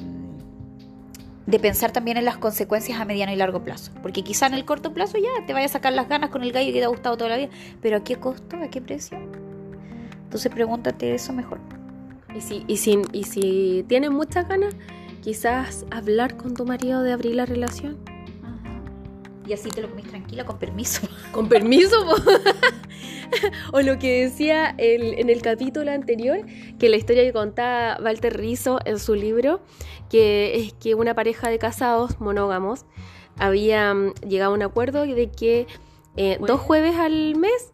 de 1.45 1.59
pensar 1.59 1.91
también 1.91 2.17
en 2.17 2.25
las 2.25 2.37
consecuencias 2.37 2.99
a 2.99 3.05
mediano 3.05 3.31
y 3.31 3.35
largo 3.35 3.63
plazo. 3.63 3.91
Porque 4.01 4.23
quizá 4.23 4.47
en 4.47 4.53
el 4.53 4.65
corto 4.65 4.93
plazo 4.93 5.17
ya 5.17 5.45
te 5.45 5.53
vaya 5.53 5.65
a 5.65 5.69
sacar 5.69 5.93
las 5.93 6.07
ganas 6.07 6.29
con 6.29 6.43
el 6.43 6.51
gallo 6.51 6.71
que 6.71 6.79
te 6.79 6.85
ha 6.85 6.89
gustado 6.89 7.17
toda 7.17 7.29
la 7.29 7.37
vida, 7.37 7.49
pero 7.81 7.97
¿a 7.97 8.03
qué 8.03 8.15
costo? 8.15 8.57
¿A 8.57 8.69
qué 8.69 8.81
precio? 8.81 9.17
Entonces 10.23 10.51
pregúntate 10.51 11.13
eso 11.13 11.33
mejor. 11.33 11.59
Y 12.35 12.41
si, 12.41 12.63
y, 12.67 12.77
si, 12.77 13.01
y 13.11 13.23
si 13.23 13.85
tienes 13.87 14.11
muchas 14.11 14.47
ganas, 14.47 14.75
quizás 15.21 15.85
hablar 15.89 16.37
con 16.37 16.53
tu 16.53 16.65
marido 16.65 17.01
de 17.01 17.11
abrir 17.11 17.35
la 17.35 17.45
relación. 17.45 17.97
Y 19.49 19.53
así 19.53 19.69
te 19.69 19.81
lo 19.81 19.89
comís 19.89 20.05
tranquila, 20.05 20.45
con 20.45 20.59
permiso. 20.59 21.07
Con 21.31 21.49
permiso, 21.49 21.95
o 23.73 23.81
lo 23.81 23.97
que 23.97 24.25
decía 24.25 24.75
el- 24.77 25.17
en 25.19 25.29
el 25.31 25.41
capítulo 25.41 25.89
anterior, 25.91 26.39
que 26.77 26.87
la 26.87 26.97
historia 26.97 27.23
que 27.23 27.33
contaba 27.33 27.97
Walter 28.03 28.37
Rizzo 28.37 28.77
en 28.85 28.99
su 28.99 29.15
libro, 29.15 29.61
que 30.09 30.55
es 30.55 30.73
que 30.73 30.93
una 30.93 31.15
pareja 31.15 31.49
de 31.49 31.57
casados 31.57 32.19
monógamos 32.19 32.85
había 33.39 33.91
mm, 33.93 34.13
llegado 34.27 34.51
a 34.51 34.55
un 34.55 34.61
acuerdo 34.61 35.01
de 35.07 35.31
que 35.31 35.65
eh, 36.15 36.37
dos 36.45 36.59
jueves 36.61 36.95
al 36.97 37.35
mes 37.35 37.71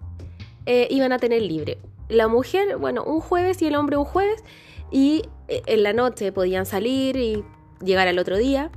eh, 0.66 0.88
iban 0.92 1.12
a 1.12 1.18
tener 1.20 1.42
libre. 1.42 1.78
La 2.08 2.30
mujer, 2.30 2.78
bueno, 2.78 3.04
un 3.04 3.20
jueves 3.20 3.62
y 3.62 3.68
el 3.68 3.76
hombre 3.76 3.98
un 3.98 4.06
jueves, 4.06 4.44
y 4.92 5.24
eh, 5.50 5.62
en 5.66 5.84
la 5.84 5.92
noche 5.92 6.32
podían 6.32 6.66
salir 6.66 7.18
y 7.18 7.44
llegar 7.84 8.08
al 8.08 8.18
otro 8.20 8.38
día 8.38 8.72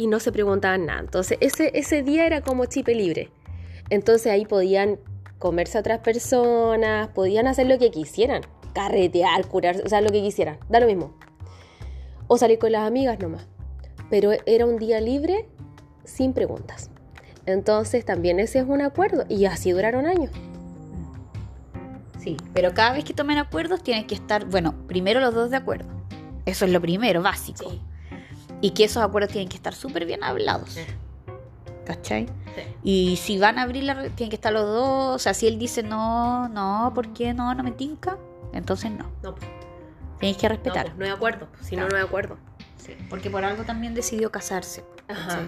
y 0.00 0.06
no 0.06 0.18
se 0.18 0.32
preguntaban 0.32 0.86
nada. 0.86 1.00
Entonces, 1.00 1.36
ese, 1.42 1.72
ese 1.74 2.02
día 2.02 2.24
era 2.24 2.40
como 2.40 2.64
chipe 2.64 2.94
libre. 2.94 3.28
Entonces 3.90 4.32
ahí 4.32 4.46
podían 4.46 4.98
comerse 5.38 5.76
a 5.76 5.82
otras 5.82 5.98
personas, 5.98 7.08
podían 7.08 7.46
hacer 7.46 7.66
lo 7.66 7.78
que 7.78 7.90
quisieran, 7.90 8.40
carretear, 8.72 9.46
curarse, 9.46 9.82
o 9.84 9.88
sea, 9.90 10.00
lo 10.00 10.08
que 10.08 10.22
quisieran, 10.22 10.58
da 10.70 10.80
lo 10.80 10.86
mismo. 10.86 11.12
O 12.28 12.38
salir 12.38 12.58
con 12.58 12.72
las 12.72 12.86
amigas 12.86 13.18
nomás. 13.18 13.46
Pero 14.08 14.30
era 14.46 14.64
un 14.64 14.78
día 14.78 15.02
libre 15.02 15.46
sin 16.04 16.32
preguntas. 16.32 16.90
Entonces 17.44 18.02
también 18.06 18.40
ese 18.40 18.60
es 18.60 18.64
un 18.66 18.80
acuerdo 18.80 19.26
y 19.28 19.44
así 19.44 19.70
duraron 19.72 20.06
años. 20.06 20.30
Sí, 22.18 22.38
pero 22.54 22.72
cada 22.72 22.94
vez 22.94 23.04
que 23.04 23.12
tomen 23.12 23.36
acuerdos 23.36 23.82
tienen 23.82 24.06
que 24.06 24.14
estar, 24.14 24.46
bueno, 24.46 24.74
primero 24.86 25.20
los 25.20 25.34
dos 25.34 25.50
de 25.50 25.58
acuerdo. 25.58 25.90
Eso 26.46 26.64
es 26.64 26.72
lo 26.72 26.80
primero, 26.80 27.20
básico. 27.20 27.70
Y 28.60 28.70
que 28.72 28.84
esos 28.84 29.02
acuerdos 29.02 29.32
tienen 29.32 29.48
que 29.48 29.56
estar 29.56 29.74
súper 29.74 30.04
bien 30.06 30.22
hablados. 30.22 30.76
¿Cachai? 31.86 32.26
Y 32.82 33.16
si 33.16 33.38
van 33.38 33.58
a 33.58 33.62
abrir 33.62 33.84
la 33.84 33.94
tienen 34.10 34.28
que 34.30 34.36
estar 34.36 34.52
los 34.52 34.64
dos. 34.66 35.16
O 35.16 35.18
sea, 35.18 35.34
si 35.34 35.46
él 35.46 35.58
dice 35.58 35.82
no, 35.82 36.48
no, 36.48 36.92
¿por 36.94 37.12
qué 37.12 37.32
no? 37.34 37.54
No 37.54 37.62
me 37.62 37.72
tinca. 37.72 38.18
Entonces 38.52 38.90
no. 38.90 39.10
No, 39.22 39.34
Tenéis 40.18 40.36
que 40.36 40.48
respetar. 40.48 40.94
no, 40.96 41.04
hay 41.04 41.10
acuerdo, 41.10 41.48
si 41.62 41.76
no, 41.76 41.82
Claro. 41.82 41.90
no 41.92 41.96
hay 41.96 42.02
acuerdo. 42.06 42.36
Sí, 42.76 42.94
porque 43.08 43.30
por 43.30 43.44
algo 43.44 43.64
también 43.64 43.94
decidió 43.94 44.30
casarse. 44.30 44.84
Ajá. 45.08 45.40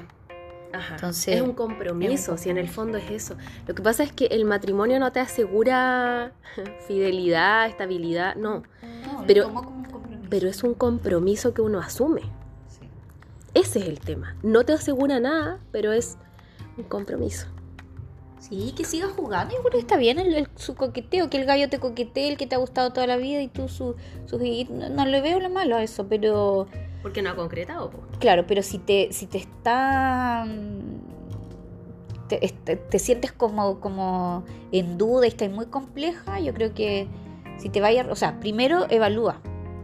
Ajá. 0.72 0.94
Entonces, 0.94 1.36
es 1.36 1.42
un 1.42 1.52
compromiso, 1.52 2.12
es 2.12 2.28
un 2.28 2.38
si 2.38 2.48
en 2.48 2.56
el 2.56 2.68
fondo 2.70 2.96
es 2.96 3.10
eso. 3.10 3.36
Lo 3.66 3.74
que 3.74 3.82
pasa 3.82 4.02
es 4.02 4.12
que 4.12 4.26
el 4.26 4.46
matrimonio 4.46 4.98
no 4.98 5.12
te 5.12 5.20
asegura 5.20 6.32
fidelidad, 6.88 7.66
estabilidad, 7.68 8.36
no. 8.36 8.62
No, 9.04 9.24
Pero- 9.26 9.52
como. 9.52 9.82
Pero 10.30 10.48
es 10.48 10.62
un 10.64 10.72
compromiso 10.72 11.52
que 11.52 11.60
uno 11.60 11.78
asume. 11.78 12.22
Ese 13.54 13.80
es 13.80 13.86
el 13.88 14.00
tema. 14.00 14.36
No 14.42 14.64
te 14.64 14.72
asegura 14.72 15.20
nada, 15.20 15.58
pero 15.72 15.92
es 15.92 16.16
un 16.76 16.84
compromiso. 16.84 17.46
Sí, 18.38 18.72
que 18.76 18.84
siga 18.84 19.08
jugando. 19.08 19.54
Yo 19.54 19.60
creo 19.60 19.72
que 19.72 19.78
está 19.78 19.96
bien 19.96 20.18
el, 20.18 20.34
el- 20.34 20.48
su 20.56 20.74
coqueteo, 20.74 21.30
que 21.30 21.36
el 21.38 21.44
gallo 21.44 21.68
te 21.68 21.78
coquetee, 21.78 22.28
el 22.28 22.36
que 22.36 22.46
te 22.46 22.54
ha 22.56 22.58
gustado 22.58 22.92
toda 22.92 23.06
la 23.06 23.16
vida 23.16 23.40
y 23.40 23.48
tú 23.48 23.68
su, 23.68 23.94
su 24.26 24.38
no, 24.70 24.88
no 24.88 25.06
le 25.06 25.20
veo 25.20 25.38
lo 25.38 25.48
malo 25.48 25.76
a 25.76 25.82
eso, 25.82 26.08
pero 26.08 26.66
Porque 27.02 27.22
no 27.22 27.30
ha 27.30 27.36
concretado, 27.36 27.90
po. 27.90 27.98
claro, 28.18 28.44
pero 28.46 28.62
si 28.62 28.78
te, 28.78 29.12
si 29.12 29.26
te 29.26 29.38
está 29.38 30.44
mm, 30.44 32.28
te, 32.28 32.76
te 32.76 32.98
sientes 32.98 33.30
como, 33.32 33.78
como 33.80 34.44
en 34.72 34.96
duda 34.98 35.26
y 35.26 35.28
estás 35.28 35.50
muy 35.50 35.66
compleja, 35.66 36.40
yo 36.40 36.52
creo 36.54 36.74
que 36.74 37.06
si 37.58 37.68
te 37.68 37.80
vayas, 37.80 38.08
o 38.10 38.16
sea, 38.16 38.40
primero 38.40 38.86
evalúa, 38.88 39.40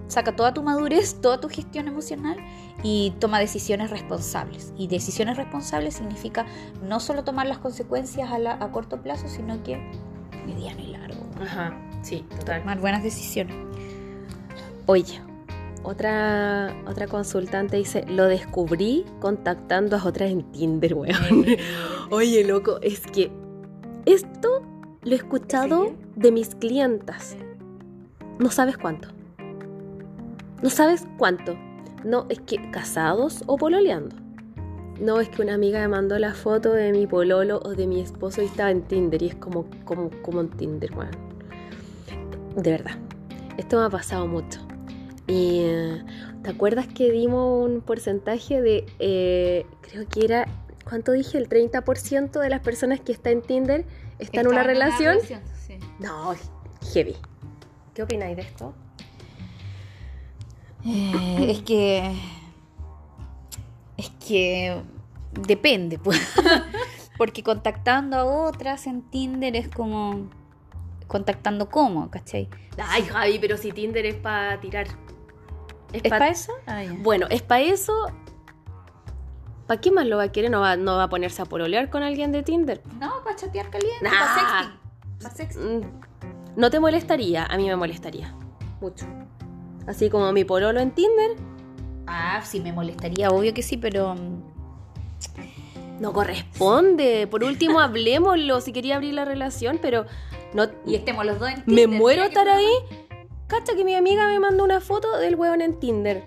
saca 0.08 0.34
toda 0.34 0.52
tu 0.52 0.62
madurez, 0.62 1.20
toda 1.20 1.38
tu 1.40 1.48
gestión 1.48 1.86
emocional 1.88 2.36
y 2.82 3.12
toma 3.20 3.38
decisiones 3.38 3.90
responsables. 3.90 4.72
Y 4.76 4.86
decisiones 4.88 5.36
responsables 5.36 5.94
significa 5.94 6.46
no 6.82 6.98
solo 7.00 7.24
tomar 7.24 7.46
las 7.46 7.58
consecuencias 7.58 8.30
a, 8.32 8.38
la- 8.38 8.54
a 8.54 8.72
corto 8.72 9.00
plazo, 9.02 9.28
sino 9.28 9.62
que 9.62 9.78
mediano 10.46 10.80
y 10.80 10.86
largo. 10.88 11.20
Ajá, 11.40 11.76
sí, 12.02 12.24
total. 12.38 12.60
Tomar 12.60 12.80
buenas 12.80 13.02
decisiones. 13.02 13.54
Oye, 14.86 15.20
otra, 15.82 16.74
otra 16.86 17.06
consultante 17.06 17.76
dice, 17.76 18.04
lo 18.08 18.24
descubrí 18.24 19.04
contactando 19.20 19.96
a 19.96 20.04
otras 20.04 20.30
en 20.30 20.42
Tinder, 20.52 20.94
weón. 20.94 21.44
Oye, 22.10 22.44
loco, 22.44 22.78
es 22.80 23.00
que 23.00 23.30
esto 24.06 24.62
lo 25.02 25.12
he 25.12 25.16
escuchado 25.16 25.92
de 26.16 26.32
mis 26.32 26.54
clientas. 26.54 27.36
No 28.38 28.50
sabes 28.50 28.78
cuánto. 28.78 29.08
No 30.62 30.70
sabes 30.70 31.06
cuánto. 31.18 31.56
No, 32.04 32.26
es 32.28 32.40
que 32.40 32.70
casados 32.70 33.42
o 33.46 33.56
pololeando. 33.56 34.16
No, 35.00 35.20
es 35.20 35.28
que 35.28 35.42
una 35.42 35.54
amiga 35.54 35.80
me 35.80 35.88
mandó 35.88 36.18
la 36.18 36.34
foto 36.34 36.72
de 36.72 36.92
mi 36.92 37.06
pololo 37.06 37.60
o 37.64 37.74
de 37.74 37.86
mi 37.86 38.00
esposo 38.00 38.42
y 38.42 38.46
estaba 38.46 38.70
en 38.70 38.82
Tinder 38.82 39.22
y 39.22 39.26
es 39.28 39.34
como, 39.36 39.66
como, 39.84 40.10
como 40.22 40.40
en 40.40 40.50
Tinder, 40.50 40.92
weón. 40.96 41.10
De 42.56 42.70
verdad. 42.72 42.96
Esto 43.56 43.78
me 43.78 43.86
ha 43.86 43.90
pasado 43.90 44.26
mucho. 44.26 44.60
Y 45.28 45.60
eh, 45.62 46.02
¿te 46.42 46.50
acuerdas 46.50 46.88
que 46.88 47.12
dimos 47.12 47.68
un 47.68 47.80
porcentaje 47.80 48.60
de, 48.60 48.86
eh, 48.98 49.66
creo 49.82 50.08
que 50.08 50.24
era, 50.24 50.48
¿cuánto 50.88 51.12
dije? 51.12 51.38
El 51.38 51.48
30% 51.48 52.40
de 52.40 52.50
las 52.50 52.60
personas 52.60 53.00
que 53.00 53.12
está 53.12 53.30
en 53.30 53.42
Tinder 53.42 53.84
está, 54.18 54.40
en 54.40 54.48
una 54.48 54.64
relación. 54.64 55.18
sí. 55.20 55.78
No, 56.00 56.34
heavy. 56.92 57.14
¿Qué 57.94 58.02
opináis 58.02 58.36
de 58.36 58.42
esto? 58.42 58.74
Eh, 60.84 61.46
es 61.50 61.62
que. 61.62 62.12
Es 63.96 64.10
que. 64.26 64.80
Depende, 65.32 65.98
pues. 65.98 66.20
Porque 67.18 67.42
contactando 67.42 68.16
a 68.16 68.24
otras 68.24 68.86
en 68.86 69.02
Tinder 69.02 69.56
es 69.56 69.68
como. 69.68 70.28
Contactando 71.06 71.68
cómo, 71.70 72.10
¿cachai? 72.10 72.48
Ay, 72.82 73.02
Javi, 73.04 73.38
pero 73.38 73.56
si 73.56 73.72
Tinder 73.72 74.04
es 74.06 74.14
para 74.16 74.60
tirar. 74.60 74.86
¿Es 75.92 76.02
pa- 76.02 76.10
para 76.10 76.28
eso? 76.28 76.52
Ah. 76.66 76.82
Bueno, 77.00 77.26
es 77.30 77.42
para 77.42 77.62
eso. 77.62 77.92
¿Para 79.66 79.80
qué 79.80 79.90
más 79.90 80.06
lo 80.06 80.16
va 80.18 80.24
a 80.24 80.32
querer? 80.32 80.50
No 80.50 80.60
va, 80.60 80.76
no 80.76 80.96
va 80.96 81.04
a 81.04 81.08
ponerse 81.08 81.42
a 81.42 81.44
pololear 81.46 81.90
con 81.90 82.02
alguien 82.02 82.30
de 82.32 82.42
Tinder. 82.42 82.82
No, 83.00 83.22
para 83.24 83.36
chatear 83.36 83.68
caliente, 83.70 84.02
Nah. 84.02 84.10
para 84.10 84.34
sexting. 84.34 84.78
Pa' 85.22 85.30
sexting. 85.30 85.78
Mm, 85.80 86.00
No 86.60 86.70
te 86.70 86.80
molestaría, 86.80 87.44
a 87.44 87.56
mí 87.56 87.66
me 87.66 87.76
molestaría. 87.76 88.34
Mucho. 88.80 89.06
Así 89.88 90.10
como 90.10 90.30
mi 90.32 90.44
pololo 90.44 90.78
en 90.80 90.92
Tinder, 90.92 91.32
Ah, 92.06 92.40
sí, 92.44 92.60
me 92.60 92.72
molestaría, 92.72 93.28
obvio 93.30 93.52
que 93.52 93.62
sí, 93.62 93.76
pero. 93.76 94.14
mm, 94.14 94.42
no 96.00 96.12
corresponde. 96.12 97.26
Por 97.26 97.44
último, 97.44 97.80
hablemoslo 97.80 98.60
si 98.60 98.72
quería 98.72 98.96
abrir 98.96 99.14
la 99.14 99.24
relación, 99.24 99.78
pero 99.82 100.06
no. 100.54 100.68
Y 100.86 100.94
estemos 100.94 101.26
los 101.26 101.38
dos 101.38 101.48
en 101.50 101.56
me 101.66 101.82
Tinder. 101.82 101.88
muero 101.88 102.22
mira 102.22 102.22
que 102.22 102.28
estar 102.40 102.48
ahí. 102.48 102.70
Cacha 103.46 103.74
que 103.74 103.84
mi 103.84 103.94
amiga 103.94 104.26
me 104.26 104.38
mandó 104.40 104.62
una 104.64 104.80
foto 104.80 105.16
del 105.18 105.34
huevón 105.34 105.60
en 105.62 105.78
Tinder. 105.80 106.24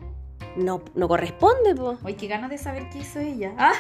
No, 0.56 0.82
no 0.96 1.08
corresponde, 1.08 1.74
po. 1.76 1.98
Ay, 2.04 2.16
qué 2.16 2.28
ganas 2.28 2.50
de 2.50 2.58
saber 2.58 2.90
qué 2.92 3.00
hizo 3.00 3.20
ella. 3.20 3.54
Ah, 3.58 3.74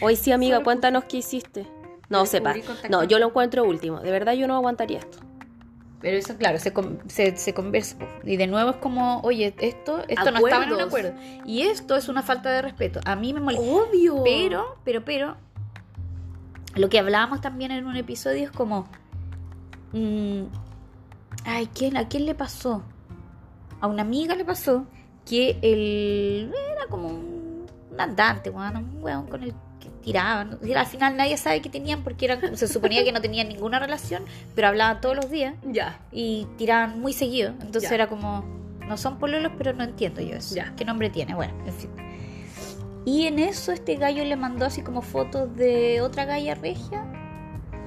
Hoy 0.00 0.14
sí, 0.14 0.30
amiga, 0.30 0.62
cuéntanos 0.62 1.04
qué 1.04 1.16
hiciste. 1.16 1.66
No, 2.08 2.24
sepa. 2.24 2.54
No, 2.88 3.02
yo 3.02 3.18
lo 3.18 3.26
encuentro 3.26 3.64
último. 3.64 3.98
De 4.00 4.12
verdad, 4.12 4.34
yo 4.34 4.46
no 4.46 4.54
aguantaría 4.54 4.98
esto. 5.00 5.18
Pero 6.00 6.16
eso, 6.16 6.36
claro, 6.36 6.58
se, 6.58 6.72
se, 7.08 7.36
se 7.36 7.54
conversa. 7.54 7.96
Y 8.22 8.36
de 8.36 8.46
nuevo 8.46 8.70
es 8.70 8.76
como, 8.76 9.20
oye, 9.22 9.52
esto, 9.58 10.04
esto 10.06 10.30
no 10.30 10.38
estaba 10.38 10.64
en 10.64 10.72
un 10.72 10.80
acuerdo. 10.80 11.12
Y 11.44 11.62
esto 11.62 11.96
es 11.96 12.08
una 12.08 12.22
falta 12.22 12.50
de 12.50 12.62
respeto. 12.62 13.00
A 13.04 13.16
mí 13.16 13.34
me 13.34 13.40
molesta. 13.40 13.66
Obvio. 13.66 14.22
Pero, 14.22 14.76
pero, 14.84 15.04
pero, 15.04 15.36
lo 16.76 16.88
que 16.88 17.00
hablábamos 17.00 17.40
también 17.40 17.72
en 17.72 17.86
un 17.86 17.96
episodio 17.96 18.44
es 18.44 18.52
como, 18.52 18.86
mm, 19.92 20.42
ay, 21.44 21.68
¿quién, 21.74 21.96
¿a 21.96 22.08
quién 22.08 22.26
le 22.26 22.34
pasó? 22.36 22.84
A 23.80 23.88
una 23.88 24.02
amiga 24.02 24.36
le 24.36 24.44
pasó 24.44 24.86
que 25.26 25.58
él 25.62 26.52
era 26.72 26.86
como 26.88 27.08
un, 27.08 27.66
andante, 27.98 28.50
un 28.50 29.02
weón 29.02 29.26
con 29.26 29.42
el 29.42 29.52
tiraban. 30.02 30.58
Y 30.64 30.72
al 30.72 30.86
final 30.86 31.16
nadie 31.16 31.36
sabe 31.36 31.60
qué 31.60 31.68
tenían 31.68 32.02
porque 32.02 32.24
era, 32.26 32.56
se 32.56 32.68
suponía 32.68 33.04
que 33.04 33.12
no 33.12 33.20
tenían 33.20 33.48
ninguna 33.48 33.78
relación, 33.78 34.22
pero 34.54 34.68
hablaban 34.68 35.00
todos 35.00 35.16
los 35.16 35.30
días 35.30 35.54
Ya. 35.64 35.98
y 36.12 36.46
tiraban 36.56 37.00
muy 37.00 37.12
seguido. 37.12 37.50
Entonces 37.60 37.90
Ya. 37.90 37.94
era 37.96 38.06
como, 38.08 38.44
no 38.86 38.96
son 38.96 39.18
pololos, 39.18 39.52
pero 39.58 39.72
no 39.74 39.84
entiendo 39.84 40.20
yo 40.20 40.36
eso. 40.36 40.54
Ya. 40.54 40.72
¿Qué 40.76 40.84
nombre 40.84 41.10
tiene? 41.10 41.34
Bueno, 41.34 41.52
en 41.66 41.72
fin. 41.74 41.90
Y 43.04 43.26
en 43.26 43.38
eso 43.38 43.72
este 43.72 43.96
gallo 43.96 44.24
le 44.24 44.36
mandó 44.36 44.66
así 44.66 44.82
como 44.82 45.00
fotos 45.02 45.54
de 45.56 46.00
otra 46.02 46.24
galla 46.26 46.54
regia, 46.54 47.04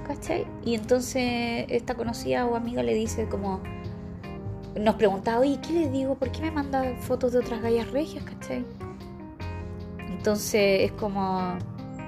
¿cachai? 0.08 0.46
Y 0.66 0.74
entonces 0.76 1.66
esta 1.70 1.94
conocida 1.96 2.46
o 2.48 2.56
amiga 2.56 2.82
le 2.82 2.94
dice 2.96 3.28
como, 3.30 3.62
nos 4.80 4.96
preguntaba, 4.96 5.40
oye, 5.42 5.60
¿qué 5.66 5.74
le 5.74 5.90
digo? 5.90 6.16
¿Por 6.16 6.32
qué 6.32 6.42
me 6.42 6.52
manda 6.52 6.96
fotos 7.02 7.34
de 7.34 7.40
otras 7.40 7.62
gallas 7.62 7.92
regias, 7.92 8.24
cachai? 8.24 8.66
Entonces 10.10 10.82
es 10.84 10.92
como, 10.94 11.58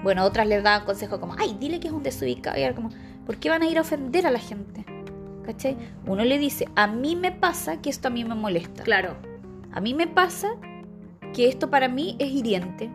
bueno, 0.04 0.24
otras 0.26 0.48
les 0.48 0.62
daban 0.62 0.86
consejo 0.86 1.20
como, 1.20 1.36
ay, 1.40 1.56
dile 1.60 1.80
que 1.80 1.88
es 1.88 1.94
un 1.94 2.04
desubicado. 2.04 2.60
Y 2.60 2.64
era 2.64 2.76
como, 2.76 2.90
¿por 3.26 3.38
qué 3.38 3.50
van 3.50 3.62
a 3.62 3.68
ir 3.68 3.78
a 3.78 3.82
ofender 3.82 4.28
a 4.28 4.32
la 4.32 4.40
gente? 4.40 4.86
¿Cachai? 5.46 5.78
Uno 6.06 6.24
le 6.24 6.38
dice, 6.38 6.68
a 6.76 6.88
mí 6.88 7.16
me 7.16 7.32
pasa 7.32 7.82
que 7.82 7.90
esto 7.90 8.10
a 8.10 8.12
mí 8.12 8.24
me 8.24 8.36
molesta. 8.36 8.84
Claro. 8.84 9.16
A 9.72 9.82
mí 9.82 9.94
me 9.94 10.08
pasa 10.08 10.50
que 11.34 11.48
esto 11.48 11.70
para 11.70 11.88
mí 11.88 12.16
es 12.20 12.32
hiriente, 12.32 12.90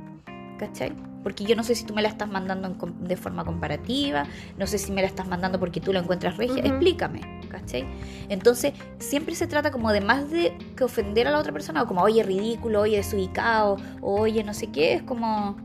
¿cachai? 0.59 0.92
Porque 1.22 1.44
yo 1.44 1.56
no 1.56 1.64
sé 1.64 1.74
si 1.74 1.84
tú 1.84 1.92
me 1.92 2.00
la 2.00 2.09
estás 2.09 2.30
mandando 2.30 2.68
en 2.68 3.09
de 3.09 3.16
forma 3.16 3.44
comparativa, 3.44 4.24
no 4.56 4.66
sé 4.66 4.78
si 4.78 4.92
me 4.92 5.02
la 5.02 5.09
estás 5.09 5.26
mandando 5.26 5.59
porque 5.59 5.80
tú 5.80 5.92
la 5.92 6.00
encuentras 6.00 6.36
regia, 6.36 6.62
explícame, 6.62 7.20
¿cachai? 7.48 7.84
Entonces, 8.28 8.72
siempre 8.98 9.34
se 9.34 9.46
trata 9.46 9.70
como 9.72 9.92
de 9.92 10.00
más 10.00 10.30
de 10.30 10.56
que 10.76 10.84
ofender 10.84 11.26
a 11.26 11.32
la 11.32 11.38
otra 11.38 11.52
persona, 11.52 11.82
o 11.82 11.86
como, 11.86 12.02
oye, 12.02 12.22
ridículo, 12.22 12.82
oye, 12.82 12.96
desubicado, 12.96 13.76
oye, 14.00 14.44
no 14.44 14.54
sé 14.54 14.68
qué, 14.68 14.94
es 14.94 15.02
como, 15.02 15.56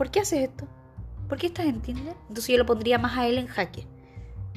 ¿por 0.00 0.10
qué 0.10 0.20
haces 0.20 0.48
esto? 0.48 0.66
¿Por 1.28 1.36
qué 1.36 1.48
estás 1.48 1.66
en 1.66 1.82
Tinder? 1.82 2.14
Entonces 2.28 2.46
yo 2.48 2.56
lo 2.56 2.64
pondría 2.64 2.96
más 2.96 3.18
a 3.18 3.26
él 3.26 3.36
en 3.36 3.48
jaque. 3.48 3.86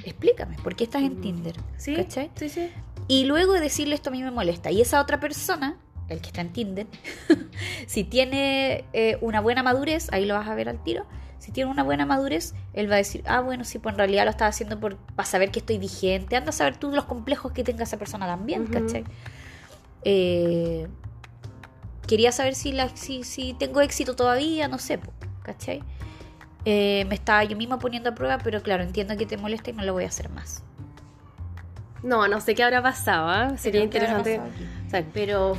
Explícame, 0.05 0.55
¿por 0.63 0.73
qué 0.77 0.85
estás 0.85 1.01
en 1.01 1.17
Mm. 1.17 1.21
Tinder? 1.21 1.55
Sí. 1.75 1.95
¿Cachai? 1.97 2.31
Sí, 2.35 2.47
sí. 2.47 2.69
Y 3.09 3.25
luego 3.25 3.51
de 3.51 3.59
decirle 3.59 3.93
esto 3.93 4.09
a 4.09 4.13
mí 4.13 4.23
me 4.23 4.31
molesta. 4.31 4.71
Y 4.71 4.79
esa 4.79 5.01
otra 5.01 5.19
persona, 5.19 5.77
el 6.07 6.21
que 6.21 6.27
está 6.27 6.39
en 6.39 6.53
Tinder, 6.53 6.87
si 7.87 8.05
tiene 8.05 8.85
eh, 8.93 9.17
una 9.19 9.41
buena 9.41 9.63
madurez, 9.63 10.07
ahí 10.13 10.25
lo 10.25 10.33
vas 10.33 10.47
a 10.47 10.55
ver 10.55 10.69
al 10.69 10.81
tiro. 10.81 11.05
Si 11.39 11.51
tiene 11.51 11.69
una 11.69 11.83
buena 11.83 12.05
madurez, 12.05 12.53
él 12.71 12.89
va 12.89 12.95
a 12.95 12.99
decir, 12.99 13.21
ah, 13.27 13.41
bueno, 13.41 13.65
sí, 13.65 13.77
pues 13.79 13.91
en 13.93 13.97
realidad 13.97 14.23
lo 14.23 14.29
estaba 14.31 14.47
haciendo 14.47 14.79
por, 14.79 14.95
para 14.95 15.27
saber 15.27 15.51
que 15.51 15.59
estoy 15.59 15.77
vigente. 15.77 16.37
Anda 16.37 16.51
a 16.51 16.53
saber 16.53 16.77
tú 16.77 16.89
los 16.91 17.03
complejos 17.03 17.51
que 17.51 17.65
tenga 17.65 17.83
esa 17.83 17.97
persona 17.97 18.25
también, 18.27 18.61
Ujú. 18.63 18.71
¿cachai? 18.71 19.03
Eh, 20.05 20.87
quería 22.07 22.31
saber 22.31 22.55
si, 22.55 22.71
la, 22.71 22.95
si, 22.95 23.25
si 23.25 23.53
tengo 23.53 23.81
éxito 23.81 24.15
todavía, 24.15 24.67
no 24.69 24.79
sé, 24.79 24.97
po, 24.97 25.11
¿cachai? 25.43 25.83
Eh, 26.65 27.05
me 27.09 27.15
estaba 27.15 27.43
yo 27.43 27.57
misma 27.57 27.77
poniendo 27.77 28.09
a 28.09 28.15
prueba, 28.15 28.37
pero 28.37 28.61
claro, 28.61 28.83
entiendo 28.83 29.17
que 29.17 29.25
te 29.25 29.37
molesta 29.37 29.69
y 29.69 29.73
no 29.73 29.83
lo 29.83 29.93
voy 29.93 30.05
a 30.05 30.07
hacer 30.07 30.29
más. 30.29 30.63
No, 32.01 32.27
no 32.27 32.41
sé 32.41 32.55
qué 32.55 32.63
habrá 32.63 32.81
pasado, 32.81 33.29
¿ah? 33.29 33.57
Sería 33.57 33.81
Pero, 33.81 33.91
¿qué 33.91 33.97
habrá 33.99 34.17
interesante. 34.19 34.61
pasado 34.87 35.05
Pero 35.13 35.57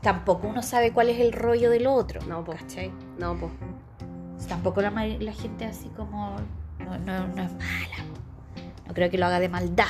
tampoco 0.00 0.48
uno 0.48 0.62
sabe 0.62 0.92
cuál 0.92 1.08
es 1.08 1.20
el 1.20 1.32
rollo 1.32 1.70
del 1.70 1.86
otro. 1.86 2.20
No, 2.26 2.44
po. 2.44 2.52
¿cachai? 2.52 2.92
no, 3.18 3.36
pues. 3.36 3.52
Tampoco 4.48 4.82
la, 4.82 4.90
la 4.90 5.32
gente 5.32 5.64
así 5.64 5.88
como. 5.90 6.36
No, 6.78 6.98
no, 6.98 7.28
no 7.28 7.42
es 7.42 7.52
mala. 7.52 7.96
po. 7.96 8.88
No 8.88 8.94
creo 8.94 9.10
que 9.10 9.18
lo 9.18 9.26
haga 9.26 9.40
de 9.40 9.48
maldad. 9.48 9.86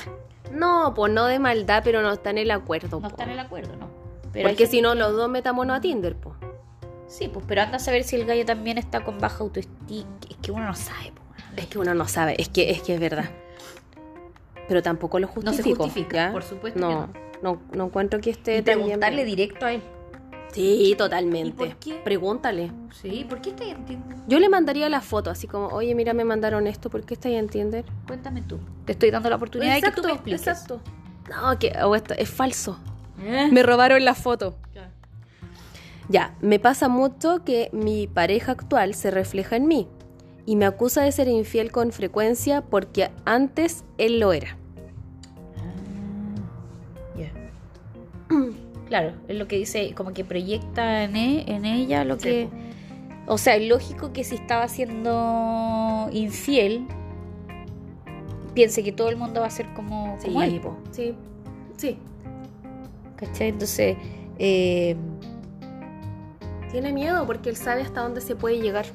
No, 0.53 0.93
pues 0.95 1.13
no 1.13 1.27
de 1.27 1.39
maldad, 1.39 1.83
pero 1.85 2.03
no 2.03 2.13
está 2.13 2.31
en 2.31 2.39
el 2.39 2.51
acuerdo. 2.51 3.01
No 3.01 3.03
po. 3.03 3.09
está 3.09 3.25
en 3.25 3.31
el 3.31 3.39
acuerdo, 3.39 3.75
¿no? 3.77 3.89
Pero 4.33 4.49
Porque 4.49 4.67
si 4.67 4.83
no, 4.83 4.95
los 4.95 5.13
dos 5.13 5.29
metámonos 5.29 5.77
a 5.77 5.81
Tinder, 5.81 6.17
pues. 6.17 6.37
Sí, 7.13 7.29
pues, 7.29 7.45
pero 7.47 7.61
anda 7.63 7.77
a 7.77 7.79
saber 7.79 8.05
si 8.05 8.17
el 8.17 8.25
gallo 8.25 8.45
también 8.47 8.79
está 8.79 9.05
con 9.05 9.19
baja 9.19 9.39
autoestima. 9.45 10.09
Es 10.31 10.37
que 10.41 10.51
uno 10.51 10.65
no 10.65 10.75
sabe. 10.75 11.13
Es 11.57 11.67
que 11.67 11.79
uno 11.79 11.93
no 11.95 12.09
sabe, 12.09 12.35
es 12.41 12.49
que 12.49 12.71
es 12.71 12.81
que 12.83 12.95
es 12.95 13.01
verdad. 13.01 13.29
Pero 14.69 14.83
tampoco 14.83 15.19
lo 15.19 15.27
No 15.27 15.33
justifico. 15.35 15.63
se 15.63 15.75
justifica, 15.91 16.27
¿ya? 16.29 16.33
por 16.33 16.43
supuesto 16.43 16.79
No, 16.79 17.13
que 17.13 17.19
no, 17.43 17.61
no 17.73 17.85
encuentro 17.87 18.21
que 18.21 18.31
esté 18.31 18.53
Y 18.53 18.63
bien 18.63 18.65
preguntarle 18.65 19.25
visto. 19.25 19.37
directo 19.37 19.67
a 19.67 19.73
él. 19.75 19.83
Sí, 20.53 20.95
totalmente. 20.97 21.49
¿Y 21.49 21.53
por 21.69 21.77
qué? 21.77 21.95
Pregúntale. 22.05 22.71
Sí, 23.01 23.27
¿por 23.29 23.41
qué 23.41 23.51
está 23.51 23.65
en 23.65 23.85
Tinder? 23.85 24.17
Yo 24.29 24.39
le 24.39 24.49
mandaría 24.49 24.89
la 24.89 25.01
foto, 25.01 25.31
así 25.31 25.47
como, 25.47 25.67
oye, 25.69 25.95
mira, 25.95 26.13
me 26.15 26.25
mandaron 26.25 26.67
esto, 26.67 26.89
¿por 26.91 27.05
qué 27.05 27.15
estáis 27.15 27.37
en 27.39 27.49
Tinder? 27.49 27.85
Cuéntame 28.07 28.43
tú. 28.43 28.59
Te 28.87 28.93
estoy 28.93 29.11
dando 29.11 29.29
la 29.31 29.37
oportunidad 29.37 29.75
de 29.75 29.83
que 29.83 29.91
tú 29.91 30.03
me 30.03 30.13
expliques. 30.13 30.47
exacto. 30.47 30.81
No, 31.31 31.59
que 31.59 31.73
o 31.85 31.95
esto 31.95 32.15
es 32.17 32.29
falso. 32.31 32.79
Eh. 33.23 33.49
Me 33.53 33.63
robaron 33.63 34.05
la 34.05 34.15
foto. 34.15 34.57
Ya, 36.09 36.35
me 36.41 36.59
pasa 36.59 36.89
mucho 36.89 37.45
que 37.45 37.69
mi 37.73 38.07
pareja 38.07 38.53
actual 38.53 38.95
se 38.95 39.11
refleja 39.11 39.57
en 39.57 39.67
mí 39.69 39.89
y 40.45 40.57
me 40.57 40.65
acusa 40.67 41.03
de 41.03 41.13
ser 41.13 41.29
infiel 41.29 41.71
con 41.71 41.93
frecuencia 41.93 42.63
porque 42.63 43.11
antes 43.25 43.85
él 43.99 44.19
lo 44.21 44.33
era. 44.33 44.57
Ah, 45.57 47.19
ya. 47.19 47.33
Claro, 48.89 49.15
es 49.27 49.39
lo 49.39 49.49
que 49.49 49.57
dice, 49.57 49.95
como 49.95 50.13
que 50.13 50.23
proyecta 50.23 51.05
en, 51.05 51.17
e- 51.17 51.45
en 51.51 51.65
ella 51.65 52.05
lo 52.05 52.17
Sí, 52.17 52.21
que... 52.21 52.49
O 53.27 53.39
sea, 53.39 53.57
es 53.57 53.67
lógico 53.67 54.13
que 54.13 54.23
si 54.23 54.35
estaba 54.35 54.69
siendo 54.69 56.11
infiel, 56.13 56.87
piense 58.53 58.83
que 58.85 58.93
todo 58.93 59.09
el 59.09 59.17
mundo 59.17 59.41
va 59.41 59.47
a 59.47 59.51
ser 59.51 59.73
como, 59.73 60.19
como 60.23 60.43
él, 60.43 60.61
po, 60.61 60.77
sí, 60.91 61.15
sí. 61.79 61.97
¿cachai? 63.17 63.49
Entonces, 63.49 63.97
Eh, 64.39 64.95
Tiene 66.73 66.93
miedo 66.93 67.27
porque 67.27 67.51
él 67.51 67.57
sabe 67.57 67.83
hasta 67.83 68.01
dónde 68.01 68.23
se 68.23 68.35
puede 68.35 68.59
llegar. 68.61 68.87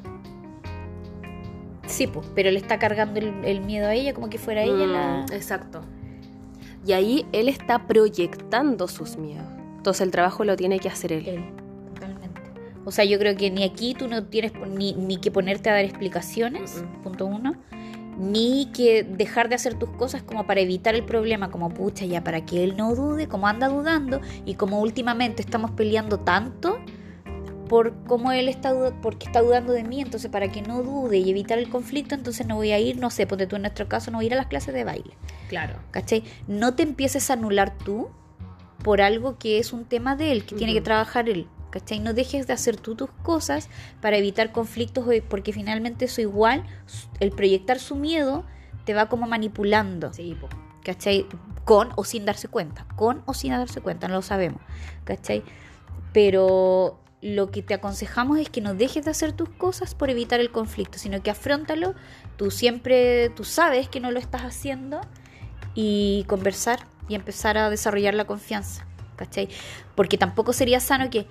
sí, 1.86 2.08
pues, 2.08 2.28
pero 2.36 2.52
le 2.52 2.58
está 2.58 2.80
cargando 2.80 3.20
el, 3.20 3.46
el 3.46 3.62
miedo 3.62 3.88
a 3.88 3.94
ella 3.94 4.14
como 4.14 4.30
que 4.30 4.38
fuera 4.40 4.64
ella 4.64 4.88
la... 4.88 5.26
Mm, 5.30 5.34
Exacto. 5.34 5.82
Y 6.86 6.94
ahí 6.94 7.26
él 7.32 7.48
está 7.48 7.88
proyectando 7.88 8.88
sus 8.88 9.18
miedos. 9.18 9.46
Entonces 9.78 10.02
el 10.02 10.12
trabajo 10.12 10.44
lo 10.44 10.56
tiene 10.56 10.80
que 10.80 10.90
hacer 10.90 11.14
él. 11.14 11.28
Él, 11.28 11.46
totalmente. 11.94 12.42
O 12.84 12.92
sea, 12.92 13.06
yo 13.06 13.20
creo 13.20 13.36
que 13.38 13.52
ni 13.52 13.64
aquí 13.64 13.94
tú 13.94 14.08
no 14.08 14.26
tienes 14.26 14.54
ni, 14.68 14.94
ni 14.94 15.18
que 15.18 15.30
ponerte 15.30 15.70
a 15.70 15.74
dar 15.74 15.86
explicaciones, 15.86 16.84
punto 17.04 17.26
uno, 17.26 17.56
ni 18.18 18.72
que 18.74 19.04
dejar 19.04 19.50
de 19.50 19.56
hacer 19.56 19.76
tus 19.76 19.90
cosas 19.92 20.24
como 20.24 20.48
para 20.48 20.62
evitar 20.62 20.96
el 20.96 21.04
problema, 21.04 21.52
como 21.52 21.70
pucha, 21.70 22.06
ya 22.06 22.24
para 22.24 22.46
que 22.46 22.64
él 22.64 22.76
no 22.76 22.96
dude, 22.96 23.28
como 23.28 23.48
anda 23.48 23.68
dudando, 23.68 24.22
y 24.46 24.56
como 24.56 24.82
últimamente 24.82 25.42
estamos 25.42 25.72
peleando 25.72 26.20
tanto 26.20 26.80
por 27.68 27.94
cómo 28.06 28.32
él 28.32 28.48
está 28.50 28.74
porque 29.02 29.26
está 29.28 29.42
dudando 29.42 29.74
de 29.74 29.84
mí, 29.84 30.02
entonces 30.02 30.30
para 30.32 30.52
que 30.52 30.62
no 30.62 30.82
dude 30.84 31.18
y 31.18 31.30
evitar 31.30 31.58
el 31.60 31.70
conflicto, 31.70 32.16
entonces 32.16 32.48
no 32.48 32.56
voy 32.56 32.72
a 32.72 32.80
ir, 32.80 32.98
no 32.98 33.10
sé, 33.10 33.28
ponte 33.28 33.48
tú 33.48 33.56
en 33.58 33.64
nuestro 33.64 33.88
caso, 33.88 34.12
no 34.12 34.18
voy 34.18 34.26
a 34.26 34.28
ir 34.28 34.34
a 34.34 34.38
las 34.38 34.48
clases 34.48 34.74
de 34.74 34.84
baile. 34.84 35.12
Claro. 35.50 35.76
¿cachai? 35.92 36.24
No 36.48 36.74
te 36.76 36.84
empieces 36.84 37.30
a 37.30 37.34
anular 37.34 37.78
tú 37.78 38.10
por 38.84 39.02
algo 39.02 39.38
que 39.38 39.60
es 39.60 39.74
un 39.74 39.86
tema 39.86 40.16
de 40.16 40.32
él, 40.32 40.46
que 40.46 40.56
tiene 40.56 40.74
que 40.74 40.82
trabajar 40.82 41.28
él, 41.30 41.48
¿cachai? 41.72 42.00
No 42.00 42.14
dejes 42.14 42.48
de 42.48 42.54
hacer 42.54 42.78
tú 42.78 42.96
tus 42.96 43.10
cosas 43.24 43.70
para 44.02 44.18
evitar 44.18 44.52
conflictos, 44.52 45.06
o- 45.08 45.24
porque 45.28 45.52
finalmente 45.54 46.06
eso 46.06 46.22
igual, 46.22 46.64
el 47.20 47.32
proyectar 47.32 47.80
su 47.80 47.96
miedo 47.96 48.44
te 48.86 48.94
va 48.94 49.10
como 49.10 49.28
manipulando, 49.28 50.14
Sí, 50.14 50.38
po. 50.40 50.48
¿cachai? 50.84 51.26
Con 51.66 51.90
o 51.98 52.06
sin 52.06 52.24
darse 52.24 52.48
cuenta, 52.48 52.86
con 52.96 53.24
o 53.26 53.34
sin 53.34 53.52
darse 53.52 53.82
cuenta, 53.82 54.08
no 54.08 54.14
lo 54.16 54.22
sabemos, 54.22 54.62
¿cachai? 55.04 55.44
Pero 56.14 57.00
lo 57.22 57.50
que 57.50 57.64
te 57.64 57.74
aconsejamos 57.74 58.38
es 58.40 58.50
que 58.50 58.62
no 58.62 58.76
dejes 58.76 59.06
de 59.06 59.12
hacer 59.12 59.32
tus 59.34 59.50
cosas 59.50 59.96
por 59.96 60.10
evitar 60.10 60.40
el 60.40 60.52
conflicto, 60.52 61.00
sino 61.00 61.22
que 61.24 61.32
afrontalo, 61.32 61.96
tú 62.38 62.52
siempre, 62.52 63.30
tú 63.30 63.44
sabes 63.44 63.90
que 63.90 64.00
no 64.00 64.12
lo 64.12 64.20
estás 64.20 64.44
haciendo 64.44 65.02
y 65.74 66.26
conversar 66.28 66.80
y 67.10 67.16
empezar 67.16 67.58
a 67.58 67.70
desarrollar 67.70 68.14
la 68.14 68.26
confianza, 68.26 68.86
¿cachai? 69.16 69.50
Porque 69.96 70.18
tampoco 70.18 70.54
sería 70.54 70.80
sano 70.80 71.10
que 71.10 71.26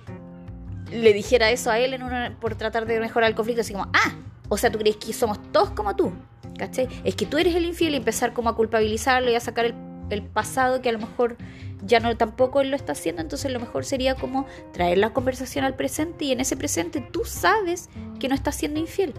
le 0.91 1.13
dijera 1.13 1.51
eso 1.51 1.69
a 1.71 1.79
él 1.79 1.93
en 1.93 2.03
una- 2.03 2.37
por 2.39 2.55
tratar 2.55 2.85
de 2.85 2.99
mejorar 2.99 3.29
el 3.29 3.35
conflicto, 3.35 3.61
así 3.61 3.73
como, 3.73 3.85
ah, 3.93 4.15
o 4.49 4.57
sea, 4.57 4.71
tú 4.71 4.79
crees 4.79 4.97
que 4.97 5.13
somos 5.13 5.39
todos 5.51 5.69
como 5.71 5.95
tú, 5.95 6.11
¿cachai? 6.57 6.87
Es 7.03 7.15
que 7.15 7.25
tú 7.25 7.37
eres 7.37 7.55
el 7.55 7.65
infiel 7.65 7.93
y 7.93 7.97
empezar 7.97 8.33
como 8.33 8.49
a 8.49 8.55
culpabilizarlo 8.55 9.29
y 9.31 9.35
a 9.35 9.39
sacar 9.39 9.65
el, 9.65 9.75
el 10.09 10.23
pasado 10.23 10.81
que 10.81 10.89
a 10.89 10.91
lo 10.91 10.99
mejor 10.99 11.37
ya 11.83 11.99
no 11.99 12.15
tampoco 12.17 12.61
él 12.61 12.69
lo 12.71 12.75
está 12.75 12.93
haciendo, 12.93 13.21
entonces 13.21 13.51
lo 13.51 13.59
mejor 13.59 13.85
sería 13.85 14.15
como 14.15 14.45
traer 14.73 14.97
la 14.97 15.11
conversación 15.11 15.65
al 15.65 15.75
presente 15.75 16.25
y 16.25 16.31
en 16.31 16.39
ese 16.39 16.57
presente 16.57 17.01
tú 17.01 17.23
sabes 17.25 17.89
que 18.19 18.27
no 18.27 18.35
estás 18.35 18.55
siendo 18.55 18.79
infiel. 18.79 19.13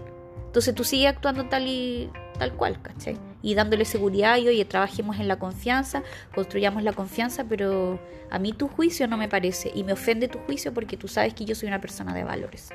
Entonces 0.45 0.73
tú 0.73 0.83
sigues 0.83 1.09
actuando 1.09 1.45
tal 1.45 1.67
y 1.67 2.09
tal 2.37 2.53
cual, 2.53 2.81
¿cachai? 2.81 3.17
Y 3.41 3.53
dándole 3.53 3.85
seguridad 3.85 4.37
y 4.37 4.47
oye, 4.47 4.65
trabajemos 4.65 5.19
en 5.19 5.27
la 5.27 5.37
confianza, 5.37 6.03
construyamos 6.33 6.83
la 6.83 6.93
confianza, 6.93 7.45
pero 7.47 7.99
a 8.31 8.39
mí 8.39 8.53
tu 8.53 8.67
juicio 8.67 9.07
no 9.07 9.15
me 9.15 9.29
parece 9.29 9.71
y 9.73 9.83
me 9.83 9.93
ofende 9.93 10.27
tu 10.27 10.39
juicio 10.39 10.73
porque 10.73 10.97
tú 10.97 11.07
sabes 11.07 11.33
que 11.35 11.45
yo 11.45 11.55
soy 11.55 11.67
una 11.67 11.79
persona 11.79 12.13
de 12.13 12.23
valores. 12.23 12.69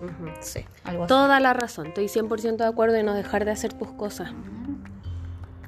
Ujú. 0.00 0.30
Sí, 0.40 0.64
algo 0.84 1.04
así. 1.04 1.08
Toda 1.08 1.38
la 1.40 1.52
razón. 1.52 1.88
Estoy 1.88 2.06
100% 2.06 2.56
de 2.56 2.66
acuerdo 2.66 2.96
en 2.96 3.06
no 3.06 3.14
dejar 3.14 3.44
de 3.44 3.50
hacer 3.50 3.72
tus 3.74 3.92
cosas. 3.92 4.32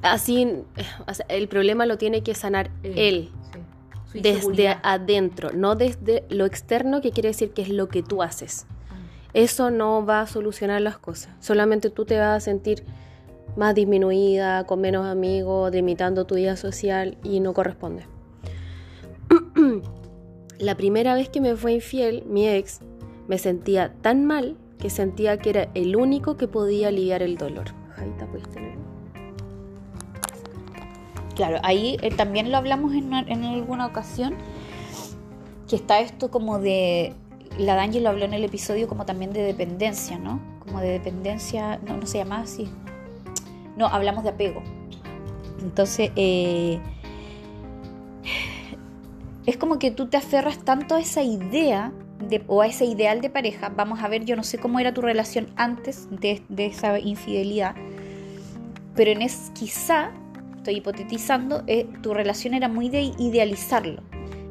Así, 0.03 0.65
o 1.07 1.15
sea, 1.15 1.27
el 1.29 1.49
problema 1.49 1.87
lo 1.87 1.99
tiene 1.99 2.23
que 2.23 2.35
sanar 2.35 2.71
él. 2.83 3.31
Desde 4.15 4.77
adentro, 4.83 5.51
no 5.53 5.77
desde 5.77 6.25
lo 6.31 6.45
externo, 6.45 7.01
que 7.01 7.13
quiere 7.13 7.29
decir 7.29 7.53
que 7.53 7.63
es 7.63 7.69
lo 7.69 7.89
que 7.89 8.03
tú 8.03 8.23
haces. 8.23 8.67
Eso 9.35 9.71
no 9.71 10.05
va 10.05 10.23
a 10.23 10.27
solucionar 10.27 10.81
las 10.81 10.99
cosas. 10.99 11.33
Solamente 11.39 11.91
tú 11.91 12.05
te 12.05 12.19
vas 12.19 12.37
a 12.37 12.41
sentir 12.41 12.83
más 13.57 13.75
disminuida, 13.75 14.65
con 14.65 14.81
menos 14.81 15.07
amigos, 15.07 15.73
limitando 15.73 16.25
tu 16.25 16.35
vida 16.35 16.57
social 16.57 17.17
y 17.23 17.41
no 17.41 17.53
corresponde. 17.53 18.05
La 20.59 20.77
primera 20.77 21.15
vez 21.15 21.29
que 21.29 21.41
me 21.41 21.55
fue 21.57 21.73
infiel, 21.73 22.25
mi 22.27 22.49
ex, 22.49 22.81
me 23.29 23.39
sentía 23.39 23.93
tan 24.03 24.25
mal 24.25 24.57
que 24.79 24.91
sentía 24.91 25.39
que 25.39 25.51
era 25.51 25.71
el 25.75 25.95
único 25.95 26.37
que 26.37 26.49
podía 26.49 26.89
aliviar 26.89 27.23
el 27.23 27.37
dolor. 27.37 27.67
¿puedes 28.31 28.49
tener? 28.51 28.80
Claro, 31.41 31.57
ahí 31.63 31.97
eh, 32.03 32.11
también 32.11 32.51
lo 32.53 32.59
hablamos 32.59 32.93
en, 32.93 33.15
en 33.15 33.45
alguna 33.45 33.87
ocasión, 33.87 34.35
que 35.67 35.77
está 35.77 36.01
esto 36.01 36.31
como 36.31 36.59
de, 36.59 37.15
la 37.57 37.77
Dani 37.77 37.99
lo 37.99 38.11
habló 38.11 38.27
en 38.27 38.35
el 38.35 38.45
episodio 38.45 38.87
como 38.87 39.07
también 39.07 39.33
de 39.33 39.41
dependencia, 39.41 40.19
¿no? 40.19 40.39
Como 40.59 40.81
de 40.81 40.91
dependencia, 40.91 41.79
no, 41.79 42.07
se 42.07 42.19
llama 42.19 42.43
así. 42.43 42.69
No, 43.75 43.87
hablamos 43.87 44.23
de 44.23 44.29
apego. 44.29 44.63
Entonces, 45.63 46.11
eh, 46.15 46.79
es 49.47 49.57
como 49.57 49.79
que 49.79 49.91
tú 49.91 50.09
te 50.09 50.19
aferras 50.19 50.59
tanto 50.59 50.95
a 50.97 51.01
esa 51.01 51.23
idea 51.23 51.91
de- 52.29 52.45
o 52.49 52.61
a 52.61 52.67
ese 52.67 52.85
ideal 52.85 53.23
de 53.23 53.31
pareja. 53.31 53.71
Vamos 53.75 54.03
a 54.03 54.09
ver, 54.09 54.27
yo 54.27 54.37
no 54.37 54.43
sé 54.43 54.59
cómo 54.59 54.79
era 54.79 54.93
tu 54.93 55.01
relación 55.01 55.47
antes 55.57 56.07
de, 56.11 56.43
de 56.51 56.67
esa 56.67 56.99
infidelidad, 56.99 57.77
pero 58.95 59.13
en 59.13 59.23
es 59.23 59.51
quizá, 59.55 60.11
estoy 60.61 60.77
hipotetizando, 60.77 61.63
eh, 61.67 61.89
tu 62.03 62.13
relación 62.13 62.53
era 62.53 62.69
muy 62.69 62.91
de 62.91 63.13
idealizarlo. 63.19 64.03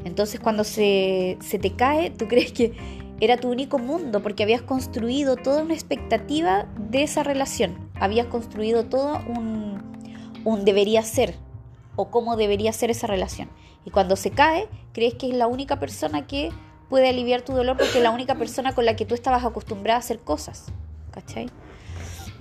Entonces 0.04 0.40
cuando 0.40 0.64
se, 0.64 1.38
se 1.40 1.60
te 1.60 1.76
cae, 1.76 2.10
tú 2.10 2.28
crees 2.28 2.52
que 2.52 2.74
era 3.20 3.38
tu 3.38 3.50
único 3.50 3.78
mundo 3.78 4.24
porque 4.24 4.44
habías 4.44 4.64
construido 4.64 5.36
toda 5.36 5.62
una 5.62 5.76
expectativa 5.76 6.68
de 6.78 7.04
esa 7.04 7.22
relación. 7.22 7.92
Habías 8.00 8.26
construido 8.26 8.86
todo 8.86 9.20
un, 9.28 9.84
un 10.46 10.66
debería 10.66 11.04
ser 11.04 11.36
o 11.96 12.10
cómo 12.10 12.38
debería 12.38 12.74
ser 12.74 12.90
esa 12.90 13.06
relación. 13.06 13.50
Y 13.86 13.92
cuando 13.92 14.16
se 14.16 14.32
cae, 14.32 14.68
crees 14.94 15.14
que 15.14 15.30
es 15.30 15.36
la 15.36 15.46
única 15.46 15.80
persona 15.80 16.26
que 16.26 16.50
puede 16.90 17.08
aliviar 17.08 17.44
tu 17.44 17.54
dolor 17.54 17.78
porque 17.78 17.98
es 17.98 18.04
la 18.04 18.12
única 18.12 18.34
persona 18.36 18.74
con 18.74 18.86
la 18.86 18.96
que 18.96 19.06
tú 19.06 19.14
estabas 19.14 19.46
acostumbrada 19.46 19.98
a 19.98 20.00
hacer 20.00 20.20
cosas. 20.20 20.72
¿Cachai? 21.12 21.50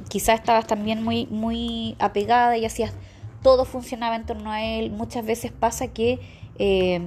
Quizás 0.08 0.36
estabas 0.36 0.66
también 0.66 1.02
muy, 1.02 1.26
muy 1.26 1.96
apegada 1.98 2.56
y 2.56 2.64
hacías 2.64 2.94
todo 3.42 3.64
funcionaba 3.64 4.16
en 4.16 4.26
torno 4.26 4.50
a 4.50 4.64
él. 4.64 4.90
Muchas 4.90 5.24
veces 5.24 5.52
pasa 5.52 5.88
que 5.88 6.18
eh, 6.58 7.00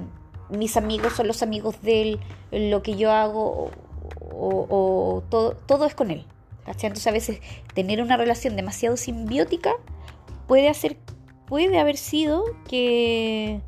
mis 0.50 0.76
amigos 0.76 1.14
son 1.14 1.26
los 1.26 1.42
amigos 1.42 1.80
de 1.82 2.02
él, 2.02 2.20
lo 2.50 2.82
que 2.82 2.96
yo 2.96 3.10
hago 3.12 3.70
o, 4.30 5.22
todo, 5.28 5.56
todo 5.66 5.86
es 5.86 5.94
con 5.94 6.10
él. 6.10 6.24
Entonces 6.66 7.06
a 7.06 7.10
veces 7.10 7.40
tener 7.74 8.00
una 8.02 8.16
relación 8.16 8.56
demasiado 8.56 8.96
simbiótica 8.96 9.72
puede 10.46 10.68
hacer, 10.68 10.96
puede 11.46 11.78
haber 11.78 11.96
sido 11.96 12.44
que, 12.68 13.60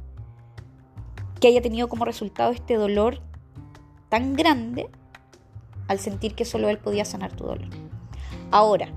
que 1.40 1.48
haya 1.48 1.60
tenido 1.60 1.88
como 1.88 2.04
resultado 2.04 2.52
este 2.52 2.74
dolor 2.74 3.20
tan 4.08 4.34
grande 4.34 4.88
al 5.88 5.98
sentir 5.98 6.34
que 6.34 6.44
solo 6.44 6.68
él 6.68 6.78
podía 6.78 7.04
sanar 7.04 7.32
tu 7.34 7.44
dolor. 7.44 7.68
Ahora, 8.50 8.88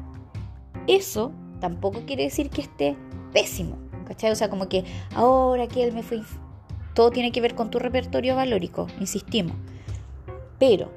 eso 0.86 1.32
tampoco 1.60 2.02
quiere 2.06 2.24
decir 2.24 2.50
que 2.50 2.62
esté 2.62 2.96
pésimo, 3.38 3.78
¿cachai? 4.08 4.32
O 4.32 4.36
sea, 4.36 4.50
como 4.50 4.68
que 4.68 4.84
ahora 5.14 5.68
que 5.68 5.84
él 5.84 5.94
me 5.94 6.02
fue... 6.02 6.22
Todo 6.96 7.12
tiene 7.12 7.32
que 7.32 7.40
ver 7.40 7.54
con 7.54 7.70
tu 7.70 7.78
repertorio 7.78 8.36
valórico, 8.36 8.88
insistimos. 9.00 9.56
Pero, 10.58 10.90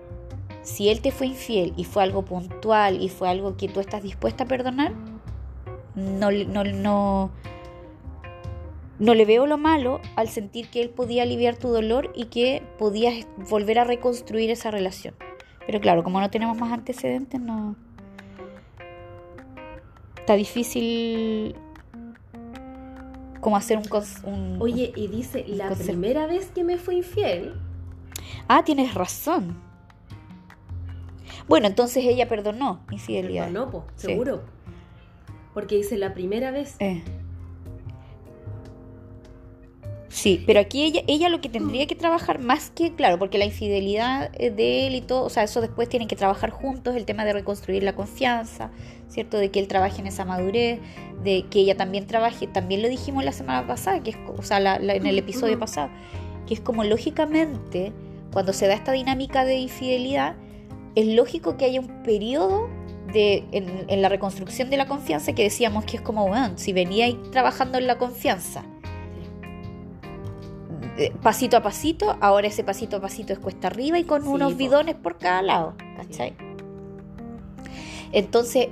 si 0.62 0.88
él 0.88 1.03
te 1.03 1.11
fue 1.11 1.26
infiel 1.26 1.74
y 1.76 1.84
fue 1.84 2.03
algo 2.03 2.24
puntual 2.24 3.03
y 3.03 3.11
fue 3.11 3.28
algo 3.28 3.59
que 3.59 3.68
tú 3.68 3.80
estás 3.80 4.03
dispuesta 4.03 4.45
a 4.45 4.47
perdonar, 4.47 4.95
no, 5.95 6.30
no, 6.30 6.64
no, 6.64 7.30
no 8.99 9.14
le 9.14 9.24
veo 9.26 9.45
lo 9.47 9.59
malo 9.59 10.01
al 10.16 10.28
sentir 10.30 10.70
que 10.70 10.80
él 10.80 10.88
podía 10.88 11.24
aliviar 11.24 11.57
tu 11.57 11.68
dolor 11.68 12.11
y 12.14 12.26
que 12.26 12.62
podías 12.78 13.26
volver 13.51 13.80
a 13.80 13.84
reconstruir 13.84 14.51
esa 14.51 14.70
relación. 14.70 15.14
Pero 15.66 15.78
claro, 15.78 16.03
como 16.03 16.20
no 16.20 16.30
tenemos 16.30 16.57
más 16.57 16.72
antecedentes, 16.72 17.38
no... 17.38 17.76
Está 20.16 20.36
difícil 20.36 21.55
como 23.41 23.57
hacer 23.57 23.78
un... 23.78 23.84
un- 24.24 24.57
Oye, 24.61 24.93
y 24.97 25.09
dice, 25.09 25.45
la 25.49 25.70
primera 25.70 26.26
vez 26.26 26.47
que 26.55 26.64
me 26.64 26.78
fue 26.78 26.95
infiel, 26.97 27.55
Ah, 28.49 28.64
tienes 28.64 28.95
razón. 28.95 29.57
Bueno, 31.49 31.66
entonces 31.66 32.05
ella 32.05 32.28
perdonó 32.28 32.80
infidelidad. 32.91 33.49
no, 33.51 33.70
po, 33.70 33.84
Sí. 33.97 34.09
seguro. 34.09 34.43
Porque 35.55 35.76
dice 35.76 35.97
la 35.97 36.14
primera 36.14 36.51
vez. 36.51 36.76
Eh. 36.78 37.03
Sí, 40.09 40.43
pero 40.47 40.59
aquí 40.61 40.82
ella, 40.84 41.03
ella 41.07 41.28
lo 41.28 41.41
que 41.41 41.49
tendría 41.49 41.86
que 41.86 41.95
trabajar 41.95 42.41
más 42.41 42.70
que, 42.70 42.95
claro, 42.95 43.18
porque 43.18 43.38
la 43.38 43.45
infidelidad 43.45 44.30
eh, 44.34 44.51
de 44.51 44.86
él 44.88 44.95
y 44.97 45.01
todo, 45.03 45.24
o 45.24 45.30
sea, 45.30 45.45
eso 45.45 45.61
después 45.61 45.88
tienen 45.88 46.09
que 46.09 46.16
trabajar 46.16 46.51
juntos, 46.51 46.97
el 46.97 47.05
tema 47.05 47.24
de 47.24 47.32
reconstruir 47.32 47.84
la 47.84 47.95
confianza, 47.95 48.70
¿cierto? 49.11 49.37
De 49.37 49.51
que 49.51 49.61
él 49.61 49.69
trabaje 49.69 50.01
en 50.01 50.07
esa 50.07 50.25
madurez, 50.25 50.81
de 51.23 51.45
que 51.51 51.61
ella 51.61 51.77
también 51.77 52.07
trabaje, 52.07 52.47
también 52.47 52.81
lo 52.81 52.89
dijimos 52.89 53.25
la 53.25 53.33
semana 53.33 53.67
pasada, 53.67 54.03
que 54.03 54.11
es, 54.11 54.17
o 54.39 54.43
sea, 54.43 54.59
la- 54.61 54.79
la- 54.79 54.95
en 54.95 55.07
el 55.07 55.19
episodio 55.19 55.59
pasado, 55.59 55.91
que 56.47 56.55
es 56.55 56.61
como 56.61 56.83
lógicamente 56.85 57.93
cuando 58.33 58.53
se 58.55 58.67
da 58.69 58.75
esta 58.75 58.93
dinámica 58.93 59.45
de 59.45 59.57
infidelidad, 59.59 60.37
es 60.95 61.07
lógico 61.07 61.57
que 61.57 61.67
haya 61.67 61.81
un 61.81 62.03
periodo 62.03 62.69
de, 63.13 63.45
en, 63.53 64.03
la 64.03 64.09
reconstrucción 64.09 64.71
de 64.71 64.77
la 64.77 64.87
confianza 64.87 65.33
que 65.33 65.43
decíamos 65.43 65.85
que 65.85 65.97
es 65.97 66.03
como, 66.03 66.27
bueno, 66.29 66.53
si 66.57 66.73
veníais 66.73 67.17
trabajando 67.33 67.77
en 67.79 67.87
la 67.89 67.99
confianza, 67.99 68.63
eh, 70.97 71.13
pasito 71.23 71.57
a 71.57 71.63
pasito, 71.63 72.17
ahora 72.21 72.47
ese 72.49 72.63
pasito 72.65 72.97
a 72.97 73.01
pasito 73.01 73.33
es 73.33 73.39
cuesta 73.39 73.69
arriba 73.69 73.99
y 73.99 74.05
con 74.05 74.27
unos 74.27 74.53
bidones 74.57 74.95
por 74.97 75.19
cada 75.19 75.43
lado, 75.43 75.75
¿cachai? 75.97 76.35
Entonces, 78.13 78.69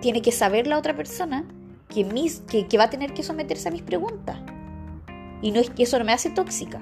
tiene 0.00 0.22
que 0.22 0.32
saber 0.32 0.66
la 0.66 0.78
otra 0.78 0.94
persona 0.96 1.44
que, 1.88 2.04
mis, 2.04 2.40
que, 2.40 2.66
va 2.76 2.84
a 2.84 2.90
tener 2.90 3.14
que 3.14 3.22
someterse 3.22 3.68
a 3.68 3.70
mis 3.70 3.82
preguntas. 3.82 4.38
Y 5.42 5.50
no 5.50 5.60
es 5.60 5.70
que 5.70 5.84
eso 5.84 5.98
no 5.98 6.04
me 6.04 6.12
hace 6.12 6.30
tóxica 6.30 6.80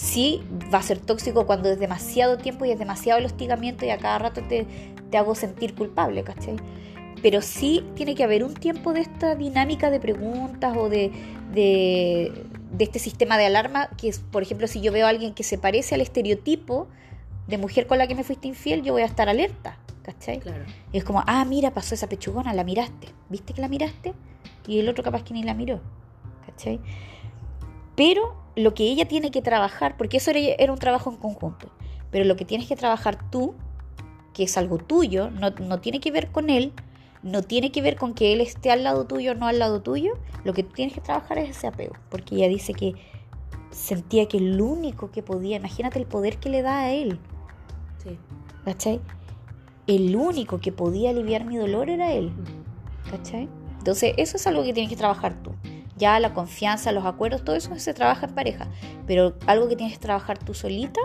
sí 0.00 0.40
va 0.72 0.78
a 0.78 0.82
ser 0.82 0.98
tóxico 0.98 1.44
cuando 1.46 1.70
es 1.70 1.78
demasiado 1.78 2.38
tiempo 2.38 2.64
y 2.64 2.70
es 2.70 2.78
demasiado 2.78 3.18
el 3.18 3.26
hostigamiento 3.26 3.84
y 3.84 3.90
a 3.90 3.98
cada 3.98 4.18
rato 4.18 4.40
te, 4.42 4.66
hago 5.14 5.34
sentir 5.34 5.74
culpable, 5.74 6.24
¿cachai? 6.24 6.56
Pero 7.20 7.42
sí 7.42 7.84
tiene 7.96 8.14
que 8.14 8.24
haber 8.24 8.42
un 8.42 8.54
tiempo 8.54 8.94
de 8.94 9.00
esta 9.00 9.34
dinámica 9.34 9.90
de 9.90 10.00
preguntas 10.00 10.74
o 10.74 10.88
de, 10.88 11.12
de, 11.52 12.32
este 12.78 12.98
sistema 12.98 13.36
de 13.36 13.44
alarma, 13.44 13.90
que 13.98 14.10
por 14.32 14.42
ejemplo, 14.42 14.66
si 14.68 14.80
yo 14.80 14.90
veo 14.90 15.04
a 15.04 15.10
alguien 15.10 15.34
que 15.34 15.42
se 15.42 15.58
parece 15.58 15.94
al 15.94 16.00
estereotipo 16.00 16.88
de 17.46 17.58
mujer 17.58 17.86
con 17.86 17.98
la 17.98 18.06
que 18.06 18.14
me 18.14 18.24
fuiste 18.24 18.48
infiel, 18.48 18.82
yo 18.82 18.94
voy 18.94 19.02
a 19.02 19.06
estar 19.06 19.28
alerta, 19.28 19.76
¿cachai? 20.02 20.40
Y 20.92 20.98
es 20.98 21.04
como, 21.04 21.22
ah, 21.26 21.44
mira, 21.44 21.72
pasó 21.72 21.94
esa 21.94 22.08
pechugona, 22.08 22.52
la 22.54 22.64
miraste, 22.64 23.08
¿viste 23.28 23.52
que 23.52 23.60
la 23.60 23.68
miraste? 23.68 24.14
Y 24.66 24.78
el 24.78 24.88
otro 24.88 25.02
capaz 25.02 25.22
que 25.24 25.34
ni 25.34 25.42
la 25.42 25.54
miró, 25.54 25.80
¿cachai? 26.46 26.80
Pero 27.96 28.34
lo 28.56 28.74
que 28.74 28.84
ella 28.84 29.06
tiene 29.06 29.30
que 29.30 29.42
trabajar, 29.42 29.96
porque 29.96 30.18
eso 30.18 30.30
era, 30.30 30.72
un 30.72 30.78
trabajo 30.78 31.10
en 31.10 31.16
conjunto, 31.16 31.70
pero 32.10 32.24
lo 32.24 32.36
que 32.36 32.44
tienes 32.44 32.68
que 32.68 32.76
trabajar 32.76 33.30
tú, 33.30 33.54
que 34.32 34.44
es 34.44 34.56
algo 34.56 34.78
tuyo, 34.78 35.30
no, 35.30 35.80
tiene 35.80 36.00
que 36.00 36.10
ver 36.10 36.30
con 36.30 36.50
él, 36.50 36.72
no 37.22 37.42
tiene 37.42 37.70
que 37.70 37.82
ver 37.82 37.96
con 37.96 38.14
que 38.14 38.32
él 38.32 38.40
esté 38.40 38.70
al 38.70 38.84
lado 38.84 39.06
tuyo 39.06 39.32
o 39.32 39.34
no 39.34 39.46
al 39.46 39.58
lado 39.58 39.82
tuyo, 39.82 40.14
lo 40.44 40.52
que 40.52 40.62
tienes 40.62 40.94
que 40.94 41.00
trabajar 41.00 41.38
es 41.38 41.50
ese 41.50 41.66
apego, 41.66 41.94
porque 42.08 42.36
ella 42.36 42.48
dice 42.48 42.72
que 42.72 42.94
sentía 43.70 44.26
que 44.26 44.38
el 44.38 44.60
único 44.60 45.10
que 45.10 45.22
podía, 45.22 45.56
imagínate 45.56 45.98
el 45.98 46.06
poder 46.06 46.38
que 46.38 46.48
le 46.48 46.62
da 46.62 46.80
a 46.80 46.92
él. 46.92 47.18
Sí. 48.02 48.18
¿Cachai? 48.64 49.00
El 49.94 50.14
único 50.14 50.60
que 50.60 50.72
podía 50.72 51.10
aliviar 51.10 51.44
mi 51.44 51.56
dolor 51.56 51.90
era 51.90 52.12
él. 52.12 52.32
¿Cachai? 53.10 53.48
Entonces, 53.78 54.14
eso 54.16 54.36
es 54.36 54.46
algo 54.46 54.62
que 54.62 54.72
tienes 54.72 54.90
que 54.90 54.96
trabajar 54.96 55.34
tú 55.42 55.52
ya 56.00 56.18
la 56.18 56.32
confianza, 56.34 56.90
los 56.90 57.04
acuerdos, 57.04 57.44
todo 57.44 57.54
eso 57.54 57.78
se 57.78 57.94
trabaja 57.94 58.26
en 58.26 58.34
pareja. 58.34 58.66
Pero 59.06 59.34
algo 59.46 59.68
que 59.68 59.76
tienes 59.76 59.96
que 59.96 60.02
trabajar 60.02 60.38
tú 60.38 60.54
solita 60.54 61.00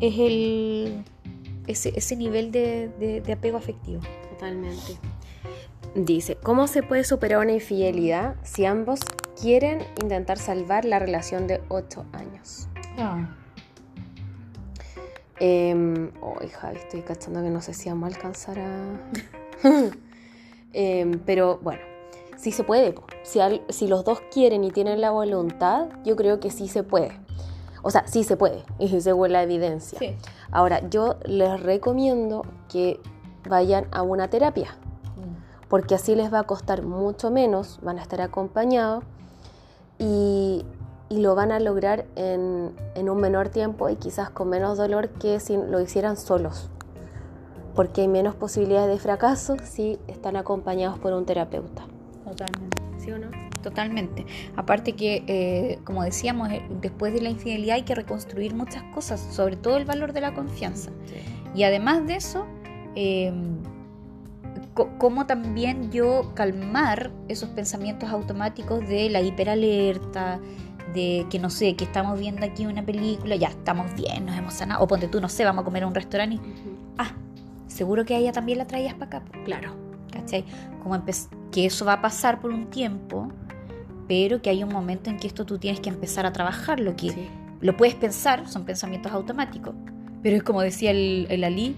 es 0.00 0.18
el, 0.18 1.04
ese, 1.66 2.16
nivel 2.16 2.50
de, 2.50 3.22
apego 3.32 3.56
afectivo. 3.56 4.02
Totalmente. 4.30 4.98
Dice, 5.94 6.36
¿cómo 6.42 6.66
se 6.66 6.82
puede 6.82 7.04
superar 7.04 7.38
una 7.38 7.52
infidelidad 7.52 8.34
si 8.42 8.66
ambos 8.66 9.00
quieren 9.40 9.82
intentar 10.02 10.36
salvar 10.38 10.84
la 10.84 10.98
relación 10.98 11.46
de 11.46 11.62
8 11.68 12.04
años? 12.12 12.68
Ah. 12.98 13.28
Oh, 15.40 16.44
hija, 16.44 16.72
estoy 16.72 17.02
cachando 17.02 17.42
que 17.42 17.50
no 17.50 17.60
sé 17.60 17.74
si 17.74 17.88
vamos 17.88 18.10
a 18.10 18.14
alcanzar 18.14 18.58
a... 18.58 19.00
Em, 20.78 21.20
pero 21.24 21.58
bueno, 21.62 21.80
sí 22.36 22.52
se 22.52 22.62
puede. 22.62 22.94
Si, 23.22 23.40
si 23.70 23.86
los 23.86 24.04
dos 24.04 24.20
quieren 24.30 24.62
y 24.62 24.70
tienen 24.70 25.00
la 25.00 25.10
voluntad, 25.10 25.88
yo 26.04 26.16
creo 26.16 26.38
que 26.38 26.50
sí 26.50 26.68
se 26.68 26.82
puede. 26.82 27.18
O 27.82 27.90
sea, 27.90 28.06
sí 28.06 28.24
se 28.24 28.36
puede, 28.36 28.64
según 29.00 29.32
la 29.32 29.42
evidencia. 29.42 29.98
Ahora, 30.50 30.88
yo 30.88 31.16
les 31.24 31.60
recomiendo 31.62 32.42
que 32.68 33.00
vayan 33.48 33.86
a 33.92 34.02
una 34.02 34.28
terapia, 34.28 34.76
mm. 35.16 35.68
porque 35.68 35.94
así 35.94 36.14
les 36.14 36.32
va 36.32 36.40
a 36.40 36.42
costar 36.42 36.82
mucho 36.82 37.30
menos, 37.30 37.78
van 37.82 37.98
a 37.98 38.02
estar 38.02 38.20
acompañados 38.20 39.04
y, 39.98 40.64
y 41.08 41.20
lo 41.20 41.34
van 41.34 41.52
a 41.52 41.60
lograr 41.60 42.06
en, 42.16 42.72
en, 42.94 43.08
un 43.08 43.20
menor 43.20 43.48
tiempo 43.48 43.88
y 43.88 43.96
quizás 43.96 44.30
con 44.30 44.48
menos 44.48 44.76
dolor 44.76 45.08
que 45.10 45.38
si 45.40 45.56
lo 45.56 45.80
hicieran 45.80 46.16
solos, 46.16 46.68
porque 47.74 48.02
hay 48.02 48.08
menos 48.08 48.34
posibilidades 48.34 48.90
de 48.90 48.98
fracaso 48.98 49.56
si 49.62 49.98
están 50.08 50.36
acompañados 50.36 50.98
por 50.98 51.12
un 51.12 51.24
terapeuta. 51.24 51.86
Totalmente. 52.24 52.76
¿Sí 52.98 53.12
o 53.12 53.18
no? 53.18 53.28
Totalmente. 53.62 54.26
Aparte 54.56 54.92
que, 54.92 55.24
eh, 55.26 55.78
como 55.84 56.04
decíamos, 56.04 56.50
eh, 56.50 56.62
después 56.80 57.12
de 57.12 57.20
la 57.20 57.30
infidelidad 57.30 57.76
hay 57.76 57.82
que 57.82 57.94
reconstruir 57.94 58.54
muchas 58.54 58.82
cosas, 58.94 59.20
sobre 59.20 59.56
todo 59.56 59.76
el 59.76 59.84
valor 59.84 60.12
de 60.12 60.20
la 60.20 60.34
confianza. 60.34 60.90
Y 61.54 61.64
además 61.64 62.06
de 62.06 62.14
eso, 62.16 62.46
eh, 62.94 63.32
cómo 64.98 65.26
también 65.26 65.90
yo 65.90 66.32
calmar 66.34 67.10
esos 67.28 67.48
pensamientos 67.48 68.10
automáticos 68.10 68.86
de 68.86 69.10
la 69.10 69.20
hiperalerta, 69.22 70.38
de 70.94 71.26
que 71.30 71.38
no 71.38 71.50
sé, 71.50 71.74
que 71.76 71.84
estamos 71.84 72.18
viendo 72.18 72.44
aquí 72.44 72.66
una 72.66 72.84
película, 72.84 73.36
ya 73.36 73.48
estamos 73.48 73.94
bien, 73.94 74.26
nos 74.26 74.36
hemos 74.36 74.54
sanado, 74.54 74.82
o 74.82 74.86
ponte 74.86 75.08
tú, 75.08 75.20
no 75.20 75.28
sé, 75.28 75.44
vamos 75.44 75.62
a 75.62 75.64
comer 75.64 75.82
a 75.82 75.86
un 75.86 75.94
restaurante 75.94 76.36
y, 76.36 76.40
ah, 76.98 77.12
seguro 77.66 78.04
que 78.04 78.14
a 78.14 78.18
ella 78.18 78.32
también 78.32 78.58
la 78.58 78.66
traías 78.66 78.94
para 78.94 79.18
acá. 79.18 79.22
Claro. 79.44 79.86
¿cachai? 80.16 80.44
Como 80.82 81.02
que 81.50 81.66
eso 81.66 81.84
va 81.84 81.94
a 81.94 82.02
pasar 82.02 82.40
por 82.40 82.50
un 82.50 82.66
tiempo, 82.66 83.28
pero 84.08 84.40
que 84.42 84.50
hay 84.50 84.62
un 84.62 84.72
momento 84.72 85.10
en 85.10 85.18
que 85.18 85.26
esto 85.26 85.44
tú 85.44 85.58
tienes 85.58 85.80
que 85.80 85.88
empezar 85.88 86.26
a 86.26 86.32
trabajarlo, 86.32 86.96
que 86.96 87.28
lo 87.60 87.76
puedes 87.76 87.94
pensar, 87.94 88.48
son 88.48 88.64
pensamientos 88.64 89.12
automáticos, 89.12 89.74
pero 90.22 90.36
es 90.36 90.42
como 90.42 90.60
decía 90.60 90.90
el, 90.90 91.26
el 91.30 91.44
Ali, 91.44 91.76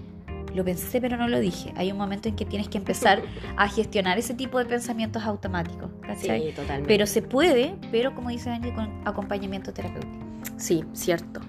lo 0.53 0.63
pensé 0.63 1.01
pero 1.01 1.17
no 1.17 1.27
lo 1.27 1.39
dije. 1.39 1.73
Hay 1.75 1.91
un 1.91 1.97
momento 1.97 2.29
en 2.29 2.35
que 2.35 2.45
tienes 2.45 2.69
que 2.69 2.77
empezar 2.77 3.21
a 3.55 3.67
gestionar 3.67 4.17
ese 4.17 4.33
tipo 4.33 4.59
de 4.59 4.65
pensamientos 4.65 5.23
automáticos. 5.23 5.89
¿cachai? 6.01 6.47
Sí, 6.47 6.51
totalmente. 6.53 6.87
Pero 6.87 7.05
se 7.05 7.21
puede, 7.21 7.75
pero 7.91 8.15
como 8.15 8.29
dice 8.29 8.49
Angie, 8.49 8.73
con 8.73 8.89
acompañamiento 9.05 9.73
terapéutico. 9.73 10.25
Sí, 10.57 10.83
cierto. 10.93 11.41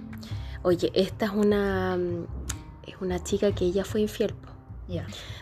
Oye, 0.62 0.90
esta 0.94 1.26
es 1.26 1.32
una, 1.32 1.98
es 2.86 2.94
una 3.00 3.22
chica 3.22 3.52
que 3.52 3.64
ella 3.64 3.84
fue 3.84 4.02
infiel. 4.02 4.34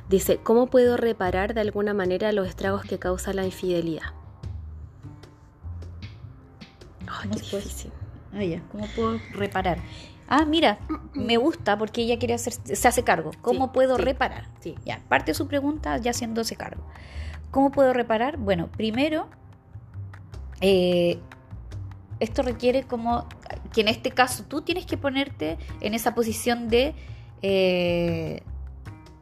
Dice, 0.09 0.39
¿cómo 0.43 0.67
puedo 0.67 0.97
reparar 0.97 1.55
de 1.55 1.61
alguna 1.63 1.95
manera 1.95 2.33
los 2.33 2.47
estragos 2.49 2.83
que 2.83 2.99
causa 2.99 3.33
la 3.33 3.45
infidelidad? 3.45 4.13
Ay, 7.07 7.31
qué 7.31 7.57
difícil. 7.57 7.91
¿Cómo 8.71 8.87
puedo 8.95 9.19
reparar? 9.33 9.79
Ah, 10.29 10.45
mira, 10.45 10.79
me 11.15 11.37
gusta 11.37 11.77
porque 11.79 12.03
ella 12.03 12.19
quiere 12.19 12.35
hacer, 12.35 12.53
se 12.53 12.89
hace 12.89 13.03
cargo. 13.03 13.31
¿Cómo 13.43 13.73
puedo 13.73 13.97
reparar? 13.97 14.49
Sí. 14.61 14.75
Ya, 14.85 15.01
parte 15.09 15.33
de 15.33 15.35
su 15.35 15.49
pregunta 15.49 15.97
ya 15.99 16.11
haciéndose 16.11 16.57
cargo. 16.57 16.83
¿Cómo 17.51 17.71
puedo 17.71 17.93
reparar? 17.93 18.37
Bueno, 18.37 18.69
primero, 18.69 19.29
eh, 20.61 21.19
esto 22.21 22.43
requiere 22.43 22.83
como 22.83 23.27
que 23.73 23.81
en 23.81 23.89
este 23.89 24.11
caso 24.11 24.45
tú 24.45 24.63
tienes 24.63 24.87
que 24.87 24.97
ponerte 24.97 25.57
en 25.81 25.95
esa 25.95 26.15
posición 26.15 26.69
de 26.69 26.95
eh, 27.43 28.43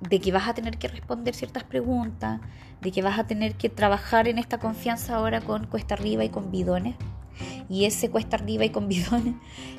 de 0.01 0.21
que 0.21 0.33
vas 0.33 0.49
a 0.49 0.55
tener 0.55 0.79
que 0.79 0.89
responder 0.89 1.35
ciertas 1.35 1.65
preguntas, 1.65 2.41
de 2.81 2.93
que 2.93 3.03
vas 3.03 3.19
a 3.19 3.27
tener 3.27 3.55
que 3.55 3.69
trabajar 3.69 4.29
en 4.29 4.39
esta 4.39 4.59
confianza 4.59 5.17
ahora 5.17 5.41
con 5.41 5.67
cuesta 5.67 5.95
arriba 5.95 6.25
y 6.25 6.29
con 6.29 6.51
bidones. 6.51 6.97
Y 7.69 7.85
ese 7.85 8.11
cuesta 8.11 8.37
arriba 8.37 8.65
y 8.65 8.71
con 8.71 8.89
bidones 8.89 9.35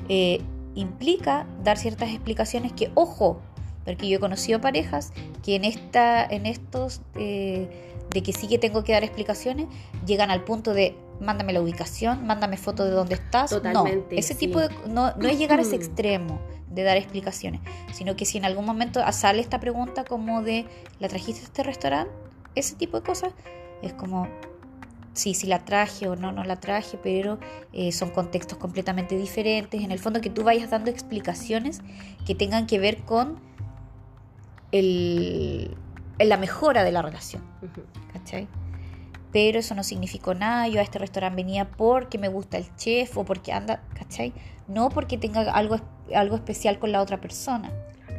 eh, 0.08 0.40
implica 0.80 1.46
dar 1.64 1.76
ciertas 1.76 2.10
explicaciones 2.10 2.72
que, 2.72 2.90
ojo, 2.94 3.40
porque 3.84 4.08
yo 4.08 4.18
he 4.18 4.20
conocido 4.20 4.60
parejas 4.60 5.12
que 5.42 5.56
en, 5.56 5.64
esta, 5.64 6.24
en 6.24 6.46
estos 6.46 7.00
eh, 7.14 7.68
de 8.10 8.22
que 8.22 8.32
sí 8.32 8.48
que 8.48 8.58
tengo 8.58 8.84
que 8.84 8.92
dar 8.92 9.04
explicaciones, 9.04 9.66
llegan 10.06 10.30
al 10.30 10.44
punto 10.44 10.74
de 10.74 10.96
mándame 11.20 11.52
la 11.52 11.60
ubicación, 11.60 12.26
mándame 12.26 12.56
foto 12.56 12.84
de 12.84 12.90
dónde 12.90 13.14
estás. 13.14 13.50
Totalmente. 13.50 14.14
No, 14.14 14.18
ese 14.20 14.34
tipo 14.34 14.60
de. 14.60 14.68
No, 14.86 15.14
no 15.16 15.28
es 15.28 15.38
llegar 15.38 15.58
a 15.58 15.62
ese 15.62 15.76
extremo 15.76 16.40
de 16.70 16.82
dar 16.82 16.96
explicaciones, 16.96 17.60
sino 17.92 18.14
que 18.14 18.24
si 18.24 18.38
en 18.38 18.44
algún 18.44 18.64
momento 18.64 19.00
sale 19.12 19.40
esta 19.40 19.58
pregunta 19.58 20.04
como 20.04 20.42
de 20.42 20.66
¿la 21.00 21.08
trajiste 21.08 21.40
a 21.40 21.44
este 21.44 21.62
restaurante? 21.62 22.12
Ese 22.54 22.76
tipo 22.76 23.00
de 23.00 23.06
cosas, 23.06 23.32
es 23.82 23.92
como 23.94 24.28
sí, 25.18 25.34
si 25.34 25.46
la 25.46 25.64
traje 25.64 26.08
o 26.08 26.16
no, 26.16 26.32
no 26.32 26.44
la 26.44 26.56
traje, 26.56 26.98
pero 27.02 27.38
eh, 27.72 27.92
son 27.92 28.10
contextos 28.10 28.58
completamente 28.58 29.16
diferentes. 29.16 29.82
En 29.82 29.90
el 29.90 29.98
fondo 29.98 30.20
que 30.20 30.30
tú 30.30 30.44
vayas 30.44 30.70
dando 30.70 30.90
explicaciones 30.90 31.80
que 32.26 32.34
tengan 32.34 32.66
que 32.66 32.78
ver 32.78 33.02
con 33.02 33.40
el, 34.72 35.76
la 36.18 36.36
mejora 36.36 36.84
de 36.84 36.92
la 36.92 37.02
relación. 37.02 37.42
¿Cachai? 38.12 38.48
Pero 39.32 39.58
eso 39.58 39.74
no 39.74 39.82
significó 39.82 40.34
nada. 40.34 40.68
Yo 40.68 40.80
a 40.80 40.82
este 40.82 40.98
restaurante 40.98 41.36
venía 41.36 41.70
porque 41.70 42.16
me 42.18 42.28
gusta 42.28 42.56
el 42.56 42.74
chef 42.76 43.18
o 43.18 43.24
porque 43.24 43.52
anda, 43.52 43.82
¿cachai? 43.94 44.32
No 44.68 44.88
porque 44.88 45.18
tenga 45.18 45.42
algo, 45.52 45.80
algo 46.14 46.36
especial 46.36 46.78
con 46.78 46.92
la 46.92 47.02
otra 47.02 47.20
persona. 47.20 47.70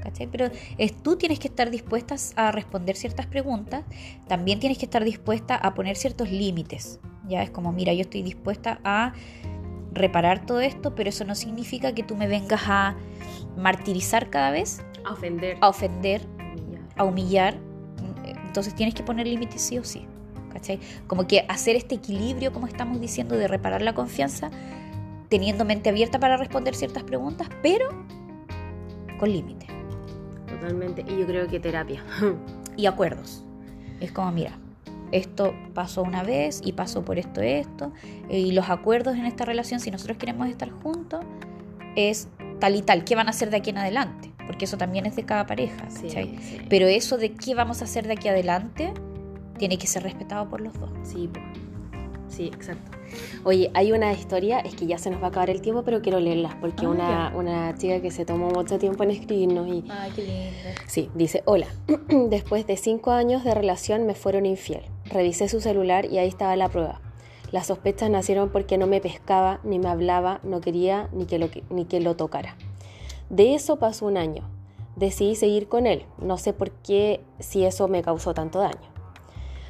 ¿Cachai? 0.02 0.28
Pero 0.28 0.50
es, 0.78 1.02
tú 1.02 1.18
tienes 1.18 1.39
que 1.39 1.47
estar 1.47 1.70
dispuesta 1.72 2.16
a 2.36 2.52
responder 2.52 2.95
ciertas 2.95 3.26
preguntas. 3.28 3.84
También 4.28 4.60
tienes 4.60 4.78
que 4.78 4.86
estar 4.86 5.04
dispuesta 5.04 5.56
a 5.56 5.74
poner 5.74 5.95
ciertos 5.95 6.32
límites. 6.32 7.00
Ya 7.28 7.43
es 7.43 7.50
como, 7.50 7.72
mira, 7.72 7.93
yo 7.93 8.02
estoy 8.02 8.22
dispuesta 8.24 8.80
a 8.84 9.14
reparar 9.93 10.45
todo 10.45 10.62
esto, 10.62 10.95
pero 10.95 11.10
eso 11.10 11.26
no 11.26 11.36
significa 11.36 11.93
que 11.93 12.04
tú 12.04 12.16
me 12.16 12.28
vengas 12.28 12.62
a 12.68 12.95
martirizar 13.58 14.30
cada 14.30 14.52
vez, 14.52 14.82
A 15.04 15.14
ofender. 15.14 15.58
a 15.62 15.70
ofender, 15.70 16.22
a 16.95 17.04
humillar. 17.04 17.58
Entonces 18.45 18.74
tienes 18.76 18.95
que 18.95 19.04
poner 19.04 19.28
límites 19.28 19.62
sí 19.62 19.78
o 19.78 19.84
sí. 19.84 20.06
¿cachai? 20.52 20.80
Como 21.08 21.28
que 21.28 21.45
hacer 21.47 21.76
este 21.76 21.95
equilibrio, 21.95 22.52
como 22.52 22.68
estamos 22.68 23.00
diciendo, 23.00 23.38
de 23.38 23.47
reparar 23.47 23.82
la 23.82 23.93
confianza, 23.93 24.50
teniendo 25.30 25.64
mente 25.64 25.89
abierta 25.89 26.20
para 26.20 26.38
responder 26.38 26.76
ciertas 26.76 27.04
preguntas, 27.04 27.47
pero 27.62 27.88
con 29.20 29.32
límite 29.32 29.78
Totalmente. 30.50 31.06
Y 31.08 31.20
yo 31.20 31.26
creo 31.26 31.47
que 31.47 31.60
terapia. 31.60 32.04
y 32.78 32.86
acuerdos. 32.86 33.43
Es 34.00 34.12
como, 34.12 34.32
mira, 34.32 34.58
esto 35.12 35.54
pasó 35.74 36.04
una 36.04 36.24
vez 36.24 36.62
y 36.64 36.74
pasó 36.74 37.04
por 37.04 37.18
esto, 37.20 37.41
esto, 37.41 37.91
y 38.30 38.52
los 38.52 38.70
acuerdos 38.70 39.18
en 39.18 39.26
esta 39.26 39.45
relación, 39.45 39.80
si 39.80 39.91
nosotros 39.91 40.18
queremos 40.18 40.47
estar 40.47 40.70
juntos, 40.70 41.26
es 41.95 42.28
tal 42.60 42.76
y 42.76 42.82
tal, 42.82 43.04
¿qué 43.04 43.16
van 43.16 43.28
a 43.28 43.32
hacer 43.32 43.50
de 43.50 43.58
aquí 43.58 43.72
en 43.72 43.80
adelante? 43.80 44.32
Porque 44.45 44.66
eso 44.66 44.78
también 44.78 45.06
es 45.06 45.16
de 45.16 45.24
cada 45.26 45.45
pareja, 45.45 45.89
Sí. 45.89 46.36
Pero 46.70 46.88
eso 46.88 47.18
de 47.18 47.34
qué 47.34 47.56
vamos 47.56 47.82
a 47.82 47.86
hacer 47.86 48.08
de 48.08 48.14
aquí 48.14 48.28
adelante 48.28 48.93
tiene 49.58 49.78
que 49.78 49.88
ser 49.88 50.04
respetado 50.04 50.50
por 50.50 50.62
los 50.62 50.74
dos. 50.80 50.89
Sí, 51.04 51.30
sí, 52.30 52.47
exacto. 52.47 52.99
Oye, 53.43 53.72
hay 53.74 53.91
una 53.91 54.12
historia, 54.14 54.60
es 54.60 54.76
que 54.76 54.86
ya 54.86 54.97
se 54.97 55.10
nos 55.10 55.22
va 55.22 55.28
a 55.28 55.30
acabar 55.30 55.49
el 55.49 55.62
tiempo, 55.62 55.84
pero 55.84 56.01
quiero 56.01 56.20
leerla, 56.20 56.57
porque 56.60 56.86
Ah, 56.86 56.89
una, 56.89 57.34
una 57.36 57.76
chica 57.76 58.01
que 58.01 58.12
se 58.12 58.26
tomó 58.26 58.49
mucho 58.49 58.78
tiempo 58.80 59.03
en 59.03 59.12
escribirnos 59.12 59.68
y... 59.68 59.84
Ay, 59.89 60.12
qué 60.16 60.22
lindo. 60.24 60.82
Sí, 60.88 61.10
dice, 61.16 61.43
hola, 61.45 61.68
después 62.30 62.68
de 62.68 62.78
cinco 62.78 63.12
años 63.12 63.43
de 63.43 63.53
relación 63.53 64.05
me 64.05 64.16
fueron 64.16 64.45
infiel. 64.45 64.82
Revisé 65.05 65.47
su 65.49 65.62
celular 65.62 66.05
y 66.05 66.18
ahí 66.18 66.28
estaba 66.28 66.55
la 66.55 66.70
prueba. 66.70 67.01
Las 67.51 67.68
sospechas 67.68 68.10
nacieron 68.10 68.49
porque 68.49 68.78
no 68.78 68.86
me 68.86 69.01
pescaba, 69.01 69.60
ni 69.64 69.80
me 69.80 69.89
hablaba, 69.89 70.39
no 70.43 70.62
quería 70.62 71.10
ni 71.14 71.26
que 71.26 71.39
lo, 71.39 71.49
ni 71.70 71.86
que 71.86 71.99
lo 71.99 72.16
tocara. 72.16 72.55
De 73.30 73.55
eso 73.55 73.78
pasó 73.78 74.05
un 74.05 74.18
año. 74.18 74.43
Decidí 74.95 75.36
seguir 75.36 75.68
con 75.68 75.88
él. 75.88 76.05
No 76.20 76.38
sé 76.38 76.53
por 76.53 76.72
qué 76.72 77.22
si 77.39 77.64
eso 77.64 77.88
me 77.88 78.01
causó 78.01 78.34
tanto 78.34 78.60
daño. 78.60 78.89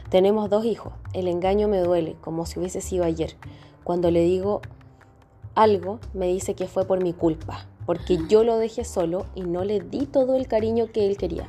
Tenemos 0.09 0.49
dos 0.49 0.65
hijos. 0.65 0.93
El 1.13 1.27
engaño 1.27 1.67
me 1.67 1.79
duele, 1.79 2.15
como 2.21 2.47
si 2.47 2.59
hubiese 2.59 2.81
sido 2.81 3.03
ayer. 3.03 3.35
Cuando 3.83 4.09
le 4.09 4.23
digo 4.23 4.61
algo, 5.53 5.99
me 6.13 6.27
dice 6.27 6.55
que 6.55 6.67
fue 6.67 6.85
por 6.85 7.03
mi 7.03 7.13
culpa, 7.13 7.67
porque 7.85 8.17
yo 8.27 8.43
lo 8.43 8.57
dejé 8.57 8.85
solo 8.85 9.27
y 9.35 9.41
no 9.41 9.63
le 9.63 9.81
di 9.81 10.07
todo 10.07 10.35
el 10.35 10.47
cariño 10.47 10.87
que 10.91 11.05
él 11.07 11.15
quería. 11.15 11.47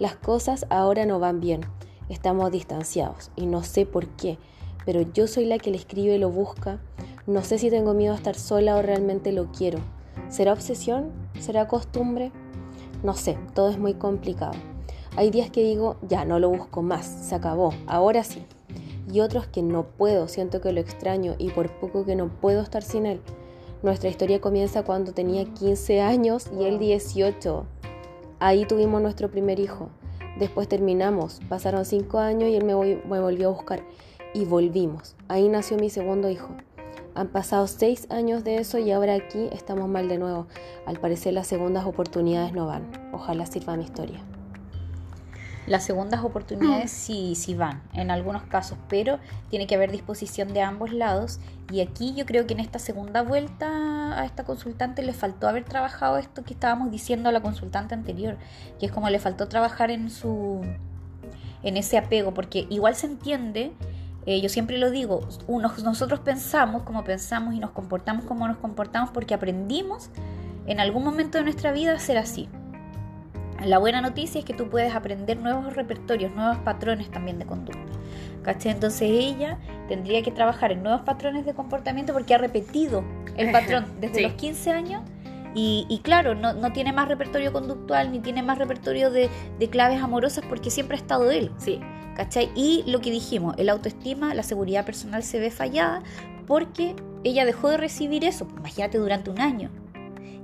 Las 0.00 0.16
cosas 0.16 0.66
ahora 0.70 1.06
no 1.06 1.20
van 1.20 1.38
bien. 1.40 1.60
Estamos 2.08 2.50
distanciados 2.50 3.30
y 3.36 3.46
no 3.46 3.62
sé 3.62 3.86
por 3.86 4.08
qué, 4.08 4.38
pero 4.84 5.02
yo 5.02 5.28
soy 5.28 5.44
la 5.46 5.58
que 5.58 5.70
le 5.70 5.76
escribe 5.76 6.16
y 6.16 6.18
lo 6.18 6.30
busca. 6.30 6.80
No 7.28 7.42
sé 7.42 7.58
si 7.58 7.70
tengo 7.70 7.94
miedo 7.94 8.12
a 8.12 8.16
estar 8.16 8.34
sola 8.34 8.76
o 8.76 8.82
realmente 8.82 9.30
lo 9.30 9.52
quiero. 9.52 9.78
¿Será 10.28 10.52
obsesión? 10.52 11.12
¿Será 11.38 11.68
costumbre? 11.68 12.32
No 13.04 13.14
sé, 13.14 13.38
todo 13.54 13.70
es 13.70 13.78
muy 13.78 13.94
complicado. 13.94 14.54
Hay 15.16 15.30
días 15.30 15.50
que 15.50 15.62
digo, 15.62 15.96
ya 16.08 16.24
no 16.24 16.38
lo 16.38 16.50
busco 16.50 16.82
más, 16.82 17.06
se 17.06 17.34
acabó, 17.34 17.72
ahora 17.86 18.24
sí. 18.24 18.44
Y 19.12 19.20
otros 19.20 19.46
que 19.46 19.62
no 19.62 19.84
puedo, 19.84 20.26
siento 20.28 20.60
que 20.60 20.72
lo 20.72 20.80
extraño 20.80 21.34
y 21.38 21.50
por 21.50 21.70
poco 21.78 22.04
que 22.04 22.16
no 22.16 22.28
puedo 22.28 22.60
estar 22.62 22.82
sin 22.82 23.06
él. 23.06 23.20
Nuestra 23.82 24.08
historia 24.08 24.40
comienza 24.40 24.82
cuando 24.82 25.12
tenía 25.12 25.44
15 25.44 26.00
años 26.00 26.50
y 26.58 26.64
él 26.64 26.78
18. 26.78 27.64
Ahí 28.40 28.64
tuvimos 28.66 29.00
nuestro 29.02 29.30
primer 29.30 29.60
hijo. 29.60 29.88
Después 30.38 30.68
terminamos, 30.68 31.40
pasaron 31.48 31.84
5 31.84 32.18
años 32.18 32.48
y 32.50 32.56
él 32.56 32.64
me, 32.64 32.74
voy- 32.74 33.00
me 33.08 33.20
volvió 33.20 33.48
a 33.48 33.52
buscar. 33.52 33.84
Y 34.32 34.46
volvimos. 34.46 35.14
Ahí 35.28 35.48
nació 35.48 35.76
mi 35.76 35.90
segundo 35.90 36.28
hijo. 36.28 36.48
Han 37.14 37.28
pasado 37.28 37.68
6 37.68 38.08
años 38.10 38.42
de 38.42 38.56
eso 38.56 38.78
y 38.78 38.90
ahora 38.90 39.14
aquí 39.14 39.48
estamos 39.52 39.88
mal 39.88 40.08
de 40.08 40.18
nuevo. 40.18 40.48
Al 40.86 40.98
parecer 40.98 41.34
las 41.34 41.46
segundas 41.46 41.84
oportunidades 41.86 42.52
no 42.52 42.66
van. 42.66 42.90
Ojalá 43.12 43.46
sirva 43.46 43.76
mi 43.76 43.84
historia. 43.84 44.24
Las 45.66 45.84
segundas 45.84 46.22
oportunidades 46.22 46.90
sí, 46.90 47.34
sí 47.36 47.54
van, 47.54 47.82
en 47.94 48.10
algunos 48.10 48.42
casos, 48.42 48.76
pero 48.88 49.18
tiene 49.48 49.66
que 49.66 49.74
haber 49.76 49.90
disposición 49.90 50.52
de 50.52 50.60
ambos 50.60 50.92
lados. 50.92 51.40
Y 51.72 51.80
aquí 51.80 52.14
yo 52.14 52.26
creo 52.26 52.46
que 52.46 52.52
en 52.52 52.60
esta 52.60 52.78
segunda 52.78 53.22
vuelta 53.22 54.20
a 54.20 54.26
esta 54.26 54.44
consultante 54.44 55.02
le 55.02 55.14
faltó 55.14 55.48
haber 55.48 55.64
trabajado 55.64 56.18
esto 56.18 56.44
que 56.44 56.52
estábamos 56.52 56.90
diciendo 56.90 57.30
a 57.30 57.32
la 57.32 57.40
consultante 57.40 57.94
anterior, 57.94 58.36
que 58.78 58.86
es 58.86 58.92
como 58.92 59.08
le 59.08 59.18
faltó 59.18 59.48
trabajar 59.48 59.90
en 59.90 60.10
su 60.10 60.60
en 61.62 61.78
ese 61.78 61.96
apego, 61.96 62.34
porque 62.34 62.66
igual 62.68 62.94
se 62.94 63.06
entiende, 63.06 63.72
eh, 64.26 64.42
yo 64.42 64.50
siempre 64.50 64.76
lo 64.76 64.90
digo, 64.90 65.26
unos- 65.46 65.82
nosotros 65.82 66.20
pensamos 66.20 66.82
como 66.82 67.04
pensamos 67.04 67.54
y 67.54 67.58
nos 67.58 67.70
comportamos 67.70 68.26
como 68.26 68.46
nos 68.46 68.58
comportamos 68.58 69.08
porque 69.10 69.32
aprendimos 69.32 70.10
en 70.66 70.78
algún 70.78 71.04
momento 71.04 71.38
de 71.38 71.44
nuestra 71.44 71.72
vida 71.72 71.94
a 71.94 71.98
ser 71.98 72.18
así. 72.18 72.50
La 73.64 73.78
buena 73.78 74.00
noticia 74.00 74.38
es 74.40 74.44
que 74.44 74.52
tú 74.54 74.68
puedes 74.68 74.94
aprender 74.94 75.36
nuevos 75.38 75.74
repertorios, 75.74 76.32
nuevos 76.34 76.58
patrones 76.58 77.10
también 77.10 77.38
de 77.38 77.46
conducta. 77.46 77.80
¿Cachai? 78.42 78.72
Entonces 78.72 79.08
ella 79.10 79.58
tendría 79.88 80.22
que 80.22 80.30
trabajar 80.30 80.70
en 80.72 80.82
nuevos 80.82 81.00
patrones 81.02 81.46
de 81.46 81.54
comportamiento 81.54 82.12
porque 82.12 82.34
ha 82.34 82.38
repetido 82.38 83.02
el 83.36 83.50
patrón 83.52 83.86
desde 84.00 84.16
Sí. 84.16 84.22
los 84.22 84.32
15 84.34 84.70
años 84.70 85.02
y, 85.54 85.86
y 85.88 86.00
claro, 86.00 86.34
no, 86.34 86.52
no 86.52 86.72
tiene 86.72 86.92
más 86.92 87.08
repertorio 87.08 87.52
conductual 87.52 88.12
ni 88.12 88.18
tiene 88.18 88.42
más 88.42 88.58
repertorio 88.58 89.10
de, 89.10 89.30
de 89.58 89.70
claves 89.70 90.02
amorosas 90.02 90.44
porque 90.46 90.70
siempre 90.70 90.96
ha 90.96 91.00
estado 91.00 91.30
él. 91.30 91.50
Sí, 91.56 91.80
¿Cachai? 92.16 92.50
Y 92.54 92.84
lo 92.86 93.00
que 93.00 93.10
dijimos, 93.10 93.54
el 93.56 93.68
autoestima, 93.70 94.34
la 94.34 94.42
seguridad 94.42 94.84
personal 94.84 95.22
se 95.22 95.40
ve 95.40 95.50
fallada 95.50 96.02
porque 96.46 96.94
ella 97.24 97.46
dejó 97.46 97.70
de 97.70 97.78
recibir 97.78 98.24
eso, 98.24 98.46
imagínate, 98.58 98.98
durante 98.98 99.30
un 99.30 99.40
año. 99.40 99.70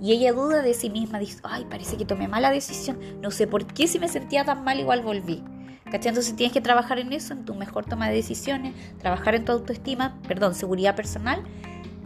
Y 0.00 0.12
ella 0.12 0.32
duda 0.32 0.62
de 0.62 0.74
sí 0.74 0.88
misma, 0.90 1.18
dice, 1.18 1.40
ay, 1.42 1.66
parece 1.68 1.96
que 1.96 2.04
tomé 2.04 2.26
mala 2.26 2.50
decisión, 2.50 2.98
no 3.20 3.30
sé 3.30 3.46
por 3.46 3.66
qué 3.66 3.86
si 3.86 3.98
me 3.98 4.08
sentía 4.08 4.44
tan 4.44 4.64
mal 4.64 4.80
igual 4.80 5.02
volví. 5.02 5.42
¿Cachai? 5.84 6.10
Entonces 6.10 6.36
tienes 6.36 6.52
que 6.52 6.60
trabajar 6.60 7.00
en 7.00 7.12
eso, 7.12 7.32
en 7.32 7.44
tu 7.44 7.54
mejor 7.54 7.84
toma 7.84 8.08
de 8.08 8.14
decisiones, 8.14 8.74
trabajar 8.98 9.34
en 9.34 9.44
tu 9.44 9.52
autoestima, 9.52 10.20
perdón, 10.28 10.54
seguridad 10.54 10.94
personal 10.94 11.42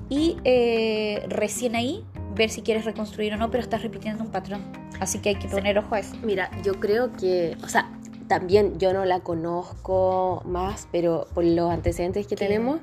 y 0.09 0.39
eh, 0.45 1.25
recién 1.29 1.77
ahí 1.77 2.03
ver 2.35 2.51
si 2.51 2.63
quieres 2.63 2.85
reconstruir 2.85 3.35
o 3.35 3.37
no, 3.37 3.51
pero 3.51 3.63
estás 3.63 3.83
repitiendo 3.83 4.25
un 4.25 4.31
patrón. 4.31 4.63
Así 5.01 5.19
que 5.19 5.31
hay 5.31 5.35
que 5.37 5.49
poner 5.49 5.79
ojo 5.79 5.95
a 5.95 6.01
eso. 6.01 6.17
Mira, 6.23 6.51
yo 6.63 6.81
creo 6.81 7.13
que, 7.13 7.57
o 7.63 7.69
sea, 7.69 7.91
también 8.27 8.79
yo 8.79 8.93
no 8.93 9.05
la 9.05 9.21
conozco 9.21 10.43
más, 10.47 10.89
pero 10.91 11.27
por 11.35 11.45
los 11.45 11.71
antecedentes 11.71 12.27
que 12.27 12.37
tenemos, 12.37 12.81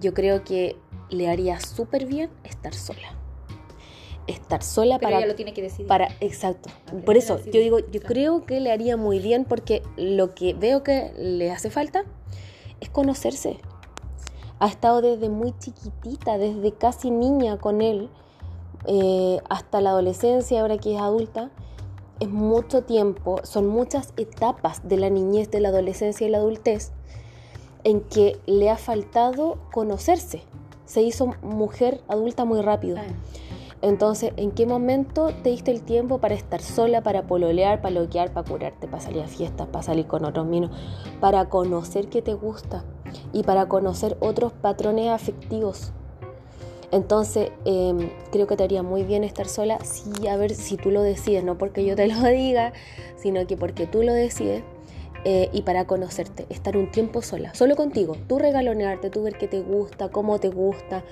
yo 0.00 0.14
creo 0.14 0.44
que 0.44 0.76
le 1.10 1.28
haría 1.28 1.58
súper 1.60 2.06
bien 2.06 2.30
estar 2.44 2.74
sola. 2.74 3.17
Estar 4.28 4.62
sola 4.62 4.98
Pero 4.98 5.08
para, 5.08 5.18
ella 5.18 5.26
lo 5.26 5.34
tiene 5.34 5.52
que 5.54 5.62
decidir. 5.62 5.88
para, 5.88 6.08
exacto. 6.20 6.70
Aprender 6.82 7.04
Por 7.04 7.16
eso, 7.16 7.40
yo 7.46 7.60
digo, 7.60 7.78
yo 7.78 8.00
creo 8.00 8.44
que 8.44 8.60
le 8.60 8.70
haría 8.70 8.96
muy 8.96 9.18
bien 9.18 9.44
porque 9.44 9.82
lo 9.96 10.34
que 10.34 10.54
veo 10.54 10.84
que 10.84 11.12
le 11.18 11.50
hace 11.50 11.70
falta 11.70 12.04
es 12.80 12.90
conocerse. 12.90 13.58
Ha 14.60 14.68
estado 14.68 15.00
desde 15.00 15.28
muy 15.28 15.52
chiquitita, 15.58 16.38
desde 16.38 16.72
casi 16.72 17.10
niña 17.10 17.58
con 17.58 17.80
él, 17.80 18.10
eh, 18.86 19.40
hasta 19.48 19.80
la 19.80 19.90
adolescencia, 19.90 20.60
ahora 20.60 20.78
que 20.78 20.94
es 20.94 21.00
adulta. 21.00 21.50
Es 22.20 22.28
mucho 22.28 22.82
tiempo, 22.82 23.40
son 23.44 23.66
muchas 23.66 24.12
etapas 24.16 24.86
de 24.86 24.96
la 24.96 25.08
niñez, 25.08 25.50
de 25.50 25.60
la 25.60 25.68
adolescencia 25.68 26.26
y 26.26 26.30
la 26.30 26.38
adultez 26.38 26.92
en 27.84 28.00
que 28.00 28.38
le 28.46 28.70
ha 28.70 28.76
faltado 28.76 29.58
conocerse. 29.72 30.42
Se 30.84 31.02
hizo 31.02 31.34
mujer 31.42 32.00
adulta 32.08 32.44
muy 32.44 32.60
rápido. 32.60 32.96
Ah. 32.98 33.04
Entonces, 33.80 34.32
¿en 34.36 34.50
qué 34.50 34.66
momento 34.66 35.30
te 35.42 35.50
diste 35.50 35.70
el 35.70 35.82
tiempo 35.82 36.18
para 36.18 36.34
estar 36.34 36.60
sola, 36.60 37.02
para 37.02 37.26
pololear, 37.28 37.80
para 37.80 38.00
loquear, 38.00 38.32
para 38.32 38.48
curarte, 38.48 38.88
para 38.88 39.00
salir 39.00 39.22
a 39.22 39.28
fiestas, 39.28 39.68
para 39.68 39.82
salir 39.82 40.06
con 40.06 40.24
otros 40.24 40.46
minos, 40.46 40.70
para 41.20 41.48
conocer 41.48 42.08
qué 42.08 42.20
te 42.20 42.34
gusta 42.34 42.84
y 43.32 43.44
para 43.44 43.68
conocer 43.68 44.16
otros 44.20 44.52
patrones 44.52 45.10
afectivos? 45.10 45.92
Entonces, 46.90 47.52
eh, 47.66 48.10
creo 48.32 48.46
que 48.46 48.56
te 48.56 48.64
haría 48.64 48.82
muy 48.82 49.04
bien 49.04 49.22
estar 49.22 49.46
sola, 49.46 49.78
sí, 49.84 50.26
a 50.26 50.36
ver 50.36 50.54
si 50.54 50.76
tú 50.76 50.90
lo 50.90 51.02
decides, 51.02 51.44
no 51.44 51.56
porque 51.58 51.84
yo 51.84 51.94
te 51.94 52.08
lo 52.08 52.20
diga, 52.28 52.72
sino 53.16 53.46
que 53.46 53.56
porque 53.56 53.86
tú 53.86 54.02
lo 54.02 54.12
decides. 54.12 54.64
eh, 55.24 55.50
y 55.52 55.62
para 55.62 55.84
conocerte, 55.84 56.46
estar 56.48 56.76
un 56.76 56.90
tiempo 56.90 57.22
sola, 57.22 57.52
solo 57.52 57.74
contigo, 57.76 58.16
tú 58.28 58.38
regalonearte, 58.38 59.10
tú 59.10 59.22
ver 59.24 59.36
qué 59.36 59.48
te 59.48 59.60
gusta, 59.60 60.10
cómo 60.10 60.38
te 60.38 60.48
gusta, 60.48 61.04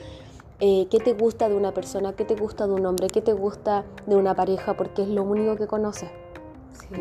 eh, 0.60 0.86
qué 0.90 0.98
te 0.98 1.12
gusta 1.12 1.48
de 1.48 1.54
una 1.56 1.72
persona, 1.72 2.12
qué 2.14 2.24
te 2.24 2.34
gusta 2.34 2.66
de 2.66 2.74
un 2.74 2.86
hombre, 2.86 3.08
qué 3.08 3.20
te 3.20 3.32
gusta 3.32 3.84
de 4.06 4.16
una 4.16 4.34
pareja, 4.34 4.74
porque 4.74 5.02
es 5.02 5.08
lo 5.08 5.22
único 5.22 5.56
que 5.56 5.66
conoces. 5.66 6.08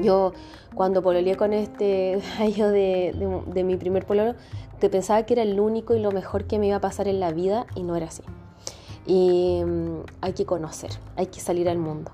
Yo 0.02 0.34
cuando 0.74 1.02
pololeé 1.04 1.36
con 1.36 1.54
este 1.54 2.20
gallo 2.40 2.70
de, 2.70 3.14
de- 3.16 3.42
de 3.54 3.64
mi 3.64 3.78
primer 3.78 4.06
pololo, 4.06 4.34
te 4.80 4.90
pensaba 4.90 5.24
que 5.24 5.34
era 5.34 5.44
el 5.44 5.60
único 5.60 5.94
y 5.96 6.00
lo 6.00 6.12
mejor 6.12 6.46
que 6.46 6.60
me 6.60 6.68
iba 6.68 6.78
a 6.78 6.82
pasar 6.82 7.08
en 7.08 7.20
la 7.20 7.32
vida 7.32 7.66
y 7.76 7.84
no 7.84 7.96
era 7.96 8.08
así. 8.08 8.24
Y 9.06 9.62
mm, 9.64 10.00
hay 10.22 10.34
que 10.34 10.46
conocer, 10.46 10.92
hay 11.16 11.28
que 11.28 11.40
salir 11.40 11.70
al 11.70 11.78
mundo. 11.78 12.12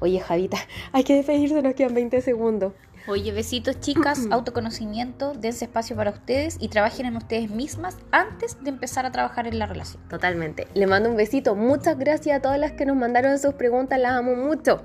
Oye, 0.00 0.20
Javita, 0.20 0.58
hay 0.92 1.04
que 1.04 1.14
despedirse, 1.14 1.62
nos 1.62 1.74
quedan 1.74 1.94
20 1.94 2.20
segundos. 2.20 2.72
Oye, 3.08 3.32
besitos 3.32 3.78
chicas, 3.80 4.26
autoconocimiento, 4.30 5.32
dense 5.32 5.66
espacio 5.66 5.94
para 5.96 6.10
ustedes 6.10 6.56
y 6.60 6.68
trabajen 6.68 7.06
en 7.06 7.16
ustedes 7.16 7.50
mismas 7.50 7.96
antes 8.10 8.62
de 8.62 8.70
empezar 8.70 9.06
a 9.06 9.12
trabajar 9.12 9.46
en 9.46 9.58
la 9.58 9.66
relación. 9.66 10.02
Totalmente. 10.08 10.66
Le 10.74 10.86
mando 10.86 11.08
un 11.08 11.16
besito. 11.16 11.54
Muchas 11.54 11.98
gracias 11.98 12.38
a 12.38 12.42
todas 12.42 12.58
las 12.58 12.72
que 12.72 12.84
nos 12.86 12.96
mandaron 12.96 13.38
sus 13.38 13.54
preguntas. 13.54 14.00
Las 14.00 14.12
amo 14.12 14.34
mucho. 14.34 14.82